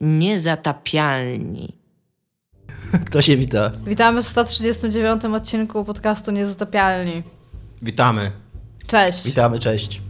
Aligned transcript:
Niezatapialni. 0.00 1.76
Kto 3.06 3.22
się 3.22 3.36
wita? 3.36 3.70
Witamy 3.86 4.22
w 4.22 4.28
139 4.28 5.24
odcinku 5.24 5.84
podcastu 5.84 6.30
Niezatapialni. 6.32 7.22
Witamy. 7.82 8.32
Cześć. 8.86 9.24
Witamy, 9.26 9.58
cześć. 9.58 10.00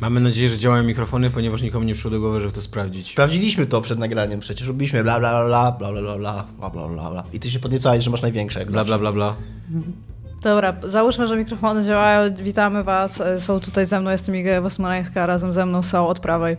Mamy 0.00 0.20
nadzieję, 0.20 0.48
że 0.48 0.58
działają 0.58 0.82
mikrofony, 0.84 1.30
ponieważ 1.30 1.62
nikomu 1.62 1.84
nie 1.84 1.92
przyszło 1.92 2.10
do 2.10 2.20
głowy, 2.20 2.40
żeby 2.40 2.52
to 2.52 2.62
sprawdzić. 2.62 3.06
Sprawdziliśmy 3.10 3.66
to 3.66 3.80
przed 3.80 3.98
nagraniem, 3.98 4.40
przecież 4.40 4.66
robiliśmy 4.68 5.02
bla 5.02 5.18
bla 5.18 5.44
bla 5.46 5.72
bla 5.72 5.92
bla 5.92 6.02
bla 6.02 6.16
bla 6.18 6.44
bla 6.58 6.70
bla 6.70 6.88
bla 6.88 7.10
bla 7.10 7.24
i 7.32 7.40
ty 7.40 7.50
się 7.50 7.58
podniecałeś, 7.58 8.04
że 8.04 8.10
masz 8.10 8.22
największe 8.22 8.58
jak 8.60 8.70
Bla, 8.70 8.84
zawsze. 8.84 8.98
bla, 8.98 9.12
bla, 9.12 9.12
bla. 9.12 9.36
Dobra, 10.42 10.74
załóżmy, 10.88 11.26
że 11.26 11.36
mikrofony 11.36 11.84
działają. 11.84 12.34
Witamy 12.34 12.84
Was. 12.84 13.22
Są 13.38 13.60
tutaj 13.60 13.86
ze 13.86 14.00
mną, 14.00 14.10
jestem 14.10 14.36
Iga 14.36 14.50
Ewa 14.50 14.70
Smoleńska, 14.70 15.22
a 15.22 15.26
razem 15.26 15.52
ze 15.52 15.66
mną 15.66 15.82
są 15.82 16.06
od 16.06 16.20
prawej. 16.20 16.56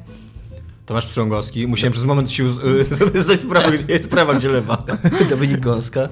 Tomasz 0.86 1.06
Pstrągowski. 1.06 1.68
Musiałem 1.68 1.92
przez 1.92 2.04
moment 2.04 2.32
się 2.32 2.44
y, 2.92 2.96
sobie 2.96 3.22
zdać 3.22 3.40
sprawę, 3.40 3.78
gdzie 3.78 3.94
jest 3.94 4.10
prawa, 4.10 4.34
gdzie 4.34 4.50
lewa. 4.50 4.84
Dominik 5.30 5.60
Gąska. 5.60 6.10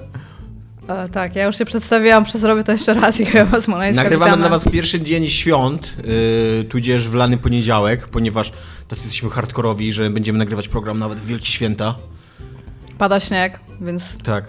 E, 0.88 1.08
tak, 1.08 1.36
ja 1.36 1.44
już 1.44 1.58
się 1.58 1.64
przedstawiłam, 1.64 2.24
przezrobię 2.24 2.64
to 2.64 2.72
jeszcze 2.72 2.94
raz. 2.94 3.20
Iga 3.20 3.40
Ewa 3.40 3.60
Smoleńska, 3.60 4.02
Nagrywamy 4.02 4.30
witamy. 4.30 4.42
dla 4.42 4.50
was 4.50 4.68
pierwszy 4.68 5.00
dzień 5.00 5.26
świąt, 5.26 5.96
yy, 6.58 6.64
tudzież 6.64 7.08
w 7.08 7.14
lany 7.14 7.36
poniedziałek, 7.38 8.08
ponieważ 8.08 8.52
tacy 8.88 9.02
jesteśmy 9.02 9.30
hardkorowi, 9.30 9.92
że 9.92 10.10
będziemy 10.10 10.38
nagrywać 10.38 10.68
program 10.68 10.98
nawet 10.98 11.20
w 11.20 11.26
Wielkie 11.26 11.46
Święta. 11.46 11.94
Pada 12.98 13.20
śnieg, 13.20 13.60
więc 13.80 14.18
Tak. 14.18 14.44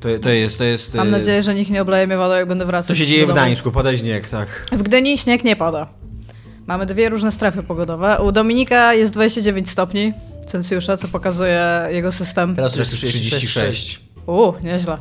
To, 0.00 0.08
to 0.22 0.28
jest, 0.28 0.58
to 0.58 0.64
jest... 0.64 0.94
mam 0.94 1.06
yy, 1.06 1.12
nadzieję, 1.12 1.42
że 1.42 1.54
nikt 1.54 1.70
nie 1.70 1.82
obleje 1.82 2.06
mnie 2.06 2.16
wodą, 2.16 2.34
jak 2.34 2.48
będę 2.48 2.66
wracać. 2.66 2.88
To 2.88 2.94
się 2.94 3.06
dzieje 3.06 3.26
w. 3.26 3.32
Gdańsku, 3.32 3.70
pada 3.72 3.96
śnieg, 3.96 4.28
tak. 4.28 4.66
W 4.72 4.82
Gdyni 4.82 5.18
śnieg 5.18 5.44
nie 5.44 5.56
pada. 5.56 5.86
Mamy 6.70 6.86
dwie 6.86 7.08
różne 7.08 7.32
strefy 7.32 7.62
pogodowe. 7.62 8.18
U 8.22 8.32
Dominika 8.32 8.94
jest 8.94 9.12
29 9.12 9.70
stopni 9.70 10.12
Celsjusza, 10.46 10.96
co 10.96 11.08
pokazuje 11.08 11.86
jego 11.90 12.12
system. 12.12 12.56
Teraz 12.56 12.76
jest 12.76 12.90
36. 12.90 13.36
36. 13.36 14.00
U, 14.26 14.52
nieźle. 14.62 14.98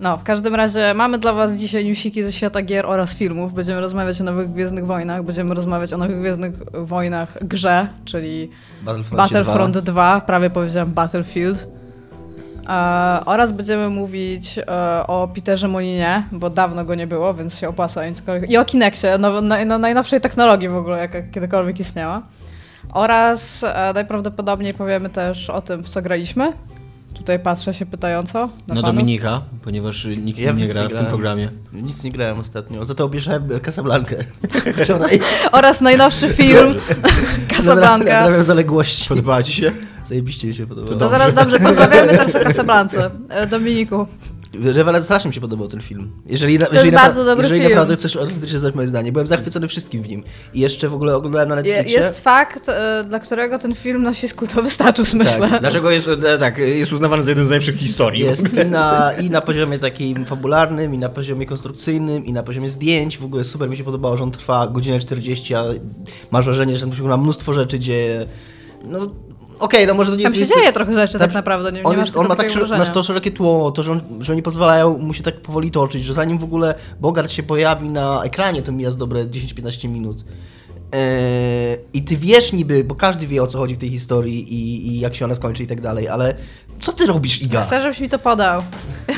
No, 0.00 0.16
w 0.16 0.22
każdym 0.22 0.54
razie 0.54 0.94
mamy 0.94 1.18
dla 1.18 1.32
was 1.32 1.56
dzisiaj 1.56 1.84
newsiki 1.84 2.22
ze 2.22 2.32
świata 2.32 2.62
gier 2.62 2.86
oraz 2.86 3.14
filmów. 3.14 3.54
Będziemy 3.54 3.80
rozmawiać 3.80 4.20
o 4.20 4.24
nowych 4.24 4.52
Gwiezdnych 4.52 4.86
Wojnach, 4.86 5.24
będziemy 5.24 5.54
rozmawiać 5.54 5.92
o 5.92 5.96
nowych 5.98 6.20
Gwiezdnych 6.20 6.52
Wojnach 6.72 7.38
grze, 7.42 7.88
czyli 8.04 8.50
Battlefront, 8.82 9.16
Battlefront 9.16 9.78
2, 9.78 10.20
prawie 10.20 10.50
powiedziałem 10.50 10.92
Battlefield. 10.92 11.68
E, 12.68 13.24
oraz 13.24 13.52
będziemy 13.52 13.90
mówić 13.90 14.58
e, 14.58 15.06
o 15.06 15.28
Peterze 15.34 15.68
Molinie, 15.68 16.22
bo 16.32 16.50
dawno 16.50 16.84
go 16.84 16.94
nie 16.94 17.06
było, 17.06 17.34
więc 17.34 17.58
się 17.58 17.68
opłaca. 17.68 18.02
I 18.48 18.56
o 18.56 18.64
Kinexie, 18.64 19.18
no, 19.18 19.40
no, 19.40 19.56
no, 19.66 19.78
najnowszej 19.78 20.20
technologii 20.20 20.68
w 20.68 20.76
ogóle, 20.76 20.98
jaka 20.98 21.22
kiedykolwiek 21.22 21.80
istniała. 21.80 22.22
Oraz 22.92 23.64
e, 23.64 23.92
najprawdopodobniej 23.94 24.74
powiemy 24.74 25.10
też 25.10 25.50
o 25.50 25.60
tym, 25.60 25.82
w 25.84 25.88
co 25.88 26.02
graliśmy. 26.02 26.52
Tutaj 27.14 27.38
patrzę 27.38 27.74
się 27.74 27.86
pytająco. 27.86 28.38
Na 28.38 28.74
Na 28.74 28.82
panów. 28.82 28.96
Dominika, 28.96 29.40
ponieważ 29.64 30.04
nikt 30.04 30.38
Ja 30.38 30.52
nie 30.52 30.66
gra 30.68 30.82
nie 30.82 30.88
w 30.88 30.96
tym 30.96 31.06
programie. 31.06 31.48
Nic 31.72 32.02
nie 32.02 32.12
grałem 32.12 32.38
ostatnio, 32.38 32.84
za 32.84 32.94
to 32.94 33.04
obejrzałem 33.04 33.60
Casablankę 33.62 34.16
wczoraj. 34.82 35.20
Oraz 35.52 35.80
najnowszy 35.80 36.28
film 36.28 36.74
Casablanca. 37.56 38.20
Nadrabiam 38.20 38.42
zaległości. 38.42 39.08
Podobała 39.08 39.42
ci 39.42 39.52
się? 39.52 39.72
Zajebiście 40.06 40.48
mi 40.48 40.54
się 40.54 40.66
podobało. 40.66 40.98
To 40.98 41.08
zaraz 41.08 41.34
dobrze, 41.34 41.58
porozmawiamy 41.58 42.08
teraz 42.18 42.36
o 42.36 42.40
Casablance. 42.40 43.10
E, 43.28 43.46
Dominiku, 43.46 44.06
Rewelacja, 44.62 45.04
strasznie 45.04 45.28
mi 45.28 45.34
się 45.34 45.40
podobał 45.40 45.68
ten 45.68 45.80
film. 45.80 46.10
Jeżeli, 46.26 46.54
jest 46.54 46.72
jeżeli, 46.72 46.92
bardzo 46.92 47.22
napra- 47.22 47.26
dobry 47.26 47.42
jeżeli 47.42 47.60
film. 47.60 47.70
naprawdę 47.70 47.96
chcesz 47.96 48.18
znać 48.60 48.74
moje 48.74 48.88
zdanie, 48.88 49.12
byłem 49.12 49.26
zachwycony 49.26 49.68
wszystkim 49.68 50.02
w 50.02 50.08
nim. 50.08 50.24
I 50.54 50.60
jeszcze 50.60 50.88
w 50.88 50.94
ogóle 50.94 51.16
oglądałem 51.16 51.48
na 51.48 51.54
Netflixie. 51.54 51.98
jest 51.98 52.18
fakt, 52.20 52.68
e, 52.68 53.04
dla 53.08 53.20
którego 53.20 53.58
ten 53.58 53.74
film 53.74 54.02
nosi 54.02 54.28
skutowy 54.28 54.70
status, 54.70 55.14
myślę. 55.14 55.50
Dlaczego 55.60 55.90
jest, 55.90 56.08
e, 56.08 56.38
tak, 56.38 56.58
jest 56.58 56.92
uznawany 56.92 57.22
za 57.22 57.30
jeden 57.30 57.46
z 57.46 57.48
najlepszych 57.48 57.76
historii? 57.76 58.22
Jest 58.22 58.54
i 58.66 58.70
na, 58.70 59.12
i 59.20 59.30
na 59.30 59.40
poziomie 59.40 59.78
takim 59.78 60.24
fabularnym, 60.24 60.94
i 60.94 60.98
na 60.98 61.08
poziomie 61.08 61.46
konstrukcyjnym, 61.46 62.24
i 62.24 62.32
na 62.32 62.42
poziomie 62.42 62.68
zdjęć. 62.68 63.18
W 63.18 63.24
ogóle 63.24 63.44
super 63.44 63.70
mi 63.70 63.76
się 63.76 63.84
podobało, 63.84 64.16
że 64.16 64.24
on 64.24 64.30
trwa 64.30 64.66
godzinę 64.66 64.98
40, 64.98 65.54
a 65.54 65.64
masz 66.30 66.44
wrażenie, 66.44 66.78
że 66.78 66.86
tam 66.86 66.96
się 66.96 67.02
na 67.02 67.16
mnóstwo 67.16 67.52
rzeczy 67.52 67.80
dzieje. 67.80 68.26
No 68.84 69.14
okej, 69.58 69.86
no 69.86 69.94
może 69.94 70.10
to 70.10 70.16
nie 70.16 70.24
Tam 70.24 70.34
jest... 70.34 70.48
się 70.50 70.60
dzieje 70.60 70.72
trochę 70.72 70.94
rzeczy 70.94 71.12
Tam- 71.12 71.20
tak 71.20 71.34
naprawdę, 71.34 71.72
nie, 71.72 71.82
on, 71.82 71.92
nie 71.92 71.98
jest, 71.98 72.16
on 72.16 72.28
ma 72.28 72.36
tak 72.36 72.48
masz 72.78 72.90
to 72.90 73.02
szerokie 73.02 73.30
tło, 73.30 73.70
to, 73.70 73.82
że, 73.82 73.92
on, 73.92 74.00
że 74.20 74.32
oni 74.32 74.42
pozwalają 74.42 74.98
mu 74.98 75.14
się 75.14 75.22
tak 75.22 75.40
powoli 75.40 75.70
toczyć, 75.70 76.04
że 76.04 76.14
zanim 76.14 76.38
w 76.38 76.44
ogóle 76.44 76.74
Bogart 77.00 77.30
się 77.30 77.42
pojawi 77.42 77.88
na 77.88 78.22
ekranie, 78.22 78.62
to 78.62 78.72
mija 78.72 78.90
z 78.90 78.96
dobre 78.96 79.26
10-15 79.26 79.88
minut. 79.88 80.24
Eee, 80.94 81.78
I 81.92 82.02
ty 82.02 82.16
wiesz 82.16 82.52
niby, 82.52 82.84
bo 82.84 82.94
każdy 82.94 83.26
wie 83.26 83.42
o 83.42 83.46
co 83.46 83.58
chodzi 83.58 83.74
w 83.74 83.78
tej 83.78 83.90
historii 83.90 84.54
i, 84.54 84.88
i 84.88 85.00
jak 85.00 85.14
się 85.16 85.24
ona 85.24 85.34
skończy 85.34 85.62
i 85.62 85.66
tak 85.66 85.80
dalej, 85.80 86.08
ale 86.08 86.34
co 86.80 86.92
ty 86.92 87.06
robisz, 87.06 87.42
Iga? 87.42 87.62
Chcę, 87.62 87.82
żebyś 87.82 88.00
mi 88.00 88.08
to 88.08 88.18
podał. 88.18 88.62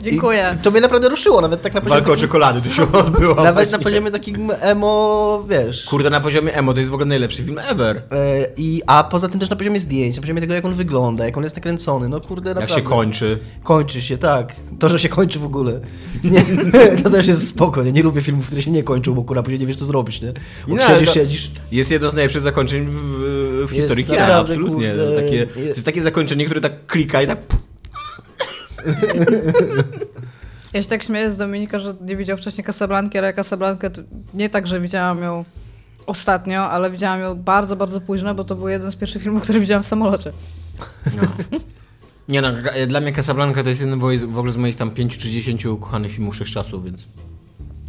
Dziękuję. 0.00 0.54
I, 0.60 0.62
to 0.62 0.70
mnie 0.70 0.80
naprawdę 0.80 1.08
ruszyło, 1.08 1.40
nawet 1.40 1.62
tak 1.62 1.74
na 1.74 1.80
poziomie, 1.80 2.00
Walka 2.00 2.12
o 2.12 2.16
czekolady 2.16 2.62
tu 2.62 2.70
się 2.70 2.92
odbyła. 2.92 3.34
nawet 3.34 3.54
właśnie. 3.54 3.72
na 3.72 3.78
poziomie 3.78 4.10
takim 4.10 4.50
emo, 4.60 5.44
wiesz. 5.48 5.84
Kurde, 5.84 6.10
na 6.10 6.20
poziomie 6.20 6.54
emo 6.54 6.72
to 6.74 6.78
jest 6.78 6.90
w 6.90 6.94
ogóle 6.94 7.06
najlepszy 7.06 7.42
film 7.42 7.58
ever. 7.58 8.02
Eee, 8.10 8.46
I, 8.56 8.82
a 8.86 9.04
poza 9.04 9.28
tym 9.28 9.40
też 9.40 9.50
na 9.50 9.56
poziomie 9.56 9.80
zdjęć, 9.80 10.16
na 10.16 10.20
poziomie 10.22 10.40
tego 10.40 10.54
jak 10.54 10.64
on 10.64 10.74
wygląda, 10.74 11.24
jak 11.24 11.36
on 11.36 11.44
jest 11.44 11.56
nakręcony, 11.56 12.08
no 12.08 12.20
kurde, 12.20 12.50
Jak 12.50 12.58
naprawdę. 12.58 12.82
się 12.82 12.88
kończy. 12.88 13.38
Kończy 13.62 14.02
się, 14.02 14.16
tak. 14.16 14.54
To, 14.78 14.88
że 14.88 14.98
się 14.98 15.08
kończy 15.08 15.38
w 15.38 15.44
ogóle. 15.44 15.80
Nie, 16.24 16.44
to 17.02 17.10
też 17.10 17.26
jest 17.26 17.48
spoko, 17.48 17.82
nie? 17.82 17.92
nie 17.92 18.02
lubię 18.02 18.20
filmów, 18.20 18.46
które 18.46 18.62
się 18.62 18.70
nie 18.70 18.82
kończą, 18.82 18.99
bo 19.08 19.24
kurwa 19.24 19.42
później 19.42 19.60
nie 19.60 19.66
wiesz 19.66 19.76
co 19.76 19.84
zrobić, 19.84 20.22
nie? 20.22 20.32
Bo 20.68 20.76
Nie, 20.76 20.82
siedzisz, 20.86 21.14
siedzisz. 21.14 21.50
Jest 21.72 21.90
jedno 21.90 22.10
z 22.10 22.14
najlepszych 22.14 22.42
zakończeń 22.42 22.86
w, 22.86 23.66
w 23.68 23.70
historii 23.70 24.04
kina, 24.04 24.34
absolutnie. 24.34 24.88
kurde, 24.88 25.22
takie, 25.22 25.36
jest- 25.36 25.54
to 25.54 25.60
jest 25.60 25.84
takie 25.84 26.02
zakończenie, 26.02 26.44
które 26.44 26.60
tak 26.60 26.86
klika 26.86 27.22
i 27.22 27.26
tak... 27.26 27.38
Ja 30.72 30.82
się 30.82 30.88
tak 30.88 31.02
śmieję 31.02 31.30
z 31.30 31.36
Dominika, 31.36 31.78
że 31.78 31.94
nie 32.00 32.16
widział 32.16 32.36
wcześniej 32.36 32.64
Casablanki, 32.64 33.18
ale 33.18 33.32
Casablankę 33.32 33.90
nie 34.34 34.48
tak, 34.50 34.66
że 34.66 34.80
widziałam 34.80 35.22
ją 35.22 35.44
ostatnio, 36.06 36.60
ale 36.70 36.90
widziałam 36.90 37.20
ją 37.20 37.34
bardzo, 37.34 37.76
bardzo 37.76 38.00
późno, 38.00 38.34
bo 38.34 38.44
to 38.44 38.56
był 38.56 38.68
jeden 38.68 38.90
z 38.92 38.96
pierwszych 38.96 39.22
filmów, 39.22 39.42
który 39.42 39.60
widziałam 39.60 39.82
w 39.82 39.86
samolocie. 39.86 40.32
No. 41.16 41.22
Nie 42.28 42.42
no, 42.42 42.48
dla 42.86 43.00
mnie 43.00 43.12
Casablanca 43.12 43.62
to 43.62 43.68
jest 43.68 43.80
jeden 43.80 43.98
w 44.32 44.38
ogóle 44.38 44.52
z 44.52 44.56
moich 44.56 44.76
tam 44.76 44.90
5 44.90 45.18
czy 45.18 45.30
10 45.30 45.66
ukochanych 45.66 46.12
filmów 46.12 46.34
wszechczasów, 46.34 46.84
więc 46.84 47.06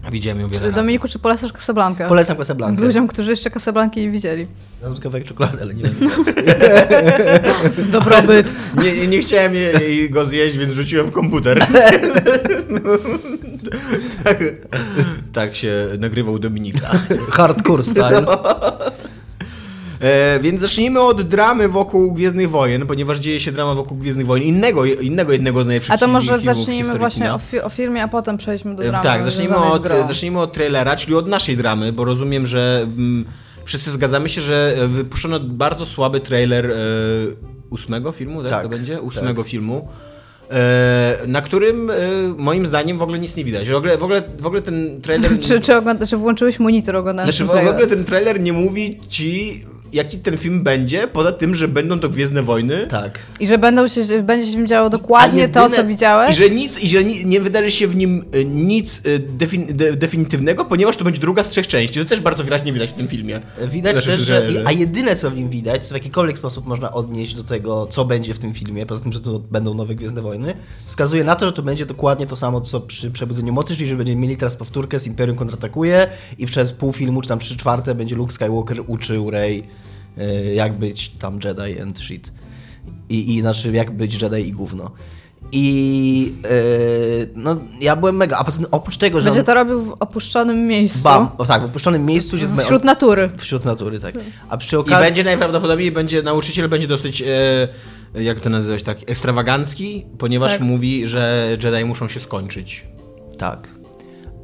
widziałem 0.09 0.39
ją 0.39 0.47
wiele 0.47 0.61
razy. 0.61 0.73
Dominiku, 0.73 1.07
czy 1.07 1.19
polecasz 1.19 1.53
Casablankę? 1.53 2.07
Polecam 2.07 2.37
Casablanca. 2.37 2.81
Ludziom, 2.81 3.07
którzy 3.07 3.29
jeszcze 3.29 3.49
Casablanki 3.51 4.01
nie 4.01 4.11
widzieli. 4.11 4.47
Mam 4.83 4.97
kawałek 4.99 5.27
czekolady, 5.27 5.57
ale 5.61 5.73
nie 5.73 5.83
wiem. 5.83 5.95
Dobrobyt. 7.91 8.53
Nie, 8.83 8.97
nie, 8.97 9.07
nie 9.07 9.19
chciałem 9.19 9.53
go 10.09 10.25
zjeść, 10.25 10.57
więc 10.57 10.73
rzuciłem 10.73 11.07
w 11.07 11.11
komputer. 11.11 11.59
tak, 14.23 14.43
tak 15.33 15.55
się 15.55 15.87
nagrywał 15.99 16.39
Dominika. 16.39 16.91
Hardcore 17.31 17.83
style. 17.83 18.25
E, 20.01 20.39
więc 20.39 20.61
zacznijmy 20.61 21.01
od 21.01 21.21
dramy 21.21 21.67
wokół 21.67 22.11
Gwiezdnych 22.13 22.49
Wojen, 22.49 22.85
ponieważ 22.87 23.19
dzieje 23.19 23.39
się 23.39 23.51
drama 23.51 23.75
wokół 23.75 23.97
Gwiezdnych 23.97 24.25
Wojen, 24.25 24.43
innego, 24.47 24.85
innego 24.85 25.31
jednego 25.31 25.63
z 25.63 25.67
najlepszych 25.67 25.93
A 25.93 25.97
to 25.97 26.07
może 26.07 26.39
zacznijmy 26.39 26.97
właśnie 26.99 27.33
o, 27.33 27.37
fi- 27.37 27.61
o 27.61 27.69
filmie, 27.69 28.03
a 28.03 28.07
potem 28.07 28.37
przejdźmy 28.37 28.75
do 28.75 28.83
E, 28.83 28.87
dramy. 28.87 29.03
Tak, 29.03 29.23
zacznijmy 29.23 29.55
od, 29.57 29.87
zacznijmy 30.07 30.39
od 30.39 30.53
trailera, 30.53 30.95
czyli 30.95 31.15
od 31.15 31.27
naszej 31.27 31.57
dramy, 31.57 31.93
bo 31.93 32.05
rozumiem, 32.05 32.47
że 32.47 32.81
mm, 32.83 33.25
wszyscy 33.65 33.91
zgadzamy 33.91 34.29
się, 34.29 34.41
że 34.41 34.73
e, 34.77 34.87
wypuszczono 34.87 35.39
bardzo 35.39 35.85
słaby 35.85 36.19
trailer 36.19 36.71
e, 36.71 36.75
ósmego 37.69 38.11
filmu, 38.11 38.41
tak, 38.41 38.51
Tak, 38.51 38.63
to 38.63 38.69
będzie? 38.69 39.01
Ósmego 39.01 39.43
filmu. 39.43 39.87
e, 40.51 41.17
Na 41.27 41.41
którym 41.41 41.89
e, 41.89 41.93
moim 42.37 42.67
zdaniem 42.67 42.97
w 42.97 43.01
ogóle 43.01 43.19
nic 43.19 43.35
nie 43.35 43.43
widać. 43.43 43.69
W 43.69 43.75
ogóle, 43.75 43.97
w 43.97 44.03
ogóle, 44.03 44.21
w 44.39 44.45
ogóle 44.45 44.61
ten 44.61 45.01
trailer. 45.01 45.39
Czy, 45.47 45.59
czy, 45.59 45.75
ogląda, 45.77 46.07
czy 46.07 46.17
włączyłeś 46.17 46.59
monitor 46.59 46.95
oglądając 46.95 47.35
Znaczy, 47.35 47.51
w 47.63 47.67
ogóle 47.69 47.87
ten 47.87 48.05
trailer 48.05 48.39
nie 48.41 48.53
mówi 48.53 48.99
ci, 49.09 49.63
jaki 49.93 50.17
ten 50.17 50.37
film 50.37 50.63
będzie, 50.63 51.07
poza 51.07 51.31
tym, 51.31 51.55
że 51.55 51.67
będą 51.67 51.99
to 51.99 52.09
Gwiezdne 52.09 52.43
Wojny. 52.43 52.87
Tak. 52.87 53.19
I 53.39 53.47
że 53.47 53.57
będą 53.57 53.87
się, 53.87 54.23
będzie 54.23 54.51
się 54.51 54.67
działo 54.67 54.89
dokładnie 54.89 55.43
A 55.43 55.47
to, 55.47 55.59
jedyne- 55.63 55.75
co 55.81 55.87
widziałeś? 55.87 56.31
I 56.31 56.33
że, 56.33 56.49
nic, 56.49 56.77
i 56.79 56.87
że 56.87 57.03
ni, 57.03 57.25
nie 57.25 57.41
wydarzy 57.41 57.71
się 57.71 57.87
w 57.87 57.95
nim 57.95 58.25
e, 58.33 58.45
nic 58.45 59.01
e, 59.05 59.19
defin, 59.19 59.77
de, 59.77 59.91
definitywnego, 59.95 60.65
ponieważ 60.65 60.97
to 60.97 61.03
będzie 61.03 61.21
druga 61.21 61.43
z 61.43 61.49
trzech 61.49 61.67
części. 61.67 61.99
To 61.99 62.05
też 62.05 62.19
bardzo 62.21 62.43
wyraźnie 62.43 62.73
widać 62.73 62.89
w 62.89 62.93
tym 62.93 63.07
filmie. 63.07 63.41
Widać 63.67 64.05
też, 64.05 64.21
że- 64.21 64.51
że, 64.51 64.63
a 64.65 64.71
jedyne 64.71 65.15
co 65.15 65.31
w 65.31 65.35
nim 65.35 65.49
widać, 65.49 65.85
co 65.87 65.93
w 65.93 65.97
jakikolwiek 65.97 66.37
sposób 66.37 66.65
można 66.65 66.91
odnieść 66.91 67.33
do 67.33 67.43
tego, 67.43 67.87
co 67.91 68.05
będzie 68.05 68.33
w 68.33 68.39
tym 68.39 68.53
filmie, 68.53 68.85
poza 68.85 69.03
tym, 69.03 69.13
że 69.13 69.19
to 69.19 69.39
będą 69.39 69.73
nowe 69.73 69.95
Gwiezdne 69.95 70.21
Wojny, 70.21 70.53
wskazuje 70.85 71.23
na 71.23 71.35
to, 71.35 71.45
że 71.45 71.51
to 71.51 71.63
będzie 71.63 71.85
dokładnie 71.85 72.25
to 72.25 72.35
samo, 72.35 72.61
co 72.61 72.81
przy 72.81 73.11
Przebudzeniu 73.11 73.53
Mocy, 73.53 73.75
czyli 73.75 73.87
że 73.87 73.95
będziemy 73.95 74.21
mieli 74.21 74.37
teraz 74.37 74.55
powtórkę 74.55 74.99
z 74.99 75.07
Imperium 75.07 75.37
kontratakuje 75.37 76.07
i 76.37 76.45
przez 76.45 76.73
pół 76.73 76.93
filmu, 76.93 77.21
czy 77.21 77.29
tam 77.29 77.39
trzy 77.39 77.57
czwarte, 77.57 77.95
będzie 77.95 78.15
Luke 78.15 78.31
Skywalker 78.33 78.83
uczył 78.87 79.29
Rey, 79.31 79.59
y, 79.59 79.63
jak 80.55 80.73
być 80.73 81.09
tam 81.09 81.39
Jedi 81.43 81.81
and 81.81 81.99
shit. 81.99 82.31
I, 83.09 83.35
I 83.35 83.41
znaczy, 83.41 83.71
jak 83.71 83.91
być 83.91 84.21
Jedi 84.21 84.47
i 84.47 84.51
gówno. 84.51 84.91
I 85.51 86.33
yy, 86.43 87.29
no, 87.35 87.57
ja 87.81 87.95
byłem 87.95 88.15
mega. 88.15 88.37
A 88.37 88.45
oprócz 88.71 88.97
tego, 88.97 89.21
że. 89.21 89.25
Będzie 89.25 89.39
on- 89.39 89.45
to 89.45 89.53
robił 89.53 89.81
w 89.81 89.95
opuszczonym 89.99 90.67
miejscu. 90.67 91.03
Bam, 91.03 91.29
o, 91.37 91.45
tak, 91.45 91.61
w 91.61 91.65
opuszczonym 91.65 92.05
miejscu 92.05 92.39
się 92.39 92.47
Wśród 92.57 92.83
natury. 92.83 93.29
Wśród 93.37 93.65
natury, 93.65 93.99
tak. 93.99 94.15
A 94.49 94.57
przy 94.57 94.75
I 94.75 94.79
okazji. 94.79 95.05
będzie 95.05 95.23
najprawdopodobniej, 95.23 95.91
będzie, 95.91 96.23
nauczyciel 96.23 96.69
będzie 96.69 96.87
dosyć, 96.87 97.21
e, 97.21 97.67
jak 98.21 98.39
to 98.39 98.49
nazywać, 98.49 98.83
tak, 98.83 98.97
ekstrawagancki, 99.07 100.05
ponieważ 100.17 100.51
Tak. 100.51 100.61
mówi, 100.61 101.07
że 101.07 101.47
Jedi 101.63 101.85
muszą 101.85 102.07
się 102.07 102.19
skończyć. 102.19 102.85
Tak. 103.37 103.80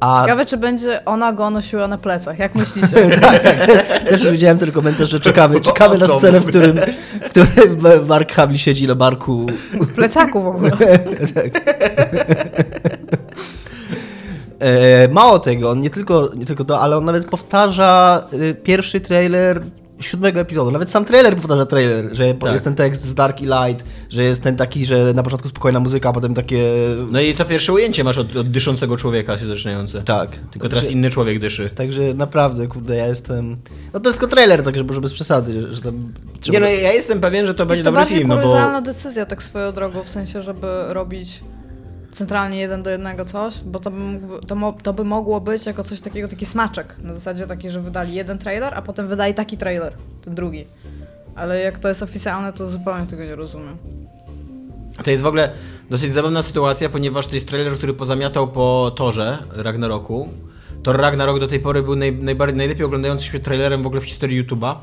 A 0.00 0.22
Ciekawe, 0.22 0.46
czy 0.46 0.56
będzie 0.56 1.04
ona 1.04 1.32
go 1.32 1.50
nosiła 1.50 1.88
na 1.88 1.98
plecach. 1.98 2.38
Jak 2.38 2.54
myślicie? 2.54 3.10
tak, 3.20 3.42
tak. 3.42 3.66
Też 4.08 4.30
widziałem 4.30 4.58
ten 4.58 4.72
komentarz, 4.72 5.10
że 5.10 5.20
czekamy, 5.20 5.60
czekamy 5.60 5.98
na 5.98 6.08
scenę, 6.08 6.40
w 6.40 6.46
którym, 6.46 6.80
w 7.22 7.30
którym 7.30 8.06
Mark 8.06 8.32
Hamill 8.32 8.58
siedzi 8.58 8.86
na 8.86 8.94
barku. 8.94 9.46
W 9.72 9.92
plecaku 9.92 10.42
w 10.42 10.46
ogóle. 10.46 10.70
E, 14.60 15.08
mało 15.08 15.38
tego, 15.38 15.70
on 15.70 15.80
nie 15.80 15.90
tylko, 15.90 16.30
nie 16.36 16.46
tylko 16.46 16.64
to, 16.64 16.80
ale 16.80 16.96
on 16.96 17.04
nawet 17.04 17.26
powtarza 17.26 18.24
y, 18.32 18.54
pierwszy 18.54 19.00
trailer 19.00 19.62
siódmego 20.00 20.40
epizodu. 20.40 20.70
Nawet 20.70 20.90
sam 20.90 21.04
trailer 21.04 21.36
powtarza 21.36 21.66
trailer, 21.66 22.08
że 22.12 22.34
Tak. 22.34 22.52
jest 22.52 22.64
ten 22.64 22.74
tekst 22.74 23.04
z 23.04 23.14
Dark 23.14 23.40
i 23.40 23.44
Light, 23.44 23.84
że 24.10 24.22
jest 24.22 24.42
ten 24.42 24.56
taki, 24.56 24.86
że 24.86 25.12
na 25.14 25.22
początku 25.22 25.48
spokojna 25.48 25.80
muzyka, 25.80 26.08
a 26.08 26.12
potem 26.12 26.34
takie... 26.34 26.72
No 27.10 27.20
i 27.20 27.34
to 27.34 27.44
pierwsze 27.44 27.72
ujęcie 27.72 28.04
masz 28.04 28.18
od, 28.18 28.36
od 28.36 28.50
dyszącego 28.50 28.96
człowieka 28.96 29.38
się 29.38 29.46
zaczynające. 29.46 30.02
Tak. 30.02 30.30
Tylko 30.52 30.68
teraz 30.68 30.90
inny 30.90 31.10
człowiek 31.10 31.38
dyszy. 31.38 31.70
Także 31.74 32.14
naprawdę, 32.14 32.66
kurde, 32.66 32.96
ja 32.96 33.06
jestem... 33.06 33.56
No 33.92 34.00
to 34.00 34.08
jest 34.08 34.20
tylko 34.20 34.34
trailer, 34.34 34.62
także 34.62 34.84
może 34.84 35.00
bez 35.00 35.12
przesady, 35.14 35.52
że, 35.52 35.76
że 35.76 35.82
tam... 35.82 36.12
Nie 36.52 36.60
no, 36.60 36.66
ja 36.66 36.92
jestem 36.92 37.20
pewien, 37.20 37.46
że 37.46 37.54
to 37.54 37.66
będzie 37.66 37.78
Jest 37.78 37.84
to 37.84 37.90
dobry 37.90 38.00
bardziej 38.00 38.18
film, 38.18 38.28
no 38.28 38.36
bo... 38.36 38.42
kuriozalna 38.42 38.80
decyzja, 38.80 39.26
tak 39.26 39.42
swoją 39.42 39.72
drogą, 39.72 40.04
w 40.04 40.08
sensie, 40.08 40.42
żeby 40.42 40.66
robić 40.88 41.42
centralnie 42.18 42.58
jeden 42.58 42.82
do 42.82 42.90
jednego 42.90 43.24
coś, 43.24 43.58
bo 43.64 43.80
to 43.80 43.90
by, 43.90 44.20
to, 44.46 44.74
to 44.82 44.92
by 44.92 45.04
mogło 45.04 45.40
być 45.40 45.66
jako 45.66 45.84
coś 45.84 46.00
takiego, 46.00 46.28
taki 46.28 46.46
smaczek. 46.46 46.96
Na 46.98 47.14
zasadzie 47.14 47.46
taki, 47.46 47.70
że 47.70 47.80
wydali 47.80 48.14
jeden 48.14 48.38
trailer, 48.38 48.74
a 48.74 48.82
potem 48.82 49.08
wydali 49.08 49.34
taki 49.34 49.56
trailer, 49.56 49.92
ten 50.24 50.34
drugi. 50.34 50.64
Ale 51.34 51.60
jak 51.60 51.78
to 51.78 51.88
jest 51.88 52.02
oficjalne, 52.02 52.52
to 52.52 52.66
zupełnie 52.66 53.06
tego 53.06 53.24
nie 53.24 53.34
rozumiem. 53.34 53.76
To 55.04 55.10
jest 55.10 55.22
w 55.22 55.26
ogóle 55.26 55.50
dosyć 55.90 56.12
zabawna 56.12 56.42
sytuacja, 56.42 56.88
ponieważ 56.88 57.26
to 57.26 57.34
jest 57.34 57.48
trailer, 57.48 57.72
który 57.72 57.94
pozamiatał 57.94 58.48
po 58.48 58.92
torze 58.96 59.38
Ragnaroku. 59.52 60.28
Thor 60.82 60.96
Ragnarok 60.96 61.40
do 61.40 61.48
tej 61.48 61.60
pory 61.60 61.82
był 61.82 61.96
naj, 61.96 62.12
najbardziej, 62.12 62.56
najlepiej 62.56 62.84
oglądającym 62.84 63.32
się 63.32 63.40
trailerem 63.40 63.82
w 63.82 63.86
ogóle 63.86 64.00
w 64.00 64.04
historii 64.04 64.44
YouTube'a, 64.44 64.74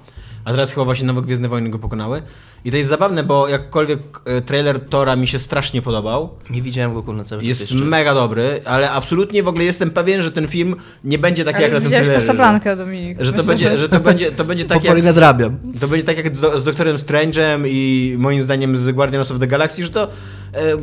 a 0.46 0.52
teraz 0.52 0.72
chyba 0.72 0.86
właśnie 0.86 1.08
nowe 1.08 1.22
Gwiezdne 1.22 1.50
Wojny 1.50 1.70
go 1.70 1.80
pokonały. 1.80 2.22
I 2.66 2.72
to 2.72 2.78
jest 2.78 2.90
zabawne, 2.90 3.24
bo 3.24 3.48
jakkolwiek 3.48 4.00
e, 4.26 4.42
trailer 4.42 4.80
Tora 4.90 5.16
mi 5.16 5.28
się 5.28 5.40
strasznie 5.40 5.82
podobał, 5.82 6.30
Nie 6.50 6.62
widziałem 6.62 6.94
go 6.94 7.04
kurde, 7.04 7.24
cały 7.26 7.42
czas 7.42 7.48
jest 7.48 7.62
jeszcze. 7.72 7.86
mega 7.86 8.14
dobry, 8.14 8.60
ale 8.66 8.92
absolutnie 8.92 9.44
w 9.44 9.48
ogóle 9.48 9.64
jestem 9.64 9.90
pewien, 9.90 10.22
że 10.22 10.32
ten 10.32 10.48
film 10.48 10.76
nie 11.04 11.18
będzie 11.20 11.44
taki 11.46 11.56
Ale 11.58 11.64
jak 11.64 11.74
na 11.74 11.80
tym 11.80 11.90
trailerze. 11.90 12.20
Casablanca, 12.20 12.76
Dominik. 12.76 13.18
Że 13.22 13.32
to, 13.32 13.38
Myślę, 13.38 13.54
będzie, 13.54 13.78
że 13.78 13.90
to 13.90 14.00
będzie, 14.00 14.32
to 14.32 14.46
będzie 14.46 14.66
tak 14.76 14.84
jak... 14.84 15.02
z- 15.02 15.06
nadrabiam. 15.06 15.58
to 15.80 15.88
będzie 15.88 16.06
tak 16.06 16.18
jak 16.18 16.38
do, 16.40 16.60
z 16.60 16.64
Doktorem 16.64 16.98
Strange'em 16.98 17.64
i 17.68 18.16
moim 18.20 18.44
zdaniem 18.44 18.78
z 18.78 18.92
Guardians 18.92 19.32
of 19.32 19.40
the 19.40 19.48
Galaxy, 19.48 19.84
że 19.84 19.90
to 19.90 20.08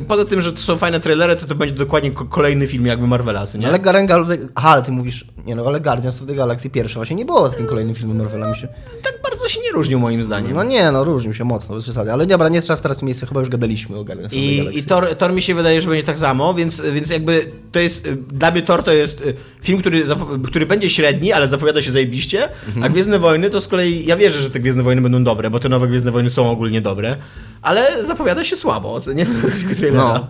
poza 0.08 0.24
tym, 0.24 0.40
że 0.40 0.52
to 0.52 0.58
są 0.58 0.76
fajne 0.76 1.00
trailery, 1.00 1.36
to 1.36 1.46
to 1.46 1.54
będzie 1.54 1.74
dokładnie 1.74 2.10
ko- 2.10 2.24
kolejny 2.24 2.66
film 2.66 2.86
jakby 2.86 3.06
Marvela, 3.06 3.44
nie? 3.58 3.66
Ale 3.68 3.78
Guardians 3.78 4.10
of 4.12 4.28
the... 4.28 4.38
Aha, 4.54 4.82
ty 4.82 4.92
mówisz... 4.92 5.24
Nie 5.46 5.54
no, 5.54 5.66
ale 5.66 5.80
Guardians 5.80 6.22
of 6.22 6.28
the 6.28 6.34
Galaxy 6.34 6.70
pierwszy 6.70 6.94
właśnie 6.94 7.16
nie 7.16 7.24
było 7.24 7.48
takim 7.48 7.66
kolejnym 7.66 7.94
filmem 7.94 8.16
Marvela, 8.16 8.50
mi 8.50 8.56
się... 8.56 8.68
tak 9.02 9.14
bardzo 9.22 9.48
się 9.48 9.60
nie 9.60 9.70
różnił 9.72 9.98
moim 9.98 10.22
zdaniem. 10.22 10.54
No 10.54 10.62
nie, 10.62 10.92
no 10.92 11.04
różnił 11.04 11.34
się 11.34 11.44
mocno, 11.44 11.74
bez 11.74 11.84
przesady. 11.84 12.12
Ale 12.12 12.26
dobra, 12.26 12.48
nie 12.48 12.62
trzeba 12.62 12.76
starać 12.76 13.02
miejsce, 13.02 13.26
chyba 13.26 13.40
już 13.40 13.48
gadaliśmy 13.48 13.96
o 13.98 14.04
Guardians 14.04 14.32
of 14.32 14.38
the 14.38 14.44
I, 14.46 14.56
Galaxy. 14.58 14.78
i 14.78 14.82
Thor, 14.84 15.16
Thor 15.16 15.32
mi 15.32 15.42
się 15.42 15.54
wydaje, 15.54 15.80
że 15.80 15.88
będzie 15.88 16.06
tak 16.06 16.18
samo, 16.18 16.54
więc, 16.54 16.82
więc 16.94 17.10
jakby 17.10 17.50
to 17.72 17.80
jest, 17.80 18.10
dla 18.12 18.50
mnie 18.50 18.62
Thor 18.62 18.82
to 18.82 18.92
jest 18.92 19.20
y, 19.20 19.34
film, 19.62 19.78
który, 19.80 20.04
który 20.44 20.66
będzie 20.66 20.90
średni, 20.90 21.32
ale 21.32 21.48
zapowiada 21.48 21.82
się 21.82 21.92
zajebiście, 21.92 22.48
a 22.82 22.88
Gwiezdne 22.88 23.18
Wojny 23.18 23.50
to 23.50 23.60
z 23.60 23.68
kolei, 23.68 24.06
ja 24.06 24.16
wierzę, 24.16 24.38
że 24.40 24.50
te 24.50 24.60
Gwiezdne 24.60 24.82
Wojny 24.82 25.02
będą 25.02 25.24
dobre, 25.24 25.50
bo 25.50 25.60
te 25.60 25.68
nowe 25.68 25.88
Gwiezdne 25.88 26.10
Wojny 26.10 26.30
są 26.30 26.50
ogólnie 26.50 26.80
dobre, 26.80 27.16
ale 27.62 28.04
zapowiada 28.04 28.44
się 28.44 28.56
słabo, 28.56 29.00
nie? 29.14 29.26
No. 29.92 30.26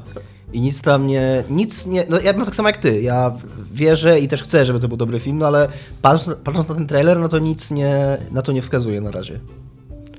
I 0.52 0.60
nic 0.60 0.80
tam 0.80 1.06
nie... 1.06 1.44
Nic 1.50 1.86
nie... 1.86 2.04
No 2.08 2.20
ja 2.20 2.32
mam 2.32 2.44
tak 2.44 2.54
samo 2.54 2.68
jak 2.68 2.76
ty. 2.76 3.02
Ja 3.02 3.32
wierzę 3.72 4.20
i 4.20 4.28
też 4.28 4.42
chcę, 4.42 4.66
żeby 4.66 4.80
to 4.80 4.88
był 4.88 4.96
dobry 4.96 5.20
film, 5.20 5.38
no 5.38 5.46
ale 5.46 5.68
patrząc, 6.02 6.38
patrząc 6.44 6.68
na 6.68 6.74
ten 6.74 6.86
trailer, 6.86 7.18
no 7.18 7.28
to 7.28 7.38
nic 7.38 7.70
nie... 7.70 8.18
Na 8.30 8.42
to 8.42 8.52
nie 8.52 8.62
wskazuje 8.62 9.00
na 9.00 9.10
razie. 9.10 9.40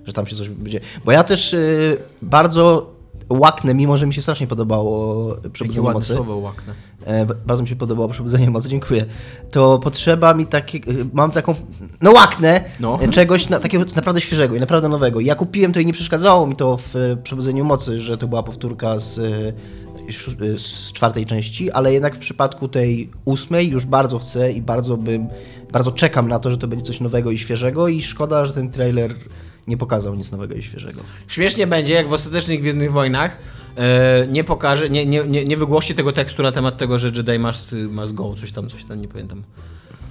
Że 0.05 0.13
tam 0.13 0.27
się 0.27 0.35
coś 0.35 0.49
będzie... 0.49 0.79
Bo 1.05 1.11
ja 1.11 1.23
też 1.23 1.53
y, 1.53 1.97
bardzo 2.21 2.93
łaknę, 3.29 3.73
mimo 3.73 3.97
że 3.97 4.07
mi 4.07 4.13
się 4.13 4.21
strasznie 4.21 4.47
podobało 4.47 5.27
Jakie 5.35 5.49
Przebudzenie 5.49 5.85
ładne 5.85 5.99
Mocy. 5.99 6.15
słowo 6.15 6.37
łaknę. 6.37 6.73
E, 7.05 7.25
bardzo 7.25 7.63
mi 7.63 7.69
się 7.69 7.75
podobało 7.75 8.09
Przebudzenie 8.09 8.49
Mocy, 8.49 8.69
dziękuję. 8.69 9.05
To 9.51 9.79
potrzeba 9.79 10.33
mi 10.33 10.45
takiego, 10.45 10.91
mam 11.13 11.31
taką, 11.31 11.55
no 12.01 12.11
łaknę, 12.11 12.61
No. 12.79 12.99
e, 13.01 13.07
czegoś 13.09 13.49
na, 13.49 13.59
takiego 13.59 13.85
naprawdę 13.95 14.21
świeżego 14.21 14.55
i 14.55 14.59
naprawdę 14.59 14.89
nowego. 14.89 15.19
Ja 15.19 15.35
kupiłem 15.35 15.73
to 15.73 15.79
i 15.79 15.85
nie 15.85 15.93
przeszkadzało 15.93 16.47
mi 16.47 16.55
to 16.55 16.77
w 16.77 16.95
e, 16.95 17.17
Przebudzeniu 17.17 17.65
Mocy, 17.65 17.99
że 17.99 18.17
to 18.17 18.27
była 18.27 18.43
powtórka 18.43 18.99
z, 18.99 19.19
e, 19.19 19.23
e, 20.45 20.57
z 20.57 20.91
czwartej 20.93 21.25
części, 21.25 21.71
ale 21.71 21.93
jednak 21.93 22.15
w 22.15 22.19
przypadku 22.19 22.67
tej 22.67 23.09
ósmej 23.25 23.69
już 23.69 23.85
bardzo 23.85 24.19
chcę 24.19 24.51
i 24.51 24.61
bardzo 24.61 24.97
bym, 24.97 25.27
bardzo 25.71 25.91
czekam 25.91 26.27
na 26.27 26.39
to, 26.39 26.51
że 26.51 26.57
to 26.57 26.67
będzie 26.67 26.85
coś 26.85 26.99
nowego 26.99 27.31
i 27.31 27.37
świeżego 27.37 27.87
i 27.87 28.03
szkoda, 28.03 28.45
że 28.45 28.53
ten 28.53 28.69
trailer 28.71 29.13
nie 29.67 29.77
pokazał 29.77 30.15
nic 30.15 30.31
nowego 30.31 30.55
i 30.55 30.63
świeżego. 30.63 31.01
Śmiesznie 31.27 31.67
będzie, 31.67 31.93
jak 31.93 32.07
w 32.07 32.13
ostatecznych 32.13 32.59
Gwiezdnych 32.59 32.91
Wojnach 32.91 33.37
e, 33.77 34.27
nie 34.27 34.43
pokaże, 34.43 34.89
nie, 34.89 35.05
nie, 35.05 35.23
nie, 35.23 35.45
nie 35.45 35.57
wygłosi 35.57 35.95
tego 35.95 36.11
tekstu 36.11 36.43
na 36.43 36.51
temat 36.51 36.77
tego, 36.77 36.99
że 36.99 37.07
Jedi 37.15 37.39
must, 37.39 37.75
must 37.89 38.13
go, 38.13 38.33
coś 38.41 38.51
tam, 38.51 38.69
coś 38.69 38.83
tam, 38.83 39.01
nie 39.01 39.07
pamiętam. 39.07 39.43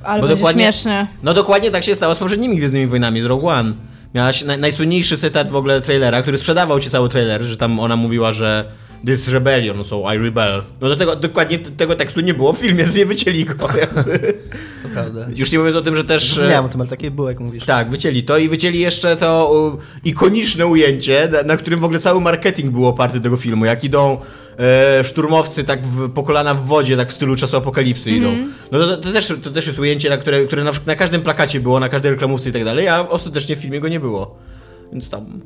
Ale 0.02 0.20
Bo 0.20 0.26
będzie 0.28 0.40
dokładnie- 0.40 0.62
śmiesznie. 0.64 1.06
No 1.22 1.34
dokładnie 1.34 1.70
tak 1.70 1.84
się 1.84 1.94
stało 1.94 2.14
z 2.14 2.18
poprzednimi 2.18 2.56
Gwiezdnymi 2.56 2.86
Wojnami, 2.86 3.22
z 3.22 3.24
Rogue 3.24 3.48
One. 3.48 3.72
Miałaś 4.14 4.44
naj, 4.44 4.58
najsłynniejszy 4.58 5.18
cytat 5.18 5.50
w 5.50 5.56
ogóle 5.56 5.80
trailera, 5.80 6.22
który 6.22 6.38
sprzedawał 6.38 6.80
ci 6.80 6.90
cały 6.90 7.08
trailer, 7.08 7.42
że 7.44 7.56
tam 7.56 7.80
ona 7.80 7.96
mówiła, 7.96 8.32
że 8.32 8.64
This 9.06 9.28
rebellion, 9.28 9.84
so 9.84 10.14
I 10.14 10.18
rebel. 10.18 10.62
No 10.80 10.88
do 10.88 10.96
tego, 10.96 11.16
dokładnie 11.16 11.58
tego 11.58 11.94
tekstu 11.94 12.20
nie 12.20 12.34
było 12.34 12.52
w 12.52 12.58
filmie, 12.58 12.84
więc 12.84 12.94
nie 13.00 13.06
wycięli 13.06 13.44
go. 13.44 13.54
To 13.54 14.88
prawda. 14.94 15.26
Już 15.36 15.52
nie 15.52 15.58
mówiąc 15.58 15.76
o 15.76 15.82
tym, 15.82 15.96
że 15.96 16.04
też... 16.04 16.34
Zapomniałem 16.34 16.64
o 16.64 16.68
tym, 16.68 16.80
ale 16.80 16.90
takie 16.90 17.10
było, 17.10 17.28
jak 17.28 17.40
mówisz. 17.40 17.64
Tak, 17.64 17.90
wycięli 17.90 18.22
to 18.22 18.38
i 18.38 18.48
wycięli 18.48 18.78
jeszcze 18.78 19.16
to 19.16 19.78
ikoniczne 20.04 20.66
ujęcie, 20.66 21.28
na, 21.46 21.56
którym 21.56 21.80
w 21.80 21.84
ogóle 21.84 22.00
cały 22.00 22.20
marketing 22.20 22.72
był 22.72 22.86
oparty 22.86 23.20
tego 23.20 23.36
filmu. 23.36 23.64
Jak 23.64 23.84
idą 23.84 24.18
e, 24.58 25.04
szturmowcy 25.04 25.64
tak 25.64 25.86
w, 25.86 26.10
po 26.10 26.22
kolana 26.22 26.54
w 26.54 26.66
wodzie, 26.66 26.96
tak 26.96 27.10
w 27.10 27.12
stylu 27.12 27.36
czasu 27.36 27.56
apokalipsy 27.56 28.10
idą. 28.10 28.28
No 28.72 28.78
to, 28.78 28.96
to, 28.96 29.12
też, 29.12 29.32
to 29.42 29.50
też 29.50 29.66
jest 29.66 29.78
ujęcie, 29.78 30.10
na 30.10 30.16
które, 30.16 30.44
które 30.44 30.64
na, 30.64 30.70
na 30.86 30.96
każdym 30.96 31.22
plakacie 31.22 31.60
było, 31.60 31.80
na 31.80 31.88
każdej 31.88 32.10
reklamówce 32.10 32.48
i 32.48 32.52
tak 32.52 32.64
dalej, 32.64 32.88
a 32.88 33.08
ostatecznie 33.08 33.56
w 33.56 33.58
filmie 33.58 33.80
go 33.80 33.88
nie 33.88 34.00
było. 34.00 34.38
Więc 34.92 35.08
tam... 35.10 35.40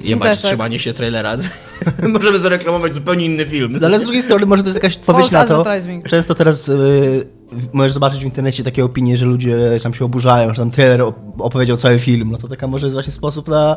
Jebać 0.00 0.38
tak. 0.40 0.46
trzymanie 0.48 0.78
się 0.78 0.94
trailera. 0.94 1.36
Możemy 2.08 2.38
zareklamować 2.38 2.94
zupełnie 2.94 3.24
inny 3.24 3.46
film. 3.46 3.78
No 3.80 3.86
ale 3.86 3.98
z 3.98 4.02
drugiej 4.02 4.22
strony 4.22 4.46
może 4.46 4.62
to 4.62 4.68
jest 4.68 4.82
jakaś 4.82 4.96
odpowiedź 4.96 5.30
na 5.30 5.44
to. 5.44 5.64
Często 6.08 6.34
teraz 6.34 6.68
y, 6.68 7.28
możesz 7.72 7.92
zobaczyć 7.92 8.20
w 8.20 8.24
internecie 8.24 8.62
takie 8.62 8.84
opinie, 8.84 9.16
że 9.16 9.26
ludzie 9.26 9.56
tam 9.82 9.94
się 9.94 10.04
oburzają, 10.04 10.54
że 10.54 10.62
tam 10.62 10.70
trailer 10.70 11.00
op- 11.00 11.14
opowiedział 11.38 11.76
cały 11.76 11.98
film. 11.98 12.30
No 12.30 12.38
to 12.38 12.48
taka 12.48 12.66
może 12.66 12.86
jest 12.86 12.94
właśnie 12.94 13.12
sposób 13.12 13.48
na, 13.48 13.76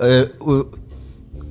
y, 0.00 0.28
u, 0.44 0.52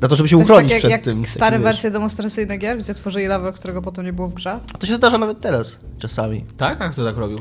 na 0.02 0.08
to, 0.08 0.16
żeby 0.16 0.30
się 0.30 0.36
To 0.36 0.40
jest 0.40 0.52
uchronić 0.52 0.72
tak 0.72 0.74
jak, 0.74 0.80
przed 0.80 0.92
jak 0.92 1.02
tym. 1.02 1.26
stare 1.26 1.52
takim, 1.52 1.64
wersje 1.64 1.92
demonstracyjne 1.92 2.58
gier, 2.58 2.78
gdzie 2.78 2.94
tworzyli 2.94 3.28
level, 3.28 3.54
którego 3.54 3.82
potem 3.82 4.06
nie 4.06 4.14
było 4.14 4.28
w 4.28 4.34
grze. 4.34 4.60
A 4.74 4.78
to 4.78 4.88
się 4.88 4.96
zdarza 4.96 5.18
nawet 5.18 5.42
teraz, 5.42 5.78
czasami. 6.00 6.46
Tak? 6.58 6.82
A 6.82 6.90
kto 6.90 7.06
tak 7.06 7.18
robił? 7.18 7.40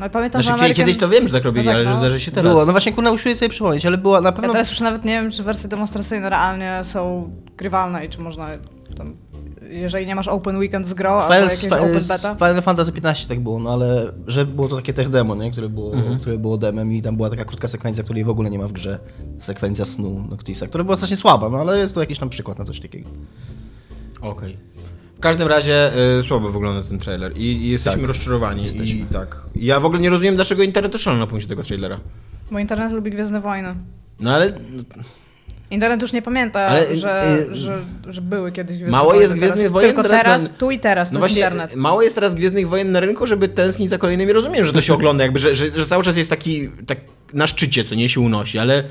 No 0.00 0.10
pamiętam, 0.10 0.42
Znaczy, 0.42 0.48
że 0.58 0.62
American... 0.62 0.86
kiedyś 0.86 0.98
to 1.00 1.08
wiem, 1.08 1.28
że 1.28 1.34
tak 1.34 1.44
robili, 1.44 1.64
No 1.66 1.70
tak, 1.72 1.76
ale 1.76 1.84
że 1.84 1.90
no. 1.90 1.98
zdarzy 1.98 2.20
się 2.20 2.30
teraz. 2.32 2.52
Było, 2.52 2.66
no 2.66 2.72
właśnie 2.72 2.92
kurna 2.92 3.10
usiłuję 3.10 3.36
sobie 3.36 3.48
przypomnieć, 3.48 3.86
ale 3.86 3.98
była 3.98 4.20
na 4.20 4.28
Ja 4.28 4.32
pewno... 4.32 4.52
teraz 4.52 4.70
już 4.70 4.80
nawet 4.80 5.04
nie 5.04 5.12
wiem, 5.22 5.30
czy 5.30 5.42
wersje 5.42 5.68
demonstracyjne 5.68 6.30
realnie 6.30 6.80
są 6.82 7.30
grywalne 7.56 8.06
i 8.06 8.08
czy 8.08 8.20
można 8.20 8.48
tam, 8.96 9.16
jeżeli 9.70 10.06
nie 10.06 10.14
masz 10.14 10.28
open 10.28 10.56
weekend 10.56 10.86
z 10.86 10.94
grą, 10.94 11.10
albo 11.10 11.34
Final, 11.34 11.48
jakieś 11.50 11.64
Fi- 11.70 11.74
open 11.74 12.00
beta. 12.08 12.34
Final 12.34 12.62
Fantasy 12.62 12.92
15 12.92 13.28
tak 13.28 13.40
było, 13.40 13.58
no 13.58 13.72
ale 13.72 14.12
że 14.26 14.44
było 14.46 14.68
to 14.68 14.76
takie 14.76 14.92
tech 14.92 15.08
demo, 15.08 15.34
nie? 15.34 15.50
Które, 15.50 15.68
było, 15.68 15.92
Mhm. 15.94 16.18
które 16.20 16.38
było 16.38 16.58
demem 16.58 16.92
i 16.92 17.02
tam 17.02 17.16
była 17.16 17.30
taka 17.30 17.44
krótka 17.44 17.68
sekwencja, 17.68 18.04
której 18.04 18.24
w 18.24 18.28
ogóle 18.28 18.50
nie 18.50 18.58
ma 18.58 18.68
w 18.68 18.72
grze. 18.72 18.98
Sekwencja 19.40 19.84
snu 19.84 20.24
Noctisa, 20.30 20.66
która 20.66 20.84
była 20.84 20.96
strasznie 20.96 21.16
słaba, 21.16 21.48
no 21.48 21.58
ale 21.58 21.78
jest 21.78 21.94
to 21.94 22.00
jakiś 22.00 22.18
tam 22.18 22.28
przykład 22.28 22.58
na 22.58 22.64
coś 22.64 22.80
takiego. 22.80 23.08
Okej. 24.22 24.56
W 25.20 25.22
każdym 25.22 25.48
razie 25.48 25.90
y, 26.18 26.22
słabo 26.22 26.50
wygląda 26.50 26.88
ten 26.88 26.98
trailer 26.98 27.36
i, 27.36 27.40
i 27.42 27.68
jesteśmy 27.70 27.98
Tak. 28.00 28.08
rozczarowani. 28.08 28.62
Jesteśmy. 28.62 29.00
I, 29.00 29.04
tak. 29.04 29.36
Ja 29.56 29.80
w 29.80 29.84
ogóle 29.84 30.00
nie 30.00 30.10
rozumiem, 30.10 30.36
dlaczego 30.36 30.62
internet 30.62 31.00
szalał 31.00 31.18
na 31.18 31.26
punkcie 31.26 31.48
tego 31.48 31.62
trailera. 31.62 32.00
Bo 32.50 32.58
internet 32.58 32.92
lubi 32.92 33.10
Gwiezdne 33.10 33.40
Wojny. 33.40 33.74
No 34.20 34.34
ale 34.34 34.52
Internet 35.70 36.02
już 36.02 36.12
nie 36.12 36.22
pamięta, 36.22 36.60
Ale, 36.60 36.96
że, 36.96 37.38
y, 37.50 37.54
że, 37.54 37.78
że 38.08 38.20
były 38.22 38.52
kiedyś 38.52 38.76
Gwiezdne 38.76 38.92
Mało 38.98 39.08
Wojny. 39.10 39.20
jest 39.22 39.30
teraz 39.34 39.38
Gwiezdnych 39.40 39.62
jest 39.62 39.72
Wojen 39.74 39.88
Tylko 39.88 40.02
teraz 40.02 40.22
teraz, 40.22 40.42
na- 40.42 40.48
tu 40.58 40.70
i 40.70 40.78
teraz, 40.78 41.12
no 41.12 41.20
to 41.20 41.26
jest 41.26 41.34
właśnie 41.34 41.50
internet. 41.52 41.76
mało 41.76 42.02
jest 42.02 42.14
teraz 42.14 42.34
Gwiezdnych 42.34 42.68
Wojen 42.68 42.92
na 42.92 43.00
rynku, 43.00 43.26
żeby 43.26 43.48
tęsknić 43.48 43.90
za 43.90 43.98
kolejnymi. 43.98 44.32
Rozumiem, 44.32 44.64
że 44.64 44.72
to 44.72 44.80
się 44.80 44.94
ogląda, 44.94 45.24
jakby, 45.24 45.38
że, 45.38 45.54
że, 45.54 45.70
że 45.70 45.86
cały 45.86 46.04
czas 46.04 46.16
jest 46.16 46.30
taki 46.30 46.68
tak 46.86 46.98
na 47.32 47.46
szczycie, 47.46 47.84
co 47.84 47.94
nie 47.94 48.08
się 48.08 48.20
unosi, 48.20 48.58
ale 48.58 48.84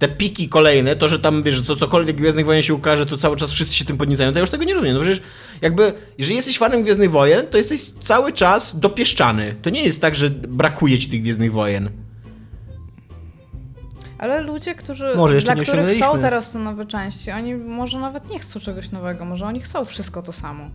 te 0.00 0.08
piki 0.08 0.48
kolejne, 0.48 0.96
to, 0.96 1.08
że 1.08 1.18
tam, 1.18 1.42
wiesz, 1.42 1.62
co, 1.62 1.76
cokolwiek 1.76 2.16
Gwiezdnych 2.16 2.46
Wojen 2.46 2.62
się 2.62 2.74
ukaże, 2.74 3.06
to 3.06 3.16
cały 3.16 3.36
czas 3.36 3.52
wszyscy 3.52 3.74
się 3.74 3.84
tym 3.84 3.96
podniecają, 3.96 4.32
to 4.32 4.38
ja 4.38 4.40
już 4.40 4.50
tego 4.50 4.64
nie 4.64 4.74
rozumiem. 4.74 4.96
No 4.96 5.02
przecież 5.02 5.22
jakby, 5.60 5.92
jeżeli 6.18 6.36
jesteś 6.36 6.58
fanem 6.58 6.82
Gwiezdnych 6.82 7.10
Wojen, 7.10 7.46
to 7.46 7.58
jesteś 7.58 7.90
cały 8.02 8.32
czas 8.32 8.80
dopieszczany. 8.80 9.54
To 9.62 9.70
nie 9.70 9.82
jest 9.84 10.00
tak, 10.00 10.14
że 10.14 10.30
brakuje 10.30 10.98
ci 10.98 11.08
tych 11.08 11.22
Gwiezdnych 11.22 11.52
Wojen. 11.52 11.90
Ale 14.18 14.40
ludzie, 14.40 14.74
którzy, 14.74 15.14
Może 15.16 15.38
dla 15.38 15.56
których 15.56 15.92
są 15.92 16.18
teraz 16.18 16.50
te 16.50 16.58
nowe 16.58 16.86
części, 16.86 17.30
oni 17.30 17.54
może 17.54 17.98
nawet 17.98 18.30
nie 18.30 18.38
chcą 18.38 18.60
czegoś 18.60 18.90
nowego, 18.90 19.24
może 19.24 19.46
oni 19.46 19.60
chcą 19.60 19.84
wszystko 19.84 20.22
to 20.22 20.32
samo. 20.32 20.70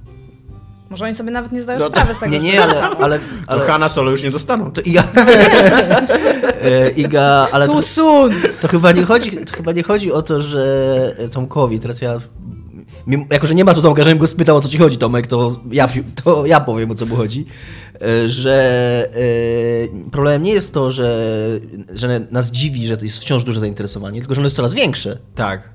Może 0.90 1.06
oni 1.06 1.14
sobie 1.16 1.32
nawet 1.32 1.52
nie 1.52 1.62
zdają 1.62 1.80
No, 1.80 1.88
sprawy 1.88 2.14
z 2.14 2.20
tego, 2.20 2.32
Nie, 2.32 2.40
nie, 2.40 2.58
to 2.58 2.64
ale, 2.64 2.74
samo. 2.74 2.98
ale, 3.00 3.20
To 3.20 3.26
ale 3.48 3.62
Hanna 3.66 3.90
Solo 3.90 4.12
już 4.12 4.24
nie 4.24 4.32
dostaną. 4.32 4.72
to 4.72 4.82
Iga, 4.82 5.04
E, 6.62 6.90
Iga, 6.90 7.48
ale 7.52 7.68
to, 7.68 7.82
soon! 7.82 8.34
to 8.62 8.68
chyba 8.68 8.92
nie 8.92 9.04
chodzi, 9.04 9.32
to 9.38 9.56
chyba 9.58 9.72
nie 9.72 9.84
chodzi 9.84 10.12
o 10.12 10.22
to, 10.22 10.42
że 10.42 11.16
Tomkowi, 11.32 11.80
teraz 11.80 12.02
ja, 12.02 12.20
mimo- 13.08 13.26
jako 13.34 13.48
że 13.48 13.56
nie 13.56 13.66
ma 13.66 13.74
tu 13.74 13.82
Tomka, 13.82 14.04
żebym 14.04 14.18
go 14.20 14.28
spytał 14.28 14.58
o 14.58 14.62
co 14.62 14.70
ci 14.70 14.78
chodzi 14.78 14.98
Tomek, 14.98 15.28
to 15.28 15.52
ja, 15.72 15.90
to 16.24 16.46
ja 16.46 16.60
powiem 16.60 16.92
o 16.92 16.96
co 16.96 17.06
mu 17.06 17.16
chodzi, 17.16 17.46
E, 18.02 18.30
że 18.30 19.10
e, 20.06 20.10
problemem 20.12 20.44
nie 20.44 20.54
jest 20.54 20.74
to, 20.74 20.92
że, 20.92 21.20
że 21.94 22.22
nas 22.32 22.52
dziwi, 22.52 22.88
że 22.88 22.98
to 22.98 23.06
jest 23.06 23.20
wciąż 23.20 23.44
duże 23.44 23.60
zainteresowanie, 23.60 24.20
tylko 24.20 24.36
że 24.36 24.42
ono 24.42 24.46
jest 24.46 24.56
coraz 24.56 24.74
większe. 24.74 25.18
Tak. 25.36 25.70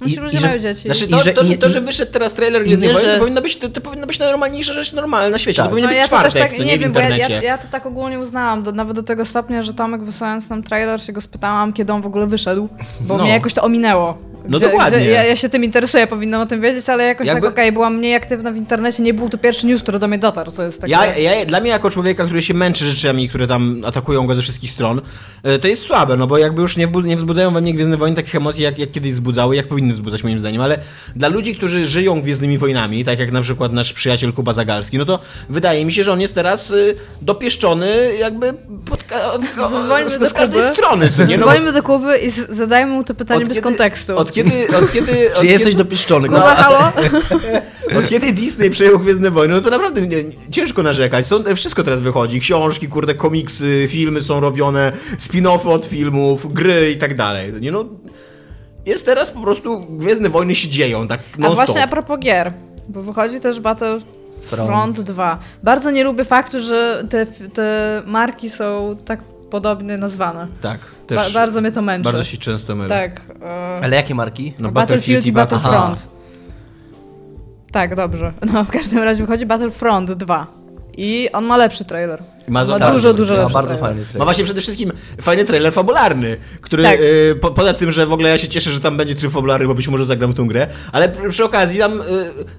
No 0.00 0.08
ci 0.08 0.16
ludzie 0.16 0.38
że- 0.38 0.46
mają 0.48 0.58
dzieci. 0.58 0.82
Znaczy, 0.82 1.06
To, 1.08 1.20
i 1.20 1.24
że, 1.24 1.32
to, 1.32 1.44
że, 1.44 1.52
i- 1.54 1.58
to, 1.58 1.66
i- 1.66 1.70
że 1.70 1.80
wyszedł 1.80 2.12
teraz 2.12 2.34
trailer 2.34 2.62
i 2.62 2.64
Gwiezdnych 2.64 2.88
nie, 2.88 2.94
Wojen, 2.94 3.10
to 3.14 3.18
powinno 3.18 3.40
być, 3.42 3.56
to, 3.56 3.68
to 3.68 3.80
powinna 3.80 4.06
być 4.06 4.18
najnormalniejsza 4.18 4.72
rzecz 4.74 4.92
normalna 4.92 5.30
na 5.30 5.38
świecie. 5.38 5.56
Tak. 5.56 5.66
To 5.66 5.70
powinien 5.70 5.90
No 5.90 5.96
być 5.96 5.98
ja 5.98 6.04
to 6.04 6.10
też 6.24 6.32
czwartek, 6.32 6.42
tak, 6.42 6.58
to 6.58 6.64
nie, 6.64 6.70
nie 6.70 6.78
w 6.78 6.80
wiem, 6.80 6.92
bo 6.92 7.00
ja, 7.00 7.06
internecie. 7.08 7.34
ja, 7.34 7.42
ja 7.42 7.58
to 7.58 7.64
tak 7.70 7.86
ogólnie 7.86 8.18
uznałam, 8.18 8.62
do, 8.62 8.72
nawet 8.72 8.96
do 8.96 9.02
tego 9.02 9.24
stopnia, 9.24 9.62
że 9.62 9.74
Tomek 9.74 10.04
wysyłając 10.04 10.48
nam 10.50 10.62
trailer 10.62 11.02
się 11.02 11.12
go 11.12 11.20
spytałam, 11.20 11.72
kiedy 11.72 11.92
on 11.92 12.02
w 12.02 12.06
ogóle 12.06 12.26
wyszedł, 12.26 12.68
bo 13.00 13.16
No. 13.16 13.22
mnie 13.24 13.32
jakoś 13.32 13.54
to 13.54 13.62
ominęło. 13.62 14.18
No 14.50 14.58
dokładnie. 14.58 15.04
ja, 15.04 15.24
ja 15.24 15.36
się 15.36 15.48
tym 15.48 15.64
interesuję, 15.64 16.06
powinnam 16.06 16.40
o 16.40 16.46
tym 16.46 16.60
wiedzieć, 16.60 16.88
ale 16.88 17.04
jakoś 17.04 17.26
Jakby- 17.26 17.42
tak 17.42 17.52
okej, 17.52 17.72
byłam 17.72 17.96
mniej 17.96 18.14
aktywna 18.14 18.52
w 18.52 18.56
internecie, 18.56 19.02
nie 19.02 19.14
był 19.14 19.28
to 19.28 19.38
pierwszy 19.38 19.66
news, 19.66 19.82
który 19.82 19.98
do 19.98 20.08
mnie 20.08 20.18
dotarł, 20.18 20.50
co 20.50 20.62
jest 20.62 20.80
takie... 20.80 20.92
Ja, 20.92 21.16
ja, 21.16 21.44
dla 21.46 21.60
mnie 21.60 21.70
jako 21.70 21.90
człowieka, 21.90 22.24
który 22.24 22.42
się 22.42 22.54
męczy 22.54 22.84
rzeczami, 22.86 23.28
które 23.28 23.46
tam 23.46 23.82
atakują 23.86 24.26
go 24.26 24.34
ze 24.34 24.42
wszystkich 24.42 24.70
stron, 24.70 25.00
e, 25.42 25.58
to 25.58 25.68
jest 25.68 25.82
słabe, 25.82 26.16
no 26.16 26.26
bo 26.26 26.38
jakby 26.38 26.62
już 26.62 26.76
nie, 26.76 26.88
nie 27.04 27.16
wzbudzają 27.16 27.50
we 27.50 27.60
mnie 27.60 27.74
Gwiezdne 27.74 27.96
Wojny 27.96 28.16
takich 28.16 28.34
emocji, 28.34 28.62
jak, 28.62 28.78
jak 28.78 28.92
kiedyś 28.92 29.12
wzbudzały, 29.12 29.56
jak 29.56 29.68
powinny 29.68 29.94
wzbudzać 29.94 30.24
moim 30.24 30.38
zdaniem, 30.38 30.62
ale 30.62 30.78
dla 31.16 31.28
ludzi, 31.28 31.56
którzy 31.56 31.86
żyją 31.86 32.20
Gwiezdnymi 32.20 32.58
Wojnami, 32.58 33.04
tak 33.04 33.18
jak 33.18 33.32
na 33.32 33.42
przykład 33.42 33.72
nasz 33.72 33.92
przyjaciel 33.92 34.32
Kuba 34.32 34.52
Zagalski, 34.52 34.98
no 34.98 35.04
to 35.04 35.18
wydaje 35.48 35.84
mi 35.84 35.92
się, 35.92 36.04
że 36.04 36.12
on 36.12 36.20
jest 36.20 36.34
teraz 36.34 36.70
y, 36.70 36.94
dopieszczony 37.22 37.88
jakby 38.18 38.54
pod, 38.90 39.04
od, 39.34 39.42
od, 39.64 39.72
Zadzwońmy 39.72 40.10
z, 40.10 40.30
z 40.30 40.32
każdej 40.32 40.62
strony, 40.62 41.10
co 41.10 41.24
nie? 41.24 41.38
No, 41.38 41.72
do 41.72 41.82
Kuby 41.82 42.18
i 42.18 42.30
zadajmy 42.30 42.92
mu 42.92 43.04
to 43.04 43.14
pytanie 43.14 43.40
bez 43.40 43.48
kiedy- 43.48 43.62
kontekstu. 43.62 44.16
Od 44.16 44.32
kiedy, 44.32 44.39
od 44.48 44.92
kiedy, 44.92 45.28
od 45.28 45.34
Czy 45.34 45.40
kiedy, 45.40 45.52
jesteś 45.52 45.74
dopieszczony? 45.74 46.28
No, 46.28 46.34
Kuba, 46.34 46.54
halo? 46.54 46.92
Od 47.98 48.08
kiedy 48.08 48.32
Disney 48.32 48.70
przejął 48.70 48.98
Gwiezdne 48.98 49.30
Wojny, 49.30 49.54
no 49.54 49.60
to 49.60 49.70
naprawdę 49.70 50.00
nie, 50.00 50.24
nie, 50.24 50.32
ciężko 50.50 50.82
narzekać. 50.82 51.26
Są, 51.26 51.54
wszystko 51.54 51.82
teraz 51.82 52.02
wychodzi. 52.02 52.40
Książki, 52.40 52.88
kurde, 52.88 53.14
komiksy, 53.14 53.86
filmy 53.88 54.22
są 54.22 54.40
robione, 54.40 54.92
spin-offy 55.18 55.68
od 55.68 55.86
filmów, 55.86 56.52
gry 56.52 56.90
i 56.90 56.98
tak 56.98 57.16
dalej. 57.16 57.52
Nie 57.60 57.72
no, 57.72 57.84
jest 58.86 59.06
teraz 59.06 59.30
po 59.30 59.40
prostu 59.40 59.80
Gwiezdne 59.80 60.28
Wojny 60.28 60.54
się 60.54 60.68
dzieją, 60.68 61.08
tak 61.08 61.20
A 61.38 61.40
non 61.40 61.54
właśnie 61.54 61.82
a 61.82 61.88
propos 61.88 62.20
gier, 62.20 62.52
bo 62.88 63.02
wychodzi 63.02 63.40
też 63.40 63.60
Battlefront 63.60 64.20
Front. 64.66 65.00
2. 65.00 65.38
Bardzo 65.62 65.90
nie 65.90 66.04
lubię 66.04 66.24
faktu, 66.24 66.60
że 66.60 67.04
te, 67.10 67.26
te 67.26 68.02
marki 68.06 68.50
są 68.50 68.96
tak 69.04 69.20
podobnie 69.50 69.96
nazwane. 69.96 70.46
Tak, 70.60 70.78
Ba 71.14 71.30
bardzo 71.34 71.60
mnie 71.60 71.72
to 71.72 71.82
męczy. 71.82 72.04
bardzo 72.04 72.24
się 72.24 72.38
często 72.38 72.76
mylę. 72.76 72.88
Tak. 72.88 73.20
e, 73.42 73.80
Ale 73.82 73.96
jakie 73.96 74.14
marki? 74.14 74.54
No, 74.58 74.72
Battlefield 74.72 75.26
i 75.26 75.32
Battle- 75.32 75.34
Battlefront. 75.34 76.08
Tak, 77.72 77.94
dobrze. 77.94 78.32
No 78.52 78.64
w 78.64 78.70
każdym 78.70 78.98
razie 79.02 79.20
wychodzi 79.22 79.46
Battlefront 79.46 80.12
2. 80.12 80.46
I 80.96 81.28
on 81.32 81.44
ma 81.44 81.56
lepszy 81.56 81.84
trailer. 81.84 82.22
Ma 82.48 82.60
Ma, 82.60 82.64
za- 82.64 82.72
ma 82.72 82.78
tak, 82.78 82.94
dużo, 82.94 83.14
dużo 83.14 83.34
Ma 83.34 83.40
lepszy 83.40 83.54
bardzo 83.54 83.68
trailer. 83.68 83.88
fajny 83.88 84.00
Ma 84.02 84.06
trailer. 84.08 84.24
właśnie 84.26 84.44
przede 84.44 84.60
wszystkim 84.60 84.92
fajny 85.20 85.44
trailer 85.44 85.72
fabularny, 85.72 86.36
który 86.60 86.82
Tak. 86.82 87.00
y, 87.00 87.34
po, 87.40 87.50
poza 87.50 87.74
tym, 87.74 87.90
że 87.90 88.06
w 88.06 88.12
ogóle 88.12 88.28
ja 88.30 88.38
się 88.38 88.48
cieszę, 88.48 88.70
że 88.70 88.80
tam 88.80 88.96
będzie 88.96 89.14
tryb 89.14 89.32
fabularny, 89.32 89.66
bo 89.66 89.74
być 89.74 89.88
może 89.88 90.04
zagram 90.04 90.32
w 90.32 90.34
tą 90.34 90.46
grę, 90.48 90.66
ale 90.92 91.08
pr- 91.08 91.30
przy 91.30 91.44
okazji 91.44 91.78
tam 91.78 92.00
y, 92.00 92.04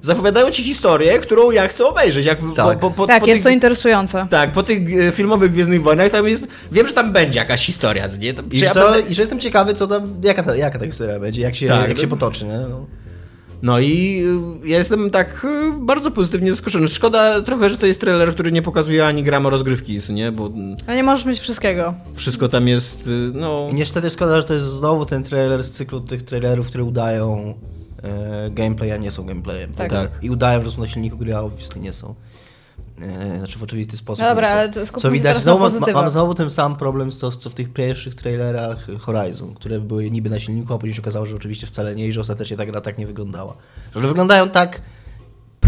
zapowiadają 0.01 0.51
ci 0.51 0.63
historię, 0.63 1.19
którą 1.19 1.51
ja 1.51 1.67
chcę 1.67 1.85
obejrzeć. 1.85 2.25
Jak 2.25 2.39
Tak. 2.55 2.79
po, 2.79 2.89
po, 2.89 2.91
po, 2.91 3.07
Tak, 3.07 3.19
po 3.21 3.25
jest 3.27 3.37
tych- 3.37 3.43
to 3.43 3.49
interesujące. 3.49 4.27
Tak, 4.29 4.51
po 4.51 4.63
tych 4.63 4.79
e, 5.07 5.11
filmowych 5.11 5.51
Gwiezdnych 5.51 5.81
Wojnach 5.81 6.09
tam 6.09 6.27
jest, 6.27 6.47
wiem, 6.71 6.87
że 6.87 6.93
tam 6.93 7.13
będzie 7.13 7.39
jakaś 7.39 7.65
historia, 7.65 8.07
nie? 8.19 8.33
I, 8.51 8.59
że 8.59 8.65
ja 8.65 8.73
to, 8.73 8.91
będę- 8.91 9.09
I 9.09 9.13
że 9.13 9.21
jestem 9.21 9.39
ciekawy, 9.39 9.73
co 9.73 9.87
tam, 9.87 10.13
jaka 10.23 10.43
ta, 10.43 10.55
jaka 10.55 10.79
ta 10.79 10.85
historia 10.85 11.19
będzie, 11.19 11.41
jak 11.41 11.55
się, 11.55 11.67
Tak, 11.67 11.89
jak 11.89 11.99
się 11.99 12.07
potoczy, 12.07 12.45
nie? 12.45 12.57
No. 12.69 12.85
No 13.61 13.79
i 13.79 14.23
y, 14.63 14.67
ja 14.67 14.77
jestem 14.77 15.09
tak 15.09 15.45
y, 15.45 15.85
bardzo 15.85 16.11
pozytywnie 16.11 16.51
zaskoczony. 16.51 16.87
Szkoda 16.87 17.41
trochę, 17.41 17.69
że 17.69 17.77
to 17.77 17.85
jest 17.85 18.01
trailer, 18.01 18.33
który 18.33 18.51
nie 18.51 18.61
pokazuje 18.61 19.07
ani 19.07 19.23
grama 19.23 19.49
rozgrywki, 19.49 19.99
nie? 20.09 20.31
Bo 20.31 20.49
Ale 20.87 20.95
nie 20.97 21.03
możesz 21.03 21.25
mieć 21.25 21.39
wszystkiego. 21.39 21.93
wszystko 22.15 22.49
tam 22.49 22.67
jest, 22.67 23.07
y, 23.07 23.31
no... 23.33 23.67
I 23.71 23.73
niestety 23.73 24.09
szkoda, 24.09 24.37
że 24.37 24.43
to 24.43 24.53
jest 24.53 24.65
znowu 24.65 25.05
ten 25.05 25.23
trailer 25.23 25.63
z 25.63 25.71
cyklu 25.71 25.99
tych 25.99 26.21
trailerów, 26.23 26.67
które 26.67 26.83
udają 26.83 27.53
e, 28.03 28.49
gameplay, 28.51 28.91
a 28.91 28.97
nie 28.97 29.11
są 29.11 29.25
gameplayem. 29.25 29.73
Tak. 29.73 29.89
Tak. 29.89 30.09
I 30.21 30.29
udają, 30.29 30.63
że 30.63 30.71
są 30.71 30.81
na 30.81 30.87
silniku 30.87 31.17
gry, 31.17 31.35
a 31.35 31.41
obviously 31.41 31.81
nie 31.81 31.93
są. 31.93 32.15
E, 33.01 33.37
znaczy 33.37 33.59
w 33.59 33.63
oczywisty 33.63 33.97
sposób. 33.97 34.25
Dobra, 34.25 34.49
ale 34.49 34.69
to 34.69 34.85
skupmy 34.85 35.01
Co 35.01 35.07
się 35.07 35.13
widać, 35.13 35.37
znowu 35.37 35.79
na 35.79 35.93
mam, 35.93 36.09
znowu 36.09 36.33
ten 36.33 36.49
sam 36.49 36.75
problem, 36.75 37.11
co, 37.11 37.31
co 37.31 37.49
w 37.49 37.53
tych 37.53 37.73
pierwszych 37.73 38.15
trailerach 38.15 38.87
Horizon, 38.99 39.53
które 39.53 39.79
były 39.79 40.11
niby 40.11 40.29
na 40.29 40.39
silniku, 40.39 40.73
a 40.73 40.77
później 40.77 40.95
się 40.95 41.01
okazało, 41.01 41.25
że 41.25 41.35
oczywiście 41.35 41.67
wcale 41.67 41.95
nie 41.95 42.07
i 42.07 42.13
że 42.13 42.21
ostatecznie 42.21 42.57
ta 42.57 42.65
gra 42.65 42.81
tak 42.81 42.97
nie 42.97 43.07
wyglądała. 43.07 43.57
Że 43.95 44.07
wyglądają 44.07 44.49
tak 44.49 44.81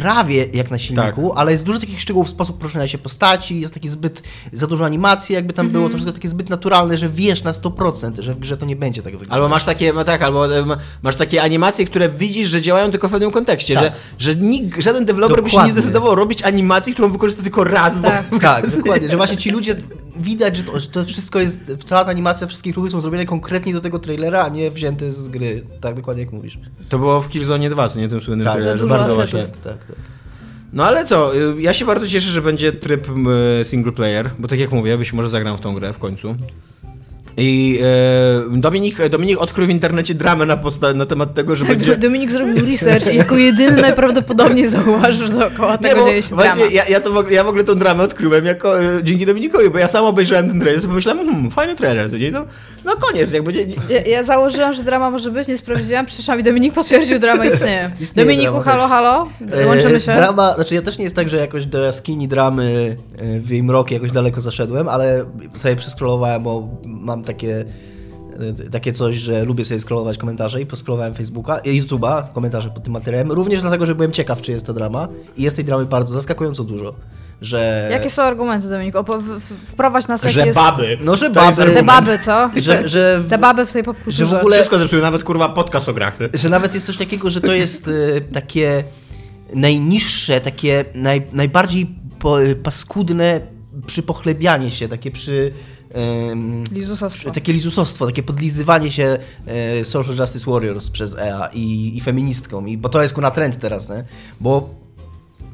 prawie 0.03 0.45
jak 0.53 0.71
na 0.71 0.79
silniku, 0.79 1.29
Tak. 1.29 1.37
ale 1.39 1.51
jest 1.51 1.63
dużo 1.65 1.79
takich 1.79 2.01
szczegółów, 2.01 2.29
sposób 2.29 2.57
poruszania 2.57 2.87
się 2.87 2.97
postaci, 2.97 3.59
jest 3.59 3.73
taki 3.73 3.89
zbyt, 3.89 4.23
za 4.53 4.67
dużo 4.67 4.85
animacji 4.85 5.35
jakby 5.35 5.53
tam 5.53 5.65
Mhm. 5.65 5.73
było, 5.73 5.85
to 5.89 5.91
wszystko 5.93 6.07
jest 6.07 6.17
takie 6.17 6.29
zbyt 6.29 6.49
naturalne, 6.49 6.97
że 6.97 7.09
wiesz 7.09 7.43
na 7.43 7.51
100%, 7.53 8.21
że 8.21 8.33
w 8.33 8.39
grze 8.39 8.57
to 8.57 8.65
nie 8.65 8.75
będzie 8.75 9.01
tak 9.01 9.11
wyglądać. 9.13 9.35
Albo 9.35 9.47
masz 9.49 9.63
takie, 9.63 9.93
no 9.93 10.03
tak, 10.03 10.21
albo 10.21 10.57
e, 10.59 10.65
ma- 10.65 10.77
masz 11.03 11.15
takie 11.15 11.43
animacje, 11.43 11.85
które 11.85 12.09
widzisz, 12.09 12.47
że 12.47 12.61
działają 12.61 12.91
tylko 12.91 13.07
w 13.07 13.11
pewnym 13.11 13.31
kontekście, 13.31 13.73
Tak. 13.75 13.83
że, 13.83 13.91
że 14.31 14.35
nikt, 14.39 14.83
żaden 14.83 15.05
deweloper 15.05 15.43
by 15.43 15.49
się 15.49 15.63
nie 15.63 15.71
zdecydował 15.71 16.15
robić 16.15 16.41
animacji, 16.43 16.93
którą 16.93 17.11
wykorzysta 17.11 17.43
tylko 17.43 17.63
raz. 17.63 18.01
Tak. 18.01 18.23
Bo... 18.31 18.39
Tak, 18.39 18.75
dokładnie, 18.75 19.09
że 19.11 19.17
właśnie 19.17 19.37
ci 19.37 19.49
ludzie 19.49 19.75
widać, 20.23 20.57
że 20.57 20.63
to, 20.63 20.79
że 20.79 20.87
to 20.87 21.03
wszystko 21.03 21.39
jest, 21.39 21.73
cała 21.85 22.05
ta 22.05 22.11
animacja, 22.11 22.47
wszystkie 22.47 22.71
ruchy 22.71 22.89
są 22.89 23.01
zrobione 23.01 23.25
konkretnie 23.25 23.73
do 23.73 23.81
tego 23.81 23.99
trailera, 23.99 24.43
a 24.45 24.49
nie 24.49 24.71
wzięte 24.71 25.11
z 25.11 25.27
gry. 25.27 25.63
Tak, 25.81 25.95
dokładnie 25.95 26.23
jak 26.23 26.33
mówisz. 26.33 26.59
To 26.89 26.99
było 26.99 27.21
w 27.21 27.29
Killzone 27.29 27.69
2, 27.69 27.89
co 27.89 27.99
nie 27.99 28.09
tym 28.09 28.21
słynnym 28.21 28.45
Tak, 28.45 28.55
trailerze. 28.55 28.87
Bardzo 28.87 29.15
właśnie. 29.15 29.41
Tak, 29.41 29.57
tak, 29.57 29.85
tak. 29.85 29.95
No 30.73 30.83
ale 30.85 31.05
co, 31.05 31.35
y, 31.35 31.61
ja 31.61 31.73
się 31.73 31.85
bardzo 31.85 32.07
cieszę, 32.07 32.29
że 32.29 32.41
będzie 32.41 32.71
tryb 32.73 33.09
m, 33.09 33.27
single 33.63 33.91
player, 33.91 34.29
bo 34.39 34.47
tak 34.47 34.59
jak 34.59 34.71
mówię, 34.71 34.97
być 34.97 35.13
może 35.13 35.29
zagram 35.29 35.57
w 35.57 35.61
tą 35.61 35.73
grę 35.75 35.93
w 35.93 35.97
końcu. 35.97 36.35
I 37.37 37.79
e, 38.53 38.57
Dominik, 38.59 39.09
Dominik 39.09 39.37
odkrył 39.41 39.67
w 39.67 39.69
internecie 39.69 40.13
dramę 40.13 40.45
na, 40.45 40.57
posta- 40.57 40.95
na 40.95 41.05
temat 41.05 41.33
tego, 41.33 41.55
że 41.55 41.65
Tak, 41.65 41.77
będzie... 41.77 41.97
Dominik 41.97 42.31
zrobił 42.31 42.65
research 42.65 43.13
i 43.13 43.17
jako 43.17 43.37
jedyny 43.37 43.81
najprawdopodobniej 43.87 44.67
zauważył, 44.69 45.27
że 45.27 45.33
dookoła 45.33 45.71
Nie, 45.71 45.77
tego 45.77 46.01
bo 46.01 46.07
dzieje 46.07 46.23
się 46.23 46.35
właśnie 46.35 46.55
drama. 46.55 46.71
ja, 46.71 46.85
ja, 46.85 47.01
to 47.01 47.11
w 47.11 47.17
ogóle, 47.17 47.33
ja 47.35 47.43
w 47.43 47.47
ogóle 47.47 47.63
tą 47.63 47.75
dramę 47.75 48.03
odkryłem 48.03 48.45
jako, 48.45 48.81
e, 48.83 49.03
dzięki 49.03 49.25
Dominikowi, 49.25 49.69
bo 49.69 49.77
ja 49.77 49.87
sam 49.87 50.05
obejrzałem 50.05 50.49
ten 50.49 50.59
trailer 50.59 50.83
i 50.83 50.87
pomyślałem, 50.87 51.25
hmm, 51.27 51.51
fajny 51.51 51.75
trailer, 51.75 52.09
to 52.11 52.17
nie? 52.17 52.31
No, 52.31 52.45
no 52.85 52.95
koniec, 52.95 53.31
jakby 53.31 53.53
nie, 53.53 53.65
nie, 53.65 53.75
Ja, 53.89 54.01
ja 54.01 54.23
założyłam, 54.23 54.73
że 54.73 54.83
drama 54.83 55.11
może 55.11 55.31
być, 55.31 55.47
nie 55.47 55.57
sprawdziłam, 55.57 56.05
przyszłam 56.05 56.39
i 56.39 56.43
Dominik 56.43 56.73
potwierdził, 56.73 57.19
drama 57.19 57.45
istnieje. 57.45 57.91
Istnieje 57.99 58.27
Dominiku, 58.29 58.51
drama, 58.63 58.87
halo, 58.87 58.87
halo, 58.87 59.27
łączymy 59.67 60.01
się. 60.01 60.11
E, 60.11 60.15
Drama, 60.15 60.53
znaczy 60.55 60.75
ja 60.75 60.81
też 60.81 60.97
nie 60.97 61.03
jest 61.03 61.15
tak, 61.15 61.29
że 61.29 61.37
jakoś 61.37 61.65
do 61.65 61.83
jaskini 61.83 62.27
dramy 62.27 62.97
e, 63.17 63.39
w 63.39 63.49
jej 63.49 63.63
mroki 63.63 63.93
jakoś 63.93 64.11
daleko 64.11 64.41
zaszedłem, 64.41 64.89
ale 64.89 65.25
sobie 65.55 65.75
przeskrolowałem, 65.75 66.43
bo 66.43 66.67
mam 66.85 67.22
takie 67.23 67.65
e, 68.65 68.69
takie 68.69 68.91
coś, 68.91 69.15
że 69.15 69.45
lubię 69.45 69.65
sobie 69.65 69.79
scrollować 69.79 70.17
komentarze 70.17 70.61
i 70.61 70.65
poskrolowałem 70.65 71.13
Facebooka 71.13 71.57
i 71.59 71.81
YouTube'a, 71.81 72.23
komentarze 72.33 72.69
pod 72.69 72.83
tym 72.83 72.93
materiałem, 72.93 73.31
również 73.31 73.61
dlatego, 73.61 73.85
że 73.85 73.95
byłem 73.95 74.11
ciekaw, 74.11 74.41
czy 74.41 74.51
jest 74.51 74.65
to 74.65 74.73
drama 74.73 75.07
i 75.37 75.43
jest 75.43 75.55
tej 75.55 75.65
dramy 75.65 75.85
bardzo 75.85 76.13
zaskakująco 76.13 76.63
dużo, 76.63 76.93
że... 77.41 77.87
Jakie 77.91 78.09
są 78.09 78.21
argumenty, 78.23 78.69
Dominik? 78.69 78.95
Wprowadź 79.67 80.07
nas, 80.07 80.23
jak 80.23 80.33
że 80.33 80.45
jest... 80.47 80.59
baby. 80.59 80.97
No, 81.03 81.17
że 81.17 81.29
baby. 81.29 81.65
Te 81.71 81.83
baby, 81.83 82.19
co? 82.19 82.49
Że, 82.55 82.89
że, 82.89 83.23
Te 83.29 83.37
baby 83.37 83.65
w 83.65 83.73
tej 83.73 83.83
popkulturze. 83.83 84.25
że 84.25 84.35
w 84.35 84.39
ogóle- 84.39 84.55
Wszystko 84.57 84.79
zepsuły, 84.79 85.01
nawet 85.01 85.23
kurwa 85.23 85.49
podcast 85.49 85.89
o 85.89 85.93
grach. 85.93 86.17
że 86.33 86.49
nawet 86.49 86.73
jest 86.73 86.85
coś 86.85 86.97
takiego, 86.97 87.29
że 87.29 87.41
to 87.41 87.53
jest 87.53 87.87
e, 87.87 88.21
takie 88.21 88.83
najniższe, 89.53 90.41
takie 90.41 90.85
naj, 90.95 91.21
najbardziej 91.33 91.95
po, 92.19 92.37
paskudne 92.63 93.41
przypochlebianie 93.87 94.71
się, 94.71 94.87
takie 94.87 95.11
przy... 95.11 95.53
Lizusostwo. 96.71 97.31
takie 97.31 97.53
lizusostwo, 97.53 98.05
takie 98.05 98.23
podlizywanie 98.23 98.91
się 98.91 99.17
e, 99.47 99.85
Social 99.85 100.15
Justice 100.15 100.51
Warriors 100.51 100.89
przez 100.89 101.15
EA 101.15 101.49
i, 101.53 101.97
i 101.97 102.01
feministkom, 102.01 102.69
i, 102.69 102.77
bo 102.77 102.89
to 102.89 103.01
jest 103.01 103.13
kurna 103.13 103.31
trend 103.31 103.57
teraz, 103.57 103.89
nie? 103.89 104.03
Bo, 104.41 104.69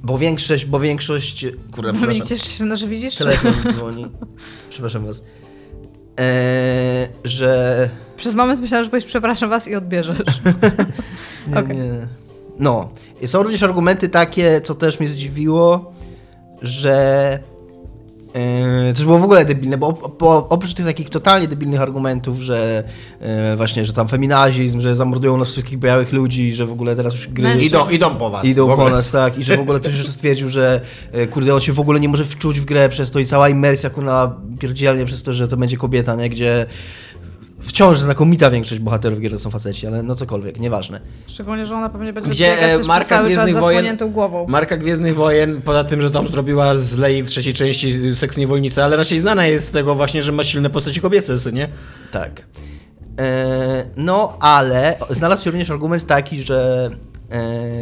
bo 0.03 0.17
większość, 0.17 0.65
bo 0.65 0.79
większość... 0.79 1.45
Kurde, 1.71 1.93
przepraszam. 1.93 2.37
się, 2.37 2.65
no, 2.65 2.75
że 2.75 2.87
widzisz? 2.87 3.15
Telefon 3.15 3.53
dzwoni. 3.73 4.07
Przepraszam 4.69 5.05
was. 5.05 5.23
E, 6.19 7.09
że 7.23 7.89
Przez 8.17 8.35
moment 8.35 8.61
myślałam, 8.61 8.83
że 8.85 8.91
powiesz 8.91 9.05
przepraszam 9.05 9.49
was 9.49 9.67
i 9.67 9.75
odbierzesz. 9.75 10.19
Nie, 11.47 11.57
Okej. 11.59 11.77
nie. 11.77 12.07
No. 12.59 12.89
I 13.21 13.27
Są 13.27 13.43
również 13.43 13.63
argumenty 13.63 14.09
takie, 14.09 14.61
co 14.61 14.75
też 14.75 14.99
mnie 14.99 15.09
zdziwiło, 15.09 15.93
że 16.61 17.39
Yy, 18.87 18.93
coś 18.93 19.05
było 19.05 19.19
w 19.19 19.23
ogóle 19.23 19.45
debilne, 19.45 19.77
bo 19.77 20.13
oprócz 20.49 20.73
tych 20.73 20.85
takich 20.85 21.09
totalnie 21.09 21.47
debilnych 21.47 21.81
argumentów, 21.81 22.39
że 22.41 22.83
yy, 23.21 23.27
właśnie, 23.57 23.85
że 23.85 23.93
tam 23.93 24.07
feminazizm, 24.07 24.81
że 24.81 24.95
zamordują 24.95 25.37
nas 25.37 25.47
wszystkich 25.47 25.79
białych 25.79 26.13
ludzi, 26.13 26.53
że 26.53 26.65
w 26.65 26.71
ogóle 26.71 26.95
teraz 26.95 27.13
już 27.13 27.27
gry 27.27 27.43
Mężczyzn. 27.43 27.67
Idą, 27.67 27.89
idą 27.89 28.15
po 28.15 28.29
was. 28.29 28.45
idą 28.45 28.75
po 28.75 28.89
nas, 28.89 29.11
tak, 29.11 29.37
i 29.37 29.43
że 29.43 29.57
w 29.57 29.59
ogóle 29.59 29.79
ktoś 29.79 29.93
jeszcze 29.93 30.11
stwierdził, 30.11 30.49
że 30.49 30.81
yy, 31.13 31.27
kurde, 31.27 31.53
on 31.53 31.61
się 31.61 31.73
w 31.73 31.79
ogóle 31.79 31.99
nie 31.99 32.09
może 32.09 32.25
wczuć 32.25 32.59
w 32.59 32.65
grę 32.65 32.89
przez 32.89 33.11
to 33.11 33.19
i 33.19 33.25
cała 33.25 33.49
imersja 33.49 33.89
kurna 33.89 34.35
pierdzielnie 34.59 35.05
przez 35.05 35.23
to, 35.23 35.33
że 35.33 35.47
to 35.47 35.57
będzie 35.57 35.77
kobieta, 35.77 36.15
nie, 36.15 36.29
gdzie 36.29 36.65
wciąż 37.61 37.99
znakomita 37.99 38.51
większość 38.51 38.81
bohaterów 38.81 39.19
gier 39.19 39.31
to 39.31 39.39
są 39.39 39.49
faceci, 39.49 39.87
ale 39.87 40.03
no 40.03 40.15
cokolwiek, 40.15 40.59
nieważne. 40.59 41.01
Szczególnie, 41.27 41.65
że 41.65 41.75
ona 41.75 41.89
pewnie 41.89 42.13
będzie 42.13 42.29
Gdzie 42.29 42.73
e, 42.73 42.79
marka 42.79 43.23
Gwiezdnych 43.23 43.53
Wojen... 43.53 43.63
zasłoniętą 43.63 44.11
głową. 44.11 44.45
Marka 44.47 44.77
Gwiezdnych 44.77 45.15
Wojen, 45.15 45.61
poza 45.61 45.83
tym, 45.83 46.01
że 46.01 46.11
tam 46.11 46.27
zrobiła 46.27 46.77
z 46.77 46.97
Lei 46.97 47.23
w 47.23 47.27
trzeciej 47.27 47.53
części 47.53 48.15
seks 48.15 48.37
niewolnicy, 48.37 48.83
ale 48.83 48.97
raczej 48.97 49.19
znana 49.19 49.45
jest 49.47 49.67
z 49.67 49.71
tego 49.71 49.95
właśnie, 49.95 50.21
że 50.21 50.31
ma 50.31 50.43
silne 50.43 50.69
postaci 50.69 51.01
kobiece, 51.01 51.37
nie? 51.53 51.67
Tak. 52.11 52.45
E, 53.19 53.85
no, 53.97 54.37
ale 54.39 54.95
znalazł 55.09 55.43
się 55.43 55.51
również 55.51 55.69
argument 55.69 56.05
taki, 56.05 56.41
że 56.41 56.89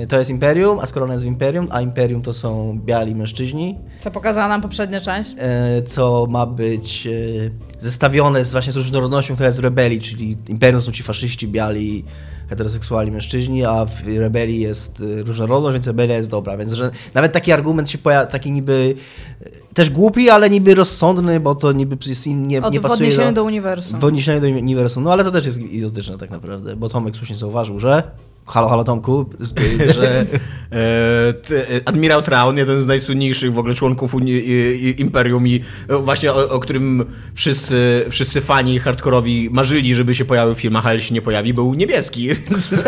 to 0.08 0.20
jest 0.20 0.32
Imperium, 0.32 0.80
a 0.80 0.86
skoro 0.86 1.04
ona 1.06 1.14
jest 1.14 1.26
w 1.26 1.28
Imperium, 1.28 1.68
a 1.72 1.82
Imperium 1.82 2.22
to 2.22 2.34
są 2.34 2.80
biali 2.86 3.16
mężczyźni, 3.16 3.76
Co 4.00 4.12
pokazała 4.12 4.48
nam 4.48 4.62
poprzednia 4.62 5.02
część. 5.02 5.30
e, 5.38 5.82
co 5.82 6.28
ma 6.30 6.46
być 6.46 7.08
e, 7.08 7.12
zestawione 7.80 8.46
z 8.46 8.52
właśnie 8.52 8.72
z 8.74 8.76
różnorodnością, 8.76 9.34
która 9.34 9.48
jest 9.48 9.60
w 9.60 9.64
rebelii, 9.64 10.02
czyli 10.02 10.38
Imperium 10.48 10.82
są 10.82 10.92
ci 10.92 11.04
faszyści, 11.04 11.48
biali, 11.48 12.04
heteroseksualni 12.50 13.12
mężczyźni, 13.12 13.66
a 13.66 13.86
w 13.86 14.08
rebelii 14.18 14.60
jest 14.60 15.02
e, 15.20 15.24
różnorodność, 15.24 15.74
więc 15.74 15.88
rebelia 15.88 16.16
jest 16.16 16.30
dobra. 16.30 16.58
Więc 16.58 16.74
że 16.74 16.92
nawet 17.14 17.32
taki 17.34 17.52
argument 17.52 17.90
się 17.90 17.98
pojawia, 17.98 18.26
taki 18.26 18.52
niby 18.52 18.96
e, 19.42 19.50
też 19.74 19.90
głupi, 19.90 20.30
ale 20.30 20.50
niby 20.50 20.76
rozsądny, 20.76 21.40
bo 21.40 21.56
to 21.56 21.72
niby 21.72 21.98
jest 22.08 22.28
in, 22.28 22.48
nie, 22.48 22.62
Od, 22.62 22.74
nie 22.74 22.80
w 22.80 22.82
pasuje 22.82 23.08
odniesieniu 23.08 23.28
do... 23.28 23.34
do 23.34 23.44
uniwersum. 23.44 24.00
W 24.00 24.04
odniesieniu 24.04 24.42
do 24.42 24.48
uniwersum, 24.48 25.04
no 25.04 25.12
ale 25.14 25.24
to 25.24 25.32
też 25.32 25.46
jest 25.46 25.60
idiotyczne 25.60 26.18
tak 26.18 26.30
naprawdę, 26.30 26.76
bo 26.76 26.90
Tomek 26.90 27.16
słusznie 27.16 27.36
zauważył, 27.36 27.80
że 27.80 28.04
halo, 28.48 28.70
halo 28.70 28.84
Tomku, 28.84 29.30
że 29.96 30.26
E, 30.72 31.34
e, 31.52 31.82
Admirał 31.86 32.22
Traun, 32.22 32.58
jeden 32.58 32.82
z 32.82 32.86
najsłynniejszych 32.86 33.54
w 33.54 33.58
ogóle 33.60 33.76
członków 33.76 34.14
Unii, 34.16 34.52
i, 34.52 35.02
Imperium 35.02 35.48
i 35.48 35.62
e, 35.88 35.98
właśnie 35.98 36.32
o, 36.32 36.50
o 36.50 36.60
którym 36.60 37.06
wszyscy, 37.34 38.06
wszyscy 38.10 38.42
fani 38.42 38.80
hardkorowi 38.80 39.50
marzyli, 39.52 39.96
żeby 39.96 40.16
się 40.16 40.26
pojawił 40.26 40.56
w 40.56 40.60
filmach, 40.60 40.86
ale 40.86 41.02
się 41.02 41.14
nie 41.14 41.22
pojawi, 41.22 41.54
był 41.54 41.74
niebieski, 41.74 42.30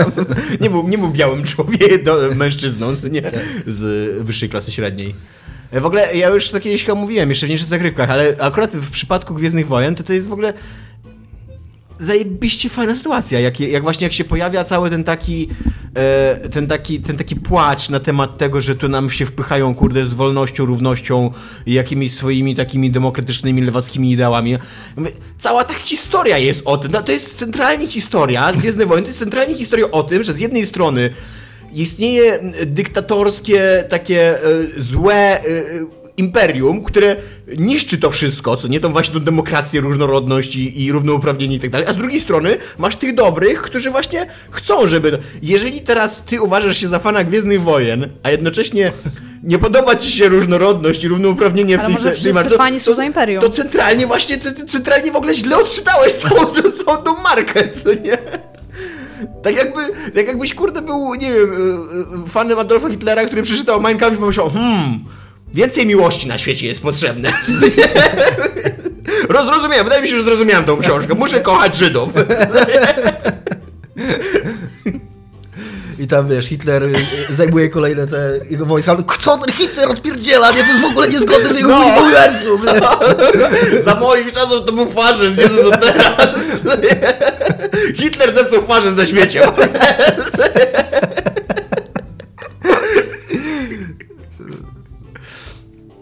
nie 0.61 0.69
był, 0.69 0.87
nie 0.87 0.97
był 0.97 1.09
białym 1.09 1.43
człowiekiem, 1.43 1.99
mężczyzną 2.35 2.95
nie, 3.11 3.21
z 3.67 4.23
wyższej 4.23 4.49
klasy 4.49 4.71
średniej. 4.71 5.15
E, 5.71 5.81
W 5.81 5.85
ogóle 5.85 6.15
ja 6.15 6.29
już 6.29 6.49
to 6.49 6.59
kiedyś 6.59 6.85
chyba 6.85 6.99
mówiłem, 6.99 7.29
jeszcze 7.29 7.47
w 7.47 7.49
niższych 7.49 7.69
zagrywkach, 7.69 8.09
ale 8.09 8.35
akurat 8.39 8.75
w 8.75 8.91
przypadku 8.91 9.35
Gwiezdnych 9.35 9.67
Wojen 9.67 9.95
to 9.95 10.03
to 10.03 10.13
jest 10.13 10.27
w 10.27 10.33
ogóle 10.33 10.53
zajebiście 11.99 12.69
fajna 12.69 12.95
sytuacja, 12.95 13.39
jak, 13.39 13.59
jak 13.59 13.83
właśnie 13.83 14.05
jak 14.05 14.13
się 14.13 14.23
pojawia 14.23 14.63
cały 14.63 14.89
ten 14.89 15.03
taki, 15.03 15.47
e, 15.95 16.49
ten 16.49 16.67
taki 16.67 16.99
ten 16.99 17.17
taki 17.17 17.35
płacz 17.35 17.89
na 17.89 17.99
temat 17.99 18.37
tego, 18.37 18.61
że 18.61 18.75
tu 18.75 18.89
nam 18.89 19.09
się 19.09 19.25
wpychają 19.25 19.75
kurde 19.75 20.05
z 20.05 20.13
wolnością, 20.13 20.65
równością 20.65 21.31
i 21.65 21.73
jakimiś 21.73 22.13
swoimi 22.13 22.55
takimi 22.55 22.91
demokratycznymi, 22.91 23.61
lewackimi 23.61 24.11
ideałami. 24.11 24.57
Cała 25.37 25.63
ta 25.63 25.73
historia 25.73 26.37
jest 26.37 26.61
o 26.65 26.77
tym, 26.77 26.91
no, 26.91 27.01
to 27.01 27.11
jest 27.11 27.37
centralnie 27.37 27.87
historia, 27.87 28.51
Gwiezdne 28.53 28.85
Wojny 28.85 29.01
to 29.01 29.07
jest 29.07 29.19
centralnie 29.19 29.55
historia 29.55 29.91
o 29.91 30.03
tym, 30.03 30.23
że 30.23 30.33
z 30.33 30.39
jednej 30.39 30.65
strony 30.65 31.09
istnieje 31.73 32.39
dyktatorskie, 32.65 33.83
takie 33.89 34.43
e, 34.43 34.49
złe 34.77 35.15
e, 35.15 35.43
e, 35.43 35.98
imperium, 36.19 36.83
które 36.83 37.15
niszczy 37.57 37.97
to 37.97 38.09
wszystko, 38.09 38.57
co 38.57 38.67
nie 38.67 38.79
tą 38.79 38.91
właśnie 38.91 39.13
tą 39.13 39.19
demokrację, 39.19 39.81
różnorodność 39.81 40.55
i, 40.55 40.83
i 40.85 40.91
równouprawnienie 40.91 41.55
i 41.55 41.59
tak 41.59 41.69
dalej, 41.69 41.87
a 41.87 41.93
z 41.93 41.97
drugiej 41.97 42.19
strony 42.19 42.57
masz 42.77 42.95
tych 42.95 43.15
dobrych, 43.15 43.61
którzy 43.61 43.91
właśnie 43.91 44.27
chcą, 44.51 44.87
żeby... 44.87 45.17
Jeżeli 45.41 45.81
teraz 45.81 46.23
ty 46.25 46.41
uważasz 46.41 46.77
się 46.77 46.87
za 46.87 46.99
fana 46.99 47.23
Gwiezdnych 47.23 47.61
Wojen, 47.61 48.09
a 48.23 48.31
jednocześnie 48.31 48.91
nie 49.43 49.57
podoba 49.57 49.95
ci 49.95 50.11
się 50.11 50.27
różnorodność 50.29 51.03
i 51.03 51.07
równouprawnienie 51.07 51.77
w 51.77 51.79
Ale 51.79 51.87
tej 51.87 52.03
może 52.05 52.21
tej 52.23 52.33
marce, 52.33 52.49
to- 52.49 52.57
fani 52.57 52.79
są 52.79 52.91
to- 52.91 52.95
za 52.95 53.03
Imperium. 53.05 53.41
To 53.43 53.49
centralnie 53.49 54.07
właśnie, 54.07 54.37
to 54.37 54.49
centralnie 54.71 55.11
w 55.11 55.15
ogóle 55.15 55.35
źle 55.35 55.57
odczytałeś 55.57 56.13
całą, 56.13 56.45
całą 56.85 56.97
tą 56.97 57.21
markę, 57.21 57.69
co 57.69 57.93
nie? 57.93 58.17
Tak 59.43 59.55
jakby, 59.55 59.81
tak 60.15 60.27
jakbyś 60.27 60.53
kurde 60.53 60.81
był, 60.81 61.15
nie 61.15 61.33
wiem, 61.33 61.53
y, 61.53 62.25
y, 62.25 62.29
fanem 62.29 62.59
Adolfa 62.59 62.89
Hitlera, 62.89 63.25
który 63.25 63.41
przeczytał 63.41 63.81
Mein 63.81 63.97
Kampf 63.97 64.17
i 64.17 64.19
pomyślał, 64.19 64.49
hmm, 64.49 64.99
więcej 65.53 65.85
miłości 65.85 66.27
na 66.27 66.37
świecie 66.37 66.67
jest 66.67 66.81
potrzebne. 66.81 67.33
Rozrozumiałem, 69.29 69.83
wydaje 69.83 70.01
mi 70.01 70.07
się, 70.07 70.17
że 70.17 70.23
zrozumiałem 70.23 70.63
tą 70.65 70.77
książkę. 70.79 71.13
Muszę 71.15 71.39
kochać 71.39 71.75
Żydów. 71.77 72.09
i 75.99 76.07
tam 76.07 76.27
wiesz, 76.27 76.45
Hitler 76.45 76.83
y, 76.83 76.93
zajmuje 77.29 77.69
kolejne 77.69 78.07
te 78.07 78.17
jego 78.49 78.65
wojska, 78.65 78.97
co 79.19 79.37
ten 79.37 79.53
Hitler 79.53 79.89
odpierdziela, 79.89 80.51
nie, 80.51 80.63
to 80.63 80.69
jest 80.69 80.81
w 80.81 80.85
ogóle 80.85 81.07
niezgodne 81.07 81.53
z 81.53 81.55
jego 81.55 81.69
No. 81.69 81.85
uniwersum. 81.87 82.61
Za 83.79 83.95
moich 83.95 84.31
czasów 84.31 84.65
to 84.65 84.73
był 84.73 84.91
faszyzm, 84.91 85.37
nie 85.37 85.49
to 85.49 85.77
teraz. 85.77 86.39
Hitler 87.95 88.33
zepsuł 88.35 88.61
faszyzm 88.61 88.95
na 88.95 89.05
świecie. 89.05 89.41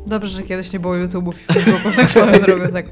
Dobrze, 0.08 0.30
że 0.30 0.43
kiedyś 0.43 0.74
nie 0.74 0.80
było 0.80 0.93
YouTube'ów 0.93 1.34
i 1.50 1.54
Facebooków, 1.54 1.96
tak 1.96 2.10
swoją 2.10 2.39
drogą. 2.39 2.67
Tak. 2.72 2.86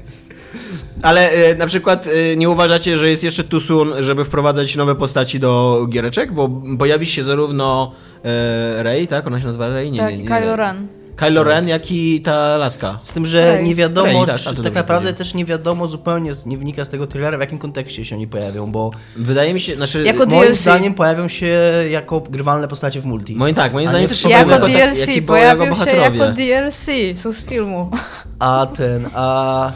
Ale 1.02 1.30
e, 1.30 1.54
na 1.54 1.66
przykład 1.66 2.06
e, 2.06 2.36
nie 2.36 2.50
uważacie, 2.50 2.98
że 2.98 3.10
jest 3.10 3.24
jeszcze 3.24 3.44
too 3.44 3.60
soon, 3.60 4.02
żeby 4.02 4.24
wprowadzać 4.24 4.76
nowe 4.76 4.94
postaci 4.94 5.40
do 5.40 5.86
giereczek? 5.90 6.32
Bo 6.32 6.50
pojawi 6.78 7.06
się 7.06 7.24
zarówno 7.24 7.92
e, 8.24 8.82
Rey, 8.82 9.08
tak? 9.08 9.26
Ona 9.26 9.40
się 9.40 9.46
nazywa 9.46 9.68
Rey? 9.68 9.90
Nie, 9.90 9.98
tak, 9.98 10.10
nie, 10.10 10.22
nie, 10.22 10.28
Kylo. 10.28 10.56
Ren. 10.56 10.86
Kylo 11.16 11.44
Ren, 11.44 11.68
jak 11.68 11.90
i 11.92 12.20
ta 12.20 12.56
laska. 12.56 12.98
Z 13.02 13.12
tym, 13.12 13.26
że 13.26 13.44
Rey. 13.56 13.64
nie 13.64 13.74
wiadomo, 13.74 14.06
Rey, 14.12 14.26
tak, 14.26 14.36
czy, 14.56 14.62
tak 14.62 14.74
naprawdę 14.74 15.12
też 15.12 15.34
nie 15.34 15.44
wiadomo 15.44 15.86
zupełnie, 15.86 16.34
z- 16.34 16.46
nie 16.46 16.58
wynika 16.58 16.84
z 16.84 16.88
tego 16.88 17.06
trailera, 17.06 17.36
w 17.36 17.40
jakim 17.40 17.58
kontekście 17.58 18.04
się 18.04 18.16
oni 18.16 18.26
pojawią, 18.26 18.72
bo 18.72 18.90
Wydaje 19.16 19.54
mi 19.54 19.60
się, 19.60 19.74
znaczy... 19.74 20.02
Jako 20.02 20.26
moim 20.26 20.40
DLC. 20.46 20.60
zdaniem 20.60 20.94
pojawią 20.94 21.28
się 21.28 21.46
jako 21.90 22.20
grywalne 22.20 22.68
postacie 22.68 23.00
w 23.00 23.04
multi. 23.06 23.36
Moim 23.36 23.54
tak, 23.54 23.72
moim 23.72 23.88
zdaniem 23.88 24.02
nie 24.04 24.08
też 24.08 24.20
się 24.22 24.28
Jako 24.28 24.44
pojawią 24.50 24.66
jako, 24.68 24.78
tak, 24.80 24.94
DLC, 24.94 25.08
jaki 25.08 25.22
bo- 25.22 25.36
jako 25.36 25.84
się 25.84 25.90
jako 25.90 26.32
DLC, 26.32 26.86
są 27.22 27.32
z 27.32 27.44
filmu. 27.44 27.90
A 28.38 28.66
ten, 28.76 29.08
a... 29.14 29.72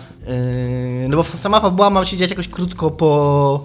Yy, 1.03 1.09
no 1.09 1.17
bo 1.17 1.25
sama 1.25 1.61
fabuła 1.61 1.91
ma 1.91 2.05
się 2.05 2.17
dziać 2.17 2.31
jakoś 2.31 2.49
krótko 2.49 2.91
po 2.91 3.65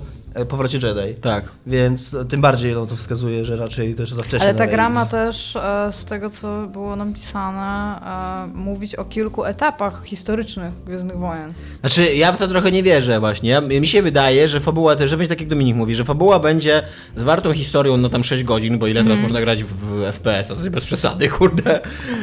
powrocie 0.50 0.78
Jedi. 0.78 1.22
Tak. 1.22 1.52
Więc 1.68 2.16
tym 2.30 2.42
bardziej 2.42 2.74
no, 2.74 2.86
to 2.86 2.96
wskazuje, 2.96 3.46
że 3.46 3.56
raczej 3.56 3.96
to 3.96 4.04
jeszcze 4.04 4.16
za 4.16 4.24
wcześnie. 4.24 4.48
Ale 4.48 4.56
ta 4.56 4.68
gra 4.68 4.90
ma 4.90 5.06
też, 5.06 5.56
e, 5.56 5.90
z 5.94 6.06
tego 6.06 6.30
co 6.30 6.68
było 6.68 6.96
nam 6.96 7.14
pisane, 7.14 8.00
e, 8.44 8.58
mówić 8.58 8.96
o 8.96 9.06
kilku 9.06 9.46
etapach 9.46 10.02
historycznych 10.06 10.74
Gwiezdnych 10.86 11.18
Wojen. 11.18 11.54
Znaczy, 11.80 12.14
ja 12.14 12.32
w 12.32 12.38
to 12.38 12.48
trochę 12.48 12.72
nie 12.72 12.84
wierzę 12.84 13.20
właśnie. 13.20 13.62
Mi 13.62 13.88
się 13.88 14.02
wydaje, 14.02 14.48
że 14.48 14.60
fabuła 14.60 14.96
też, 14.96 15.10
że 15.10 15.18
będzie 15.18 15.30
tak 15.30 15.40
jak 15.40 15.50
Dominik 15.50 15.76
mówi, 15.76 15.96
że 15.96 16.04
fabuła 16.04 16.40
będzie 16.40 16.84
zwartą 17.16 17.54
historią 17.54 17.98
na 17.98 18.10
tam 18.10 18.24
6 18.24 18.44
godzin, 18.44 18.78
bo 18.78 18.88
ile 18.88 19.04
teraz 19.04 19.20
można 19.20 19.42
grać 19.42 19.64
w, 19.64 19.68
w 19.68 20.12
FPS, 20.14 20.52
a 20.52 20.56
sobie 20.56 20.72
bez 20.72 20.86
przesady, 20.86 21.30
kurde. 21.38 21.80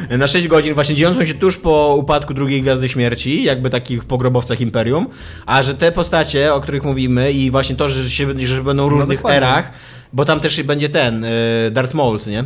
Na 0.09 0.27
6 0.27 0.47
godzin, 0.47 0.73
właśnie 0.73 0.95
dziejącą 0.95 1.25
się 1.25 1.33
tuż 1.33 1.57
po 1.57 1.95
upadku 1.99 2.33
drugiej 2.33 2.61
Gwiazdy 2.61 2.89
Śmierci, 2.89 3.43
jakby 3.43 3.69
takich 3.69 4.05
pogrobowcach 4.05 4.61
Imperium, 4.61 5.07
a 5.45 5.63
że 5.63 5.73
te 5.73 5.91
postacie, 5.91 6.53
o 6.53 6.61
których 6.61 6.83
mówimy 6.83 7.31
i 7.31 7.51
właśnie 7.51 7.75
to, 7.75 7.89
że, 7.89 8.02
się, 8.09 8.27
że 8.47 8.63
będą 8.63 8.87
w 8.87 8.91
różnych 8.91 9.17
dokładnie. 9.17 9.37
erach, 9.37 9.71
bo 10.13 10.25
tam 10.25 10.39
też 10.39 10.63
będzie 10.63 10.89
ten, 10.89 11.23
y, 11.23 11.29
Darth 11.71 11.93
Maul, 11.93 12.19
nie? 12.27 12.45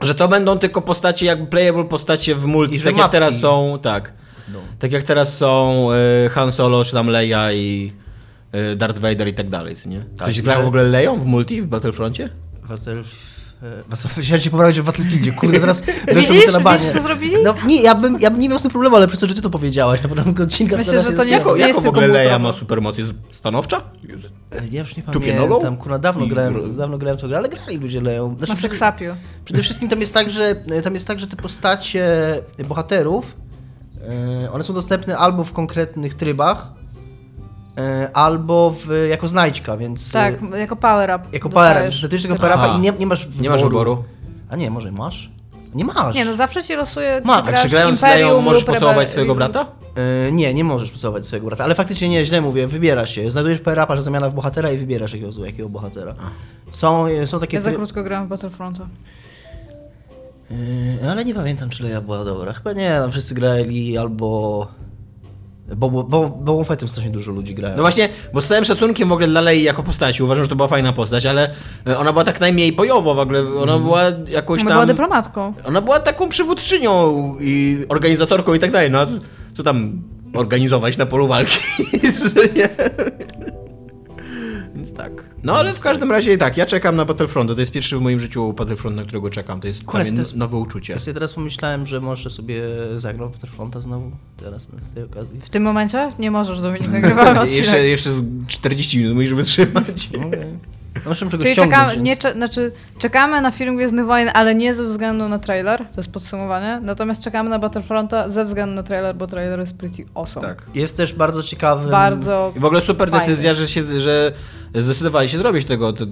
Że 0.00 0.14
to 0.14 0.28
będą 0.28 0.58
tylko 0.58 0.82
postacie, 0.82 1.26
jakby 1.26 1.46
playable 1.46 1.84
postacie 1.84 2.34
w 2.34 2.46
multi, 2.46 2.74
I 2.74 2.78
że 2.78 2.84
tak 2.84 2.92
jak 2.92 2.98
mapki. 2.98 3.12
teraz 3.12 3.40
są, 3.40 3.78
tak. 3.82 4.12
No. 4.52 4.58
Tak 4.78 4.92
jak 4.92 5.02
teraz 5.02 5.36
są 5.36 5.88
y, 6.26 6.28
Han 6.28 6.52
Solo, 6.52 6.84
czy 6.84 6.92
tam 6.92 7.06
Leia 7.06 7.52
i 7.52 7.92
y, 8.72 8.76
Darth 8.76 8.98
Vader 8.98 9.28
i 9.28 9.34
tak 9.34 9.48
dalej, 9.48 9.74
nie? 9.86 10.04
Ktoś 10.16 10.42
grał 10.42 10.56
że- 10.56 10.64
w 10.64 10.66
ogóle 10.68 10.82
Leją 10.82 11.20
w 11.20 11.26
multi 11.26 11.62
w 11.62 11.66
Battlefroncie? 11.66 12.28
Battle... 12.68 13.02
e, 13.62 14.20
Chciałem 14.22 14.40
cię 14.40 14.50
poprawić 14.50 14.80
w 14.80 14.84
Battlefieldzie, 14.84 15.32
kurde, 15.32 15.60
teraz 15.60 15.82
Widzisz? 16.16 16.46
to 16.46 16.52
na 16.52 16.60
banie. 16.60 16.78
Widzisz, 16.78 16.94
co 16.94 17.00
zrobili? 17.00 17.36
No 17.44 17.54
nie, 17.66 17.82
ja 17.82 17.94
bym, 17.94 18.20
ja 18.20 18.30
bym 18.30 18.40
nie 18.40 18.48
miał 18.48 18.58
z 18.58 18.62
tym 18.62 18.70
problemu, 18.70 18.96
ale 18.96 19.06
przez 19.08 19.20
to, 19.20 19.26
że 19.26 19.34
ty 19.34 19.42
to 19.42 19.50
powiedziałaś 19.50 20.02
na 20.02 20.08
początku 20.08 20.42
odcinka. 20.42 20.76
Myślę, 20.76 20.90
teraz 20.92 21.06
że 21.06 21.12
to 21.12 21.24
jest- 21.24 21.26
nie 21.26 21.32
jest- 21.34 21.46
Jako, 21.46 21.56
jako 21.56 21.80
w 21.80 21.82
tylko 21.82 21.88
ogóle 21.98 22.06
Leia 22.08 22.38
ma 22.38 22.52
supermoc? 22.52 22.98
Jest 22.98 23.12
stanowcza? 23.32 23.76
E, 24.52 24.62
Ja 24.70 24.80
już 24.80 24.96
nie 24.96 25.02
pamiętam, 25.02 25.48
nogą? 25.48 25.76
kurna, 25.76 25.98
dawno 25.98 26.24
I- 26.24 26.28
grałem, 26.28 26.76
dawno 26.76 26.98
grałem 26.98 27.18
w 27.18 27.20
to 27.20 27.28
grę, 27.28 27.38
ale 27.38 27.48
grali 27.48 27.76
ludzie 27.78 28.00
leją. 28.00 28.36
Znaczy, 28.38 28.52
Na 28.52 28.56
przede, 29.44 29.62
wszystkim 29.62 29.88
tam 29.88 30.00
jest 30.00 30.14
tak, 30.14 30.30
że 30.30 30.56
tam 30.84 30.94
jest 30.94 31.06
tak, 31.06 31.20
że 31.20 31.26
te 31.26 31.36
postacie 31.36 32.04
bohaterów, 32.68 33.36
e, 34.44 34.52
one 34.52 34.64
są 34.64 34.74
dostępne 34.74 35.16
albo 35.18 35.44
w 35.44 35.52
konkretnych 35.52 36.14
trybach, 36.14 36.66
e, 36.68 36.85
albo 38.14 38.70
w, 38.70 39.06
jako 39.10 39.28
znajdźka, 39.28 39.76
więc... 39.76 40.12
Tak, 40.12 40.34
e, 40.54 40.58
jako 40.58 40.76
power 40.76 41.10
up. 41.16 41.28
Jako 41.32 41.48
power 41.48 41.76
up, 41.76 41.86
dostajesz. 41.86 42.22
tego 42.22 42.36
power 42.36 42.52
upa 42.52 42.64
Aha. 42.64 42.78
i 42.78 42.80
nie, 42.80 42.92
nie 42.98 43.06
masz 43.06 43.28
Nie 43.40 43.50
masz 43.50 43.62
wyboru. 43.62 44.04
A 44.50 44.56
nie, 44.56 44.70
może 44.70 44.92
masz? 44.92 45.30
Nie 45.74 45.84
masz. 45.84 46.14
Nie, 46.14 46.24
no 46.24 46.34
zawsze 46.34 46.64
ci 46.64 46.74
losuje, 46.74 47.20
Ma, 47.24 47.42
grasz 47.42 47.62
Czy 47.62 47.68
grając 47.68 48.00
Imperium 48.00 48.28
Leją 48.28 48.40
możesz 48.40 48.66
lub 48.66 48.74
pocałować 48.74 49.10
swojego 49.10 49.34
brata? 49.34 49.66
E, 50.26 50.32
nie, 50.32 50.54
nie 50.54 50.64
możesz 50.64 50.90
pocałować 50.90 51.26
swojego 51.26 51.46
brata, 51.46 51.64
ale 51.64 51.74
faktycznie 51.74 52.08
nie, 52.08 52.24
źle 52.24 52.40
mówię, 52.40 52.66
wybierasz 52.66 53.14
się. 53.14 53.30
Znajdujesz 53.30 53.60
power 53.60 53.78
upa, 53.84 53.96
że 53.96 54.02
zamiana 54.02 54.30
w 54.30 54.34
bohatera 54.34 54.70
i 54.70 54.78
wybierasz 54.78 55.12
jakiego, 55.12 55.46
jakiego 55.46 55.68
bohatera. 55.68 56.14
Są, 56.72 57.06
e, 57.06 57.26
są 57.26 57.40
takie... 57.40 57.56
Ja 57.56 57.62
za 57.62 57.72
krótko 57.72 58.02
grałem 58.02 58.26
w 58.26 58.28
Battlefronta. 58.28 58.86
Yy, 60.50 61.10
ale 61.10 61.24
nie 61.24 61.34
pamiętam, 61.34 61.70
czy 61.70 61.82
Leia 61.82 62.00
była 62.00 62.24
dobra. 62.24 62.52
Chyba 62.52 62.72
nie, 62.72 62.88
tam 62.88 63.10
wszyscy 63.10 63.34
grali 63.34 63.98
albo... 63.98 64.66
Bo, 65.76 65.90
bo, 65.90 66.04
bo, 66.04 66.28
bo 66.28 66.64
Fettem 66.64 66.88
strasznie 66.88 67.12
dużo 67.12 67.32
ludzi 67.32 67.54
grają. 67.54 67.76
No 67.76 67.82
właśnie, 67.82 68.08
bo 68.32 68.40
z 68.40 68.46
całym 68.46 68.64
szacunkiem 68.64 69.08
w 69.08 69.12
ogóle 69.12 69.28
dla 69.28 69.40
Lei 69.40 69.62
jako 69.62 69.82
postaci, 69.82 70.22
uważam, 70.22 70.44
że 70.44 70.50
to 70.50 70.56
była 70.56 70.68
fajna 70.68 70.92
postać, 70.92 71.26
ale 71.26 71.50
e, 71.86 71.98
ona 71.98 72.12
była 72.12 72.24
tak 72.24 72.40
najmniej 72.40 72.72
bojowo 72.72 73.14
w 73.14 73.18
ogóle, 73.18 73.42
ona 73.58 73.78
była 73.78 74.02
jakąś 74.28 74.60
Ona 74.60 74.68
tam... 74.68 74.76
była 74.76 74.86
dyplomatką. 74.86 75.54
Ona 75.64 75.80
była 75.80 76.00
taką 76.00 76.28
przywódczynią 76.28 77.34
i 77.40 77.84
organizatorką 77.88 78.54
i 78.54 78.58
tak 78.58 78.70
dalej, 78.70 78.90
no 78.90 79.00
a 79.00 79.06
co 79.54 79.62
tam 79.62 80.02
organizować 80.34 80.96
na 80.96 81.06
polu 81.06 81.28
walki? 81.28 81.58
Nie. 82.56 82.68
Więc 84.74 84.92
tak. 84.92 85.25
No 85.46 85.56
ale 85.56 85.74
w 85.74 85.80
każdym 85.80 86.10
razie 86.10 86.38
tak, 86.38 86.56
ja 86.56 86.66
czekam 86.66 86.96
na 86.96 87.04
Battlefront, 87.04 87.54
to 87.54 87.60
jest 87.60 87.72
pierwszy 87.72 87.96
w 87.98 88.00
moim 88.00 88.18
życiu 88.20 88.52
Battlefront, 88.52 88.96
na 88.96 89.02
którego 89.02 89.30
czekam, 89.30 89.60
to 89.60 89.68
jest 89.68 89.84
Kurde, 89.84 90.04
dla 90.04 90.12
mnie 90.12 90.16
to 90.16 90.22
jest- 90.22 90.36
nowe 90.36 90.56
uczucie. 90.56 90.92
Ja 90.92 91.00
sobie 91.00 91.14
teraz 91.14 91.34
pomyślałem, 91.34 91.86
że 91.86 92.00
może 92.00 92.30
sobie 92.30 92.62
zagrał 92.96 93.28
w 93.28 93.32
Battlefronta 93.32 93.80
znowu, 93.80 94.10
teraz 94.36 94.68
na 94.72 94.78
tej 94.94 95.04
okazji. 95.04 95.40
W 95.40 95.50
tym 95.50 95.62
momencie 95.62 96.12
nie 96.18 96.30
możesz, 96.30 96.60
Dominik, 96.60 96.88
odcinek. 97.04 97.52
Jeszcze, 97.52 97.86
jeszcze 97.88 98.10
z 98.10 98.22
40 98.46 98.98
minut 98.98 99.14
musisz 99.14 99.34
wytrzymać. 99.34 100.08
No, 101.04 101.10
muszę 101.10 101.30
czegoś 101.30 101.46
Czyli 101.46 101.56
czekamy, 101.56 101.92
więc... 101.92 102.02
nie, 102.04 102.16
cze, 102.16 102.32
znaczy, 102.32 102.72
czekamy 102.98 103.40
na 103.40 103.50
film 103.50 103.76
Gwiezdnych 103.76 104.06
Wojen, 104.06 104.30
ale 104.34 104.54
nie 104.54 104.74
ze 104.74 104.84
względu 104.84 105.28
na 105.28 105.38
trailer, 105.38 105.78
to 105.78 105.96
jest 106.00 106.10
podsumowanie, 106.10 106.80
natomiast 106.82 107.22
czekamy 107.22 107.50
na 107.50 107.58
Battlefronta 107.58 108.28
ze 108.28 108.44
względu 108.44 108.74
na 108.74 108.82
trailer, 108.82 109.16
bo 109.16 109.26
trailer 109.26 109.60
jest 109.60 109.76
pretty 109.76 110.04
awesome. 110.14 110.46
Tak. 110.48 110.66
Jest 110.74 110.96
też 110.96 111.14
bardzo 111.14 111.42
ciekawy... 111.42 111.90
Bardzo 111.90 112.52
I 112.56 112.60
w 112.60 112.64
ogóle 112.64 112.80
super 112.80 113.10
fajny. 113.10 113.26
decyzja, 113.26 113.54
że, 113.54 113.68
się, 113.68 114.00
że 114.00 114.32
zdecydowali 114.82 115.28
się 115.28 115.38
zrobić 115.38 115.64
tego, 115.64 115.92
te- 115.92 116.06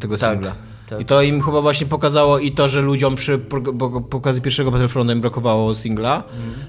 tego 0.00 0.18
Tak, 0.18 0.32
singla. 0.32 0.52
tak. 0.88 1.00
I 1.00 1.04
to 1.04 1.22
im 1.22 1.42
chyba 1.42 1.60
właśnie 1.60 1.86
pokazało 1.86 2.38
i 2.38 2.52
to, 2.52 2.68
że 2.68 2.82
ludziom 2.82 3.16
przy 3.16 3.38
po- 3.38 3.60
po- 3.60 4.00
pokazie 4.00 4.40
pierwszego 4.40 4.70
Battlefronta 4.70 5.12
im 5.12 5.20
brakowało 5.20 5.74
singla, 5.74 6.22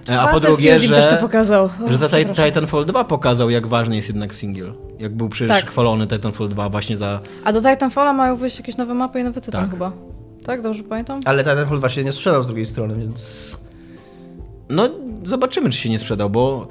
e, 0.09 0.21
a 0.21 0.27
po 0.27 0.39
drugie, 0.39 0.75
im 0.75 0.79
też 0.91 1.05
to 1.05 1.11
że, 1.11 1.17
pokazał. 1.17 1.65
O, 1.65 1.91
że 1.91 1.99
ta. 2.09 2.17
Titanfall 2.45 2.85
2 2.85 3.03
pokazał, 3.03 3.49
jak 3.49 3.67
ważny 3.67 3.95
jest 3.95 4.07
jednak 4.07 4.35
single. 4.35 4.73
Jak 4.99 5.15
był 5.15 5.29
przecież 5.29 5.61
Tak. 5.61 5.71
chwalony 5.71 6.07
Titanfall 6.07 6.49
2 6.49 6.69
właśnie 6.69 6.97
za... 6.97 7.19
A 7.43 7.53
do 7.53 7.61
Titanfalla 7.61 8.13
mają 8.13 8.35
wyjść 8.35 8.57
jakieś 8.57 8.77
nowe 8.77 8.93
mapy 8.93 9.19
i 9.19 9.23
nowy 9.23 9.41
tytan 9.41 9.61
Tak. 9.61 9.71
chyba. 9.71 9.91
Tak, 10.45 10.61
dobrze 10.61 10.83
pamiętam? 10.83 11.19
Ale 11.25 11.43
Titanfall 11.43 11.79
właśnie 11.79 12.03
nie 12.03 12.11
sprzedał 12.11 12.43
z 12.43 12.47
drugiej 12.47 12.65
strony, 12.65 12.95
więc... 12.95 13.57
No, 14.69 14.89
zobaczymy, 15.23 15.69
czy 15.69 15.77
się 15.77 15.89
nie 15.89 15.99
sprzedał, 15.99 16.29
bo 16.29 16.67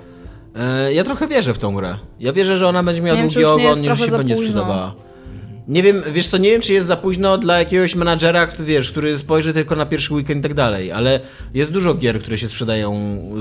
ja 0.95 1.05
trochę 1.05 1.29
wierzę 1.29 1.55
w 1.55 1.59
tą 1.59 1.75
grę. 1.75 1.99
Ja 2.21 2.33
wierzę, 2.33 2.57
że 2.57 2.69
ona 2.69 2.83
będzie 2.83 3.03
miała 3.03 3.17
Nie 3.17 3.23
długi 3.23 3.39
nie 3.39 3.49
ogon 3.49 3.83
i 3.83 3.87
że 3.87 3.97
się 3.97 4.11
będzie 4.11 4.35
późno. 4.35 4.37
sprzedawała. 4.37 4.95
Nie 5.69 5.83
wiem, 5.83 6.03
wiesz 6.13 6.27
co, 6.27 6.39
nie 6.39 6.51
wiem, 6.51 6.61
czy 6.61 6.73
jest 6.73 6.87
za 6.87 6.97
późno 6.97 7.39
dla 7.39 7.59
jakiegoś 7.59 7.95
menadżera, 7.95 8.47
który, 8.47 8.65
wiesz, 8.69 8.91
który 8.91 9.19
spojrzy 9.19 9.53
tylko 9.53 9.77
na 9.77 9.87
pierwszy 9.87 10.15
weekend 10.15 10.41
i 10.41 10.43
tak 10.43 10.55
dalej, 10.55 10.93
ale 10.93 11.21
jest 11.55 11.73
dużo 11.73 11.95
gier, 11.95 12.23
które 12.23 12.39
się 12.39 12.49
sprzedają 12.49 12.93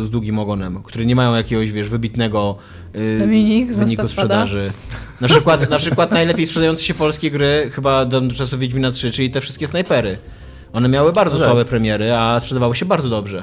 z 0.04 0.10
długim 0.10 0.39
ogonem, 0.39 0.84
które 0.84 1.06
nie 1.06 1.15
mają 1.15 1.36
jakiegoś, 1.36 1.72
wiesz, 1.72 1.89
wybitnego 1.89 2.56
yy, 2.93 3.20
Dominik, 3.20 3.74
wyniku 3.74 4.08
sprzedaży. 4.08 4.72
Na 5.22 5.28
przykład, 5.28 5.70
na 5.70 5.78
przykład 5.80 6.12
najlepiej 6.12 6.46
sprzedające 6.46 6.84
się 6.84 6.93
polskie 6.93 7.32
gry, 7.32 7.70
chyba 7.74 8.06
do 8.06 8.22
do 8.22 8.36
czasu 8.36 8.58
Wiedźmina 8.58 8.91
3, 8.91 9.12
czyli 9.12 9.32
te 9.32 9.41
wszystkie 9.41 9.67
snajpery. 9.67 10.17
One 10.74 10.89
miały 10.89 11.13
bardzo 11.13 11.34
No 11.36 11.39
tak. 11.39 11.48
słabe 11.50 11.65
premiery, 11.65 12.13
a 12.13 12.39
sprzedawały 12.39 12.76
się 12.76 12.86
bardzo 12.86 13.10
dobrze. 13.10 13.41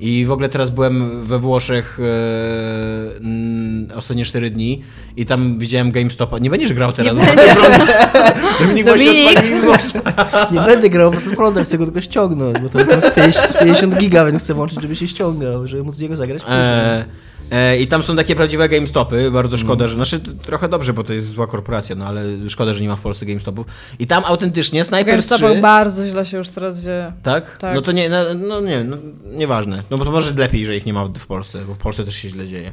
I 0.00 0.26
w 0.26 0.30
ogóle 0.30 0.48
teraz 0.48 0.70
byłem 0.70 1.24
we 1.24 1.38
Włoszech 1.38 1.98
mm, 3.20 3.88
ostatnie 3.94 4.24
4 4.24 4.50
dni 4.50 4.82
i 5.16 5.26
tam 5.26 5.58
widziałem 5.58 5.90
GameStopa. 5.90 6.38
Nie 6.38 6.50
będziesz 6.50 6.72
grał 6.72 6.92
teraz. 6.92 7.16
Nie 8.74 8.84
bo- 8.84 8.90
Dominik. 8.90 9.40
Nie 10.52 10.60
będę 10.60 10.88
grał 10.90 11.10
w 11.12 11.14
Battlefronta, 11.14 11.64
chcę 11.64 11.78
go 11.78 11.84
tylko 11.84 12.00
ściągnąć, 12.00 12.58
bo 12.58 12.68
to 12.68 12.78
jest 12.78 12.90
tam 12.90 13.00
z 13.00 13.10
5 13.10 13.36
z 13.36 13.52
50 13.62 13.96
giga, 13.98 14.24
więc 14.26 14.42
chcę 14.42 14.54
włączyć, 14.54 14.82
żeby 14.82 14.96
się 14.96 15.08
ściągał, 15.08 15.66
żeby 15.66 15.82
móc 15.82 15.94
z 15.94 16.00
niego 16.00 16.16
zagrać 16.16 16.42
później. 16.42 16.58
E, 17.50 17.76
I 17.76 17.86
tam 17.86 18.02
są 18.02 18.16
takie 18.16 18.36
prawdziwe 18.36 18.68
GameStopy, 18.68 19.30
bardzo 19.30 19.56
szkoda, 19.56 19.86
że, 19.86 19.94
znaczy 19.94 20.20
trochę 20.20 20.68
dobrze, 20.68 20.92
bo 20.92 21.04
to 21.04 21.12
jest 21.12 21.28
zła 21.28 21.46
korporacja, 21.46 21.96
no 21.96 22.06
ale 22.06 22.24
szkoda, 22.48 22.74
że 22.74 22.80
nie 22.80 22.88
ma 22.88 22.96
w 22.96 23.00
Polsce 23.00 23.26
GameStopów. 23.26 23.66
I 23.98 24.06
tam 24.06 24.24
autentycznie 24.24 24.84
Sniper 24.84 25.06
GameStop 25.06 25.38
3... 25.38 25.60
bardzo 25.60 26.06
źle 26.06 26.24
się 26.24 26.36
już 26.38 26.48
teraz 26.48 26.80
dzieje. 26.80 27.12
Tak? 27.22 27.58
Tak. 27.58 27.74
No 27.74 27.82
to 27.82 27.92
nie, 27.92 28.08
no, 28.08 28.18
no 28.48 28.60
nie, 28.60 28.84
no, 28.84 28.96
nieważne. 29.32 29.82
No 29.90 29.98
bo 29.98 30.04
to 30.04 30.10
może 30.10 30.34
lepiej, 30.34 30.66
że 30.66 30.76
ich 30.76 30.86
nie 30.86 30.92
ma 30.92 31.04
w 31.04 31.26
Polsce, 31.26 31.58
bo 31.68 31.74
w 31.74 31.78
Polsce 31.78 32.04
też 32.04 32.14
się 32.16 32.28
źle 32.28 32.46
dzieje. 32.46 32.72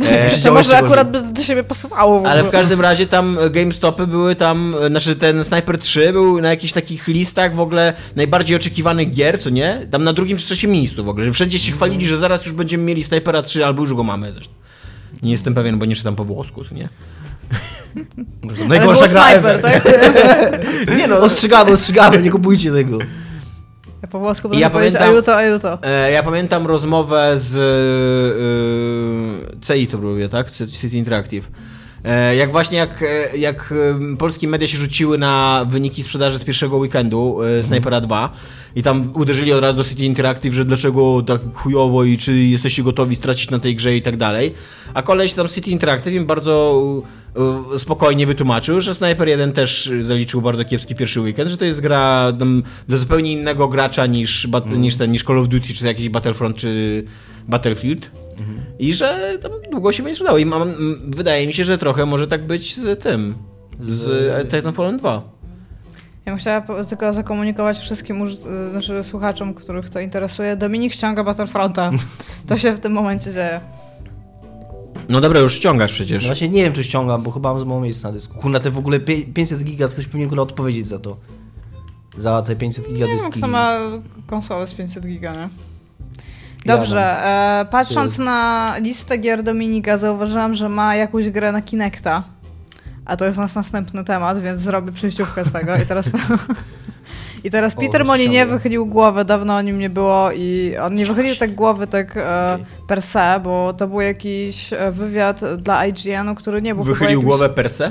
E, 0.00 0.30
To 0.42 0.52
może 0.52 0.76
akurat 0.78 1.10
by 1.10 1.22
do 1.22 1.42
siebie 1.42 1.64
pasowało 1.64 2.14
w 2.14 2.16
ogóle. 2.16 2.30
ale 2.32 2.42
w 2.42 2.50
każdym 2.50 2.80
razie 2.80 3.06
tam 3.06 3.38
e, 3.38 3.50
GameStopy 3.50 4.06
były 4.06 4.34
tam, 4.34 4.74
e, 4.82 4.88
znaczy 4.88 5.16
ten 5.16 5.44
Sniper 5.44 5.78
3 5.78 6.12
był 6.12 6.40
na 6.40 6.48
jakichś 6.50 6.72
takich 6.72 7.08
listach 7.08 7.54
w 7.54 7.60
ogóle 7.60 7.92
najbardziej 8.16 8.56
oczekiwanych 8.56 9.10
gier, 9.10 9.40
co 9.40 9.50
nie? 9.50 9.86
Tam 9.90 10.04
na 10.04 10.12
drugim 10.12 10.36
czy 10.38 10.44
trzecim 10.44 10.70
miejscu 10.70 11.04
w 11.04 11.08
ogóle, 11.08 11.26
że 11.26 11.32
wszędzie 11.32 11.58
się 11.58 11.72
chwalili, 11.72 12.06
że 12.06 12.18
zaraz 12.18 12.44
już 12.46 12.54
będziemy 12.54 12.84
mieli 12.84 13.04
Snipera 13.04 13.42
3 13.42 13.66
albo 13.66 13.82
już 13.82 13.94
go 13.94 14.02
mamy. 14.04 14.32
Zresztą. 14.32 14.52
Nie 15.22 15.32
jestem 15.32 15.54
pewien, 15.54 15.78
bo 15.78 15.84
nie 15.86 15.96
czytam 15.96 16.16
po 16.16 16.24
włosku, 16.24 16.64
co 16.64 16.74
nie? 16.74 16.88
Najgorsza 18.68 19.08
gra 19.08 19.24
Sniper, 19.30 19.50
ever. 19.56 19.82
tak? 19.82 19.84
Nie 20.98 21.06
no, 21.08 21.18
ostrzegamy, 21.18 21.70
ostrzegamy, 21.70 22.22
nie 22.22 22.30
kupujcie 22.30 22.72
tego. 22.72 22.98
Ja 24.02 24.08
po 24.08 24.18
włosku 24.18 24.48
Ja 24.48 24.52
będę 24.52 24.70
powiedzieć 24.70 24.94
pamiętam- 24.94 25.14
ajuto, 25.14 25.36
ajuto. 25.36 25.78
E, 25.82 26.12
ja 26.12 26.22
pamiętam 26.22 26.66
rozmowę 26.66 27.32
z 27.38 27.54
e, 29.62 29.74
CI 29.76 29.86
to 29.86 29.98
było, 29.98 30.28
tak? 30.30 30.50
City 30.50 30.96
Interactive. 30.96 31.48
E, 32.04 32.36
jak 32.36 32.52
właśnie 32.52 32.78
jak, 32.78 33.02
e, 33.02 33.36
jak 33.36 33.74
polskie 34.18 34.48
media 34.48 34.68
się 34.68 34.78
rzuciły 34.78 35.18
na 35.18 35.66
wyniki 35.70 36.02
sprzedaży 36.02 36.38
z 36.38 36.44
pierwszego 36.44 36.76
weekendu 36.76 37.38
e, 37.42 37.64
Snipera 37.64 38.00
2 38.00 38.32
i 38.76 38.82
tam 38.82 39.10
uderzyli 39.14 39.52
od 39.52 39.62
razu 39.62 39.76
do 39.76 39.84
City 39.84 40.04
Interactive, 40.04 40.54
że 40.54 40.64
dlaczego 40.64 41.22
tak 41.22 41.40
chujowo 41.54 42.04
i 42.04 42.18
czy 42.18 42.38
jesteście 42.38 42.82
gotowi 42.82 43.16
stracić 43.16 43.50
na 43.50 43.58
tej 43.58 43.76
grze 43.76 43.96
i 43.96 44.02
tak 44.02 44.16
dalej. 44.16 44.54
A 44.94 45.02
koleś 45.02 45.32
tam 45.32 45.48
City 45.48 45.70
Interactive 45.70 46.14
im 46.14 46.26
bardzo 46.26 46.82
spokojnie 47.78 48.26
wytłumaczył, 48.26 48.80
że 48.80 48.94
Sniper 48.94 49.28
1 49.28 49.52
też 49.52 49.92
zaliczył 50.00 50.42
bardzo 50.42 50.64
kiepski 50.64 50.94
pierwszy 50.94 51.20
weekend, 51.20 51.50
że 51.50 51.56
to 51.56 51.64
jest 51.64 51.80
gra 51.80 52.32
dla 52.86 52.96
zupełnie 52.96 53.32
innego 53.32 53.68
gracza 53.68 54.06
niż, 54.06 54.46
bat- 54.46 54.76
niż, 54.76 54.96
ten, 54.96 55.12
niż 55.12 55.24
Call 55.24 55.38
of 55.38 55.48
Duty, 55.48 55.74
czy 55.74 55.86
jakiś 55.86 56.08
Battlefront, 56.08 56.56
czy 56.56 57.04
Battlefield. 57.48 58.10
I 58.78 58.94
że 58.94 59.38
tam 59.42 59.52
długo 59.70 59.92
się 59.92 60.02
będzie 60.02 60.14
sprzedało. 60.14 60.38
I 60.38 60.46
mam, 60.46 60.72
wydaje 61.08 61.46
mi 61.46 61.54
się, 61.54 61.64
że 61.64 61.78
trochę 61.78 62.06
może 62.06 62.26
tak 62.26 62.46
być 62.46 62.76
z 62.76 63.02
tym, 63.02 63.34
z 63.80 64.50
Titanfallem 64.50 64.96
2. 64.96 65.22
Ja 66.26 66.32
bym 66.32 66.38
chciała 66.38 66.84
tylko 66.88 67.12
zakomunikować 67.12 67.78
wszystkim 67.78 68.26
znaczy 68.70 69.04
słuchaczom, 69.04 69.54
których 69.54 69.90
to 69.90 70.00
interesuje. 70.00 70.56
Dominik 70.56 70.92
ściąga 70.92 71.24
Battlefronta. 71.24 71.90
To 72.48 72.58
się 72.58 72.72
w 72.76 72.80
tym 72.80 72.92
momencie 72.92 73.32
dzieje. 73.32 73.60
No 75.08 75.20
dobra, 75.20 75.40
już 75.40 75.54
ściągasz 75.54 75.90
No 75.90 75.94
przecież. 75.94 76.26
właśnie 76.26 76.48
nie 76.48 76.62
wiem, 76.64 76.72
czy 76.72 76.84
ściągam, 76.84 77.22
bo 77.22 77.30
chyba 77.30 77.48
mam 77.50 77.58
za 77.58 77.64
mało 77.64 77.80
miejsca 77.80 78.08
na 78.08 78.14
dysku. 78.14 78.38
Kurna, 78.38 78.60
te 78.60 78.70
w 78.70 78.78
ogóle 78.78 79.00
pie- 79.00 79.32
500 79.34 79.62
giga, 79.64 79.88
ktoś 79.88 80.06
powinien 80.06 80.28
kurwa 80.28 80.42
odpowiedzieć 80.42 80.86
za 80.86 80.98
to. 80.98 81.16
Za 82.16 82.42
te 82.42 82.56
500 82.56 82.86
giga 82.86 82.98
Nie 82.98 83.06
wiem, 83.06 83.16
dyski. 83.16 83.38
kto 83.38 83.46
ma 83.48 83.78
konsolę 84.26 84.66
z 84.66 84.74
500 84.74 85.06
giga, 85.06 85.32
nie? 85.34 85.48
Dobrze, 86.66 87.24
e, 87.24 87.64
patrząc 87.70 88.18
na 88.18 88.72
listę 88.80 89.18
gier 89.18 89.42
Dominika, 89.42 89.98
zauważyłam, 89.98 90.54
że 90.54 90.68
ma 90.68 90.96
jakąś 90.96 91.28
grę 91.30 91.52
na 91.52 91.62
Kinecta. 91.62 92.22
A 93.04 93.16
to 93.16 93.24
jest 93.24 93.38
nasz 93.38 93.54
następny 93.54 94.04
temat, 94.04 94.40
więc 94.42 94.60
zrobię 94.60 94.92
przejściówkę 94.92 95.44
z 95.44 95.52
tego. 95.52 95.76
I 95.76 95.86
teraz, 95.86 96.10
I 97.44 97.50
teraz 97.50 97.74
Peter 97.74 98.04
Molinie 98.04 98.38
ściąga. 98.38 98.54
wychylił 98.54 98.86
głowę, 98.86 99.24
dawno 99.24 99.56
o 99.56 99.62
nim 99.62 99.78
nie 99.78 99.90
było 99.90 100.30
i 100.32 100.74
on 100.82 100.94
nie 100.94 101.06
wychylił 101.06 101.36
tak 101.36 101.54
głowy 101.54 101.86
tak 101.86 102.16
e, 102.16 102.58
per 102.88 103.02
se, 103.02 103.40
bo 103.44 103.72
to 103.72 103.88
był 103.88 104.00
jakiś 104.00 104.72
e, 104.72 104.92
wywiad 104.92 105.40
dla 105.58 105.86
IGN-u, 105.86 106.34
który 106.34 106.62
nie 106.62 106.74
był 106.74 106.84
chyba 106.84 106.94
Wychylił 106.94 107.20
jakimś- 107.20 107.24
głowę 107.24 107.48
per 107.48 107.70
se? 107.70 107.90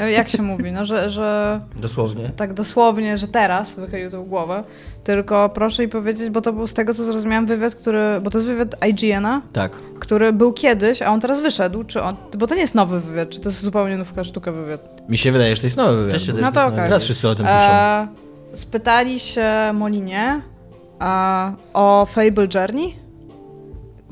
E, 0.00 0.10
Jak 0.12 0.28
się 0.28 0.42
mówi? 0.42 0.72
No, 0.72 0.84
że, 0.84 1.10
że 1.10 1.60
Dosłownie. 1.76 2.30
tak 2.36 2.54
dosłownie, 2.54 3.18
że 3.18 3.28
teraz 3.28 3.74
wychylił 3.74 4.10
tą 4.10 4.24
głowę. 4.24 4.64
Tylko 5.04 5.48
proszę 5.48 5.82
mi 5.82 5.88
powiedzieć, 5.88 6.30
bo 6.30 6.40
to 6.40 6.52
był 6.52 6.66
z 6.66 6.74
tego, 6.74 6.94
co 6.94 7.04
zrozumiałam, 7.04 7.46
wywiad, 7.46 7.74
który. 7.74 8.00
Bo 8.22 8.30
to 8.30 8.38
jest 8.38 8.48
wywiad 8.48 8.86
IGN-a, 8.88 9.40
Tak. 9.52 9.72
który 10.00 10.32
był 10.32 10.52
kiedyś, 10.52 11.02
a 11.02 11.12
on 11.12 11.20
teraz 11.20 11.40
wyszedł. 11.40 11.84
Czy 11.84 12.02
on. 12.02 12.16
Bo 12.38 12.46
to 12.46 12.54
nie 12.54 12.60
jest 12.60 12.74
nowy 12.74 13.00
wywiad, 13.00 13.30
czy 13.30 13.40
to 13.40 13.48
jest 13.48 13.60
zupełnie 13.62 13.96
nowka 13.96 14.24
sztuka 14.24 14.52
wywiad. 14.52 15.08
Mi 15.08 15.18
się 15.18 15.32
wydaje, 15.32 15.56
że 15.56 15.60
to 15.62 15.66
jest 15.66 15.76
nowy 15.76 15.96
wywiad. 15.96 16.12
Też 16.12 16.26
się 16.26 16.32
No 16.32 16.52
to 16.52 16.60
okej. 16.60 16.70
nowy. 16.76 16.82
Teraz 16.88 17.02
wszyscy 17.04 17.28
o 17.28 17.34
tym 17.34 17.46
piszą. 17.46 17.56
E, 17.58 18.08
spytali 18.52 19.20
się 19.20 19.50
Molinie 19.74 20.40
e, 21.02 21.52
o 21.72 22.06
Fable 22.10 22.46
Journey 22.54 22.94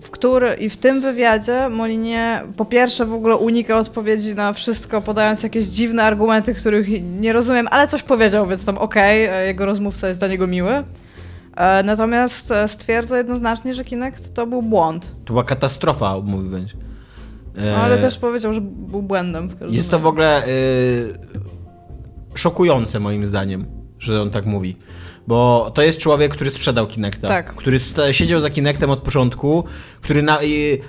w 0.04 0.10
który 0.10 0.54
i 0.54 0.70
w 0.70 0.76
tym 0.76 1.00
wywiadzie 1.00 1.68
Molinie 1.70 2.42
po 2.56 2.64
pierwsze 2.64 3.06
w 3.06 3.14
ogóle 3.14 3.36
unika 3.36 3.78
odpowiedzi 3.78 4.34
na 4.34 4.52
wszystko, 4.52 5.02
podając 5.02 5.42
jakieś 5.42 5.66
dziwne 5.66 6.02
argumenty, 6.02 6.54
których 6.54 6.88
nie 7.02 7.32
rozumiem, 7.32 7.68
ale 7.70 7.88
coś 7.88 8.02
powiedział, 8.02 8.46
więc 8.46 8.64
tam 8.64 8.78
okej, 8.78 9.28
okay, 9.28 9.46
jego 9.46 9.66
rozmówca 9.66 10.08
jest 10.08 10.20
dla 10.20 10.28
niego 10.28 10.46
miły. 10.46 10.84
E, 11.56 11.82
natomiast 11.82 12.50
e, 12.50 12.68
stwierdza 12.68 13.18
jednoznacznie, 13.18 13.74
że 13.74 13.84
Kinect 13.84 14.34
to 14.34 14.46
był 14.46 14.62
błąd. 14.62 15.14
To 15.24 15.32
była 15.32 15.44
katastrofa, 15.44 16.18
mówi 16.20 16.48
będzie. 16.48 16.74
No, 17.56 17.76
ale 17.76 17.98
też 17.98 18.18
powiedział, 18.18 18.52
że 18.52 18.60
był 18.60 19.02
błędem. 19.02 19.48
W 19.48 19.72
jest 19.72 19.90
to 19.90 19.98
w 19.98 20.06
ogóle 20.06 20.46
y, 20.48 21.18
szokujące 22.34 23.00
moim 23.00 23.26
zdaniem, 23.26 23.66
że 23.98 24.22
on 24.22 24.30
tak 24.30 24.46
mówi. 24.46 24.76
Bo 25.26 25.70
to 25.74 25.82
jest 25.82 25.98
człowiek, 25.98 26.32
który 26.32 26.50
sprzedał 26.50 26.86
Kinecta. 26.86 27.28
Tak. 27.28 27.54
Który 27.54 27.80
siedział 28.12 28.40
za 28.40 28.50
Kinectem 28.50 28.90
od 28.90 29.00
początku, 29.00 29.64
który 30.00 30.22
na, 30.22 30.38